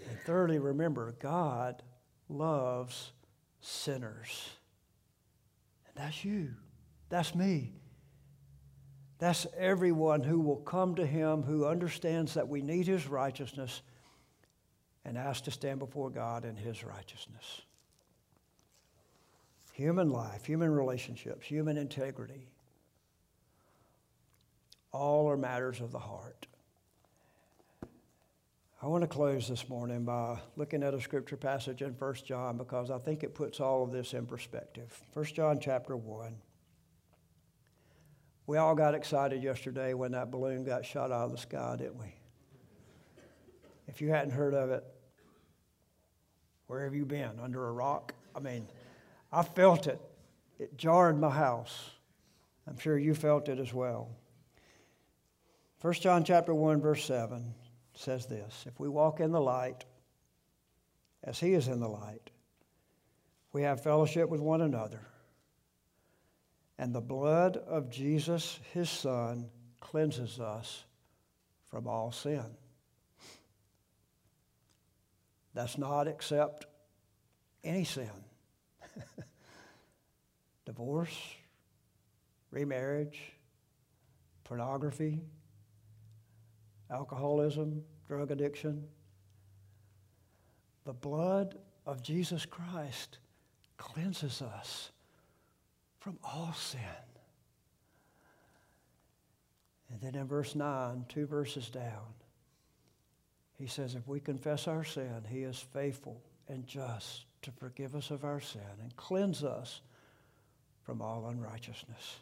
And 0.09 0.17
thirdly, 0.21 0.57
remember, 0.57 1.13
God 1.19 1.83
loves 2.27 3.11
sinners. 3.61 4.49
And 5.85 6.03
that's 6.03 6.25
you. 6.25 6.55
That's 7.09 7.35
me. 7.35 7.73
That's 9.19 9.45
everyone 9.59 10.23
who 10.23 10.39
will 10.39 10.61
come 10.61 10.95
to 10.95 11.05
Him 11.05 11.43
who 11.43 11.67
understands 11.67 12.33
that 12.33 12.47
we 12.47 12.63
need 12.63 12.87
His 12.87 13.05
righteousness 13.05 13.83
and 15.05 15.19
ask 15.19 15.43
to 15.43 15.51
stand 15.51 15.77
before 15.77 16.09
God 16.09 16.45
in 16.45 16.55
His 16.55 16.83
righteousness 16.83 17.61
human 19.79 20.09
life, 20.09 20.45
human 20.45 20.69
relationships, 20.69 21.47
human 21.47 21.77
integrity, 21.77 22.49
all 24.91 25.29
are 25.29 25.37
matters 25.37 25.79
of 25.79 25.93
the 25.93 25.99
heart. 25.99 26.47
I 28.81 28.87
want 28.87 29.03
to 29.03 29.07
close 29.07 29.47
this 29.47 29.69
morning 29.69 30.03
by 30.03 30.37
looking 30.57 30.83
at 30.83 30.93
a 30.93 30.99
scripture 30.99 31.37
passage 31.37 31.81
in 31.81 31.93
1 31.93 32.13
John 32.25 32.57
because 32.57 32.91
I 32.91 32.97
think 32.97 33.23
it 33.23 33.33
puts 33.33 33.61
all 33.61 33.83
of 33.83 33.91
this 33.91 34.13
in 34.13 34.25
perspective. 34.25 35.01
1 35.13 35.25
John 35.27 35.59
chapter 35.61 35.95
1. 35.95 36.35
We 38.47 38.57
all 38.57 38.75
got 38.75 38.95
excited 38.95 39.41
yesterday 39.41 39.93
when 39.93 40.11
that 40.11 40.29
balloon 40.29 40.65
got 40.65 40.85
shot 40.85 41.09
out 41.09 41.25
of 41.25 41.31
the 41.31 41.37
sky, 41.37 41.75
didn't 41.77 41.99
we? 41.99 42.13
If 43.87 44.01
you 44.01 44.09
hadn't 44.09 44.31
heard 44.31 44.53
of 44.53 44.71
it, 44.71 44.83
where 46.67 46.83
have 46.83 46.93
you 46.93 47.05
been? 47.05 47.39
Under 47.41 47.65
a 47.67 47.71
rock? 47.71 48.13
I 48.35 48.39
mean, 48.39 48.67
I 49.31 49.43
felt 49.43 49.87
it. 49.87 49.99
It 50.57 50.77
jarred 50.77 51.19
my 51.19 51.29
house. 51.29 51.91
I'm 52.67 52.77
sure 52.77 52.97
you 52.97 53.13
felt 53.13 53.49
it 53.49 53.59
as 53.59 53.73
well. 53.73 54.09
1 55.81 55.93
John 55.93 56.23
chapter 56.23 56.53
1 56.53 56.81
verse 56.81 57.05
7 57.05 57.53
says 57.93 58.25
this, 58.25 58.65
if 58.67 58.79
we 58.79 58.89
walk 58.89 59.19
in 59.19 59.31
the 59.31 59.41
light 59.41 59.85
as 61.23 61.39
he 61.39 61.53
is 61.53 61.67
in 61.67 61.79
the 61.79 61.87
light, 61.87 62.29
we 63.53 63.63
have 63.63 63.83
fellowship 63.83 64.29
with 64.29 64.41
one 64.41 64.61
another. 64.61 65.01
And 66.77 66.93
the 66.93 67.01
blood 67.01 67.57
of 67.57 67.89
Jesus, 67.89 68.59
his 68.73 68.89
son, 68.89 69.49
cleanses 69.79 70.39
us 70.39 70.83
from 71.69 71.87
all 71.87 72.11
sin. 72.11 72.45
That's 75.53 75.77
not 75.77 76.07
except 76.07 76.67
any 77.63 77.83
sin. 77.83 78.09
Divorce, 80.65 81.35
remarriage, 82.51 83.33
pornography, 84.43 85.19
alcoholism, 86.91 87.83
drug 88.07 88.31
addiction. 88.31 88.83
The 90.85 90.93
blood 90.93 91.55
of 91.85 92.01
Jesus 92.01 92.45
Christ 92.45 93.19
cleanses 93.77 94.41
us 94.41 94.91
from 95.99 96.17
all 96.23 96.53
sin. 96.53 96.79
And 99.91 100.01
then 100.01 100.15
in 100.15 100.27
verse 100.27 100.55
9, 100.55 101.05
two 101.09 101.25
verses 101.25 101.69
down, 101.69 102.13
he 103.57 103.67
says, 103.67 103.95
If 103.95 104.07
we 104.07 104.19
confess 104.19 104.67
our 104.67 104.83
sin, 104.83 105.23
he 105.27 105.39
is 105.39 105.57
faithful 105.57 106.21
and 106.47 106.65
just 106.65 107.25
to 107.41 107.51
forgive 107.51 107.95
us 107.95 108.11
of 108.11 108.23
our 108.23 108.39
sin 108.39 108.61
and 108.81 108.95
cleanse 108.95 109.43
us 109.43 109.81
from 110.83 111.01
all 111.01 111.27
unrighteousness. 111.27 112.19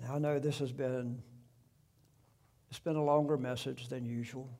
Now 0.00 0.16
I 0.16 0.18
know 0.18 0.38
this 0.38 0.58
has 0.58 0.72
been 0.72 1.22
it's 2.68 2.78
been 2.78 2.96
a 2.96 3.04
longer 3.04 3.36
message 3.36 3.88
than 3.88 4.04
usual. 4.04 4.50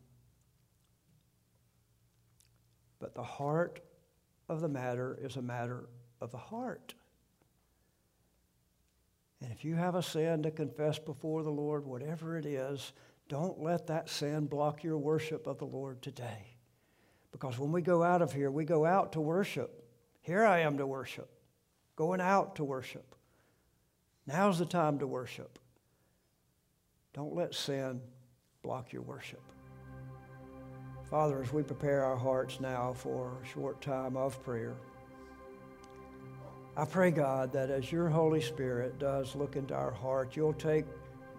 But 2.99 3.15
the 3.15 3.23
heart 3.23 3.81
of 4.49 4.61
the 4.61 4.69
matter 4.69 5.19
is 5.21 5.37
a 5.37 5.43
matter 5.43 5.89
of 6.21 6.31
the 6.31 6.39
heart. 6.39 6.95
And 9.43 9.53
if 9.53 9.65
you 9.65 9.75
have 9.75 9.95
a 9.95 10.03
sin 10.03 10.43
to 10.45 10.51
confess 10.51 10.99
before 10.99 11.43
the 11.43 11.51
Lord, 11.51 11.85
whatever 11.85 12.39
it 12.39 12.47
is, 12.47 12.93
don't 13.29 13.61
let 13.61 13.87
that 13.89 14.09
sin 14.09 14.47
block 14.47 14.83
your 14.83 14.97
worship 14.97 15.47
of 15.47 15.59
the 15.59 15.67
Lord 15.67 16.01
today. 16.01 16.56
Because 17.39 17.59
when 17.59 17.71
we 17.71 17.83
go 17.83 18.03
out 18.03 18.23
of 18.23 18.33
here, 18.33 18.51
we 18.51 18.65
go 18.65 18.87
out 18.87 19.13
to 19.13 19.21
worship. 19.21 19.85
Here 20.23 20.47
I 20.47 20.61
am 20.61 20.79
to 20.79 20.87
worship, 20.87 21.29
going 21.95 22.19
out 22.19 22.57
to 22.57 22.65
worship. 22.65 23.15
Now's 24.27 24.59
the 24.59 24.65
time 24.65 24.99
to 25.01 25.07
worship. 25.07 25.59
Don't 27.13 27.35
let 27.35 27.55
sin 27.55 28.01
block 28.63 28.91
your 28.91 29.03
worship. 29.03 29.43
Father, 31.11 31.43
as 31.43 31.53
we 31.53 31.63
prepare 31.63 32.03
our 32.03 32.17
hearts 32.17 32.59
now 32.59 32.95
for 32.95 33.37
a 33.43 33.47
short 33.47 33.83
time 33.83 34.17
of 34.17 34.43
prayer, 34.43 34.75
I 36.75 36.87
pray, 36.87 37.11
God, 37.11 37.53
that 37.53 37.69
as 37.69 37.93
your 37.93 38.09
Holy 38.09 38.41
Spirit 38.41 38.99
does 38.99 39.37
look 39.37 39.57
into 39.57 39.75
our 39.75 39.93
heart, 39.93 40.37
you'll 40.37 40.55
take 40.55 40.87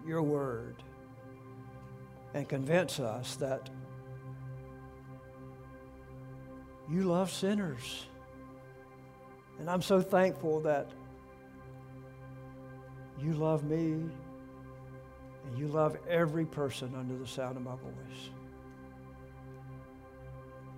your 0.06 0.22
word 0.22 0.76
and 2.34 2.48
convince 2.48 3.00
us 3.00 3.34
that 3.34 3.68
you 6.90 7.02
love 7.02 7.30
sinners. 7.30 8.06
And 9.58 9.68
I'm 9.68 9.82
so 9.82 10.00
thankful 10.00 10.60
that 10.60 10.88
you 13.20 13.32
love 13.32 13.64
me 13.64 13.92
and 15.44 15.58
you 15.58 15.68
love 15.68 15.96
every 16.08 16.44
person 16.44 16.94
under 16.96 17.16
the 17.16 17.26
sound 17.26 17.56
of 17.56 17.62
my 17.62 17.72
voice. 17.72 18.30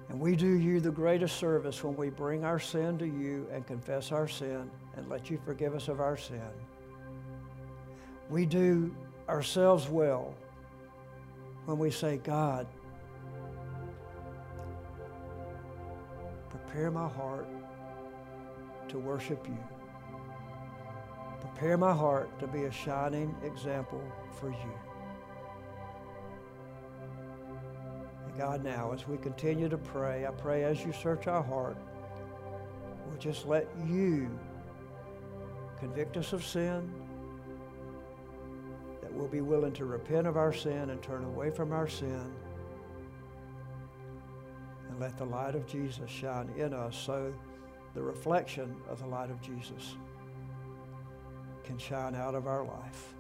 And 0.08 0.18
we 0.18 0.34
do 0.34 0.48
you 0.48 0.80
the 0.80 0.90
greatest 0.90 1.36
service 1.36 1.84
when 1.84 1.94
we 1.94 2.10
bring 2.10 2.44
our 2.44 2.58
sin 2.58 2.98
to 2.98 3.06
you 3.06 3.46
and 3.52 3.64
confess 3.66 4.10
our 4.10 4.26
sin 4.26 4.68
and 4.96 5.08
let 5.08 5.30
you 5.30 5.38
forgive 5.44 5.74
us 5.74 5.86
of 5.86 6.00
our 6.00 6.16
sin. 6.16 6.50
We 8.28 8.44
do 8.46 8.94
ourselves 9.28 9.88
well 9.88 10.34
when 11.66 11.78
we 11.78 11.90
say, 11.90 12.16
God, 12.16 12.66
prepare 16.70 16.90
my 16.92 17.08
heart 17.08 17.48
to 18.88 18.98
worship 18.98 19.44
you. 19.48 19.58
Prepare 21.40 21.76
my 21.76 21.92
heart 21.92 22.38
to 22.38 22.46
be 22.46 22.64
a 22.64 22.70
shining 22.70 23.34
example 23.44 24.00
for 24.38 24.50
you. 24.50 24.72
And 28.28 28.38
God, 28.38 28.62
now, 28.62 28.92
as 28.92 29.08
we 29.08 29.16
continue 29.16 29.68
to 29.68 29.78
pray, 29.78 30.26
I 30.26 30.30
pray 30.30 30.62
as 30.62 30.84
you 30.84 30.92
search 30.92 31.26
our 31.26 31.42
heart, 31.42 31.76
we'll 33.06 33.18
just 33.18 33.46
let 33.46 33.66
you 33.84 34.30
convict 35.80 36.16
us 36.16 36.32
of 36.32 36.44
sin, 36.44 36.88
that 39.00 39.12
we'll 39.12 39.26
be 39.26 39.40
willing 39.40 39.72
to 39.72 39.86
repent 39.86 40.28
of 40.28 40.36
our 40.36 40.52
sin 40.52 40.90
and 40.90 41.02
turn 41.02 41.24
away 41.24 41.50
from 41.50 41.72
our 41.72 41.88
sin, 41.88 42.32
and 44.90 45.00
let 45.00 45.16
the 45.16 45.24
light 45.24 45.54
of 45.54 45.66
Jesus 45.66 46.10
shine 46.10 46.50
in 46.56 46.74
us 46.74 46.96
so 46.96 47.32
the 47.94 48.02
reflection 48.02 48.74
of 48.88 49.00
the 49.00 49.06
light 49.06 49.30
of 49.30 49.40
Jesus 49.40 49.94
can 51.64 51.78
shine 51.78 52.14
out 52.16 52.34
of 52.34 52.46
our 52.46 52.64
life. 52.64 53.14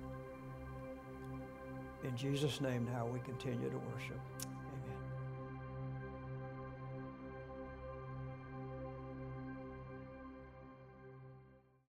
In 2.02 2.16
Jesus' 2.16 2.60
name, 2.60 2.88
now 2.92 3.06
we 3.06 3.20
continue 3.20 3.70
to 3.70 3.80
worship. 3.92 4.20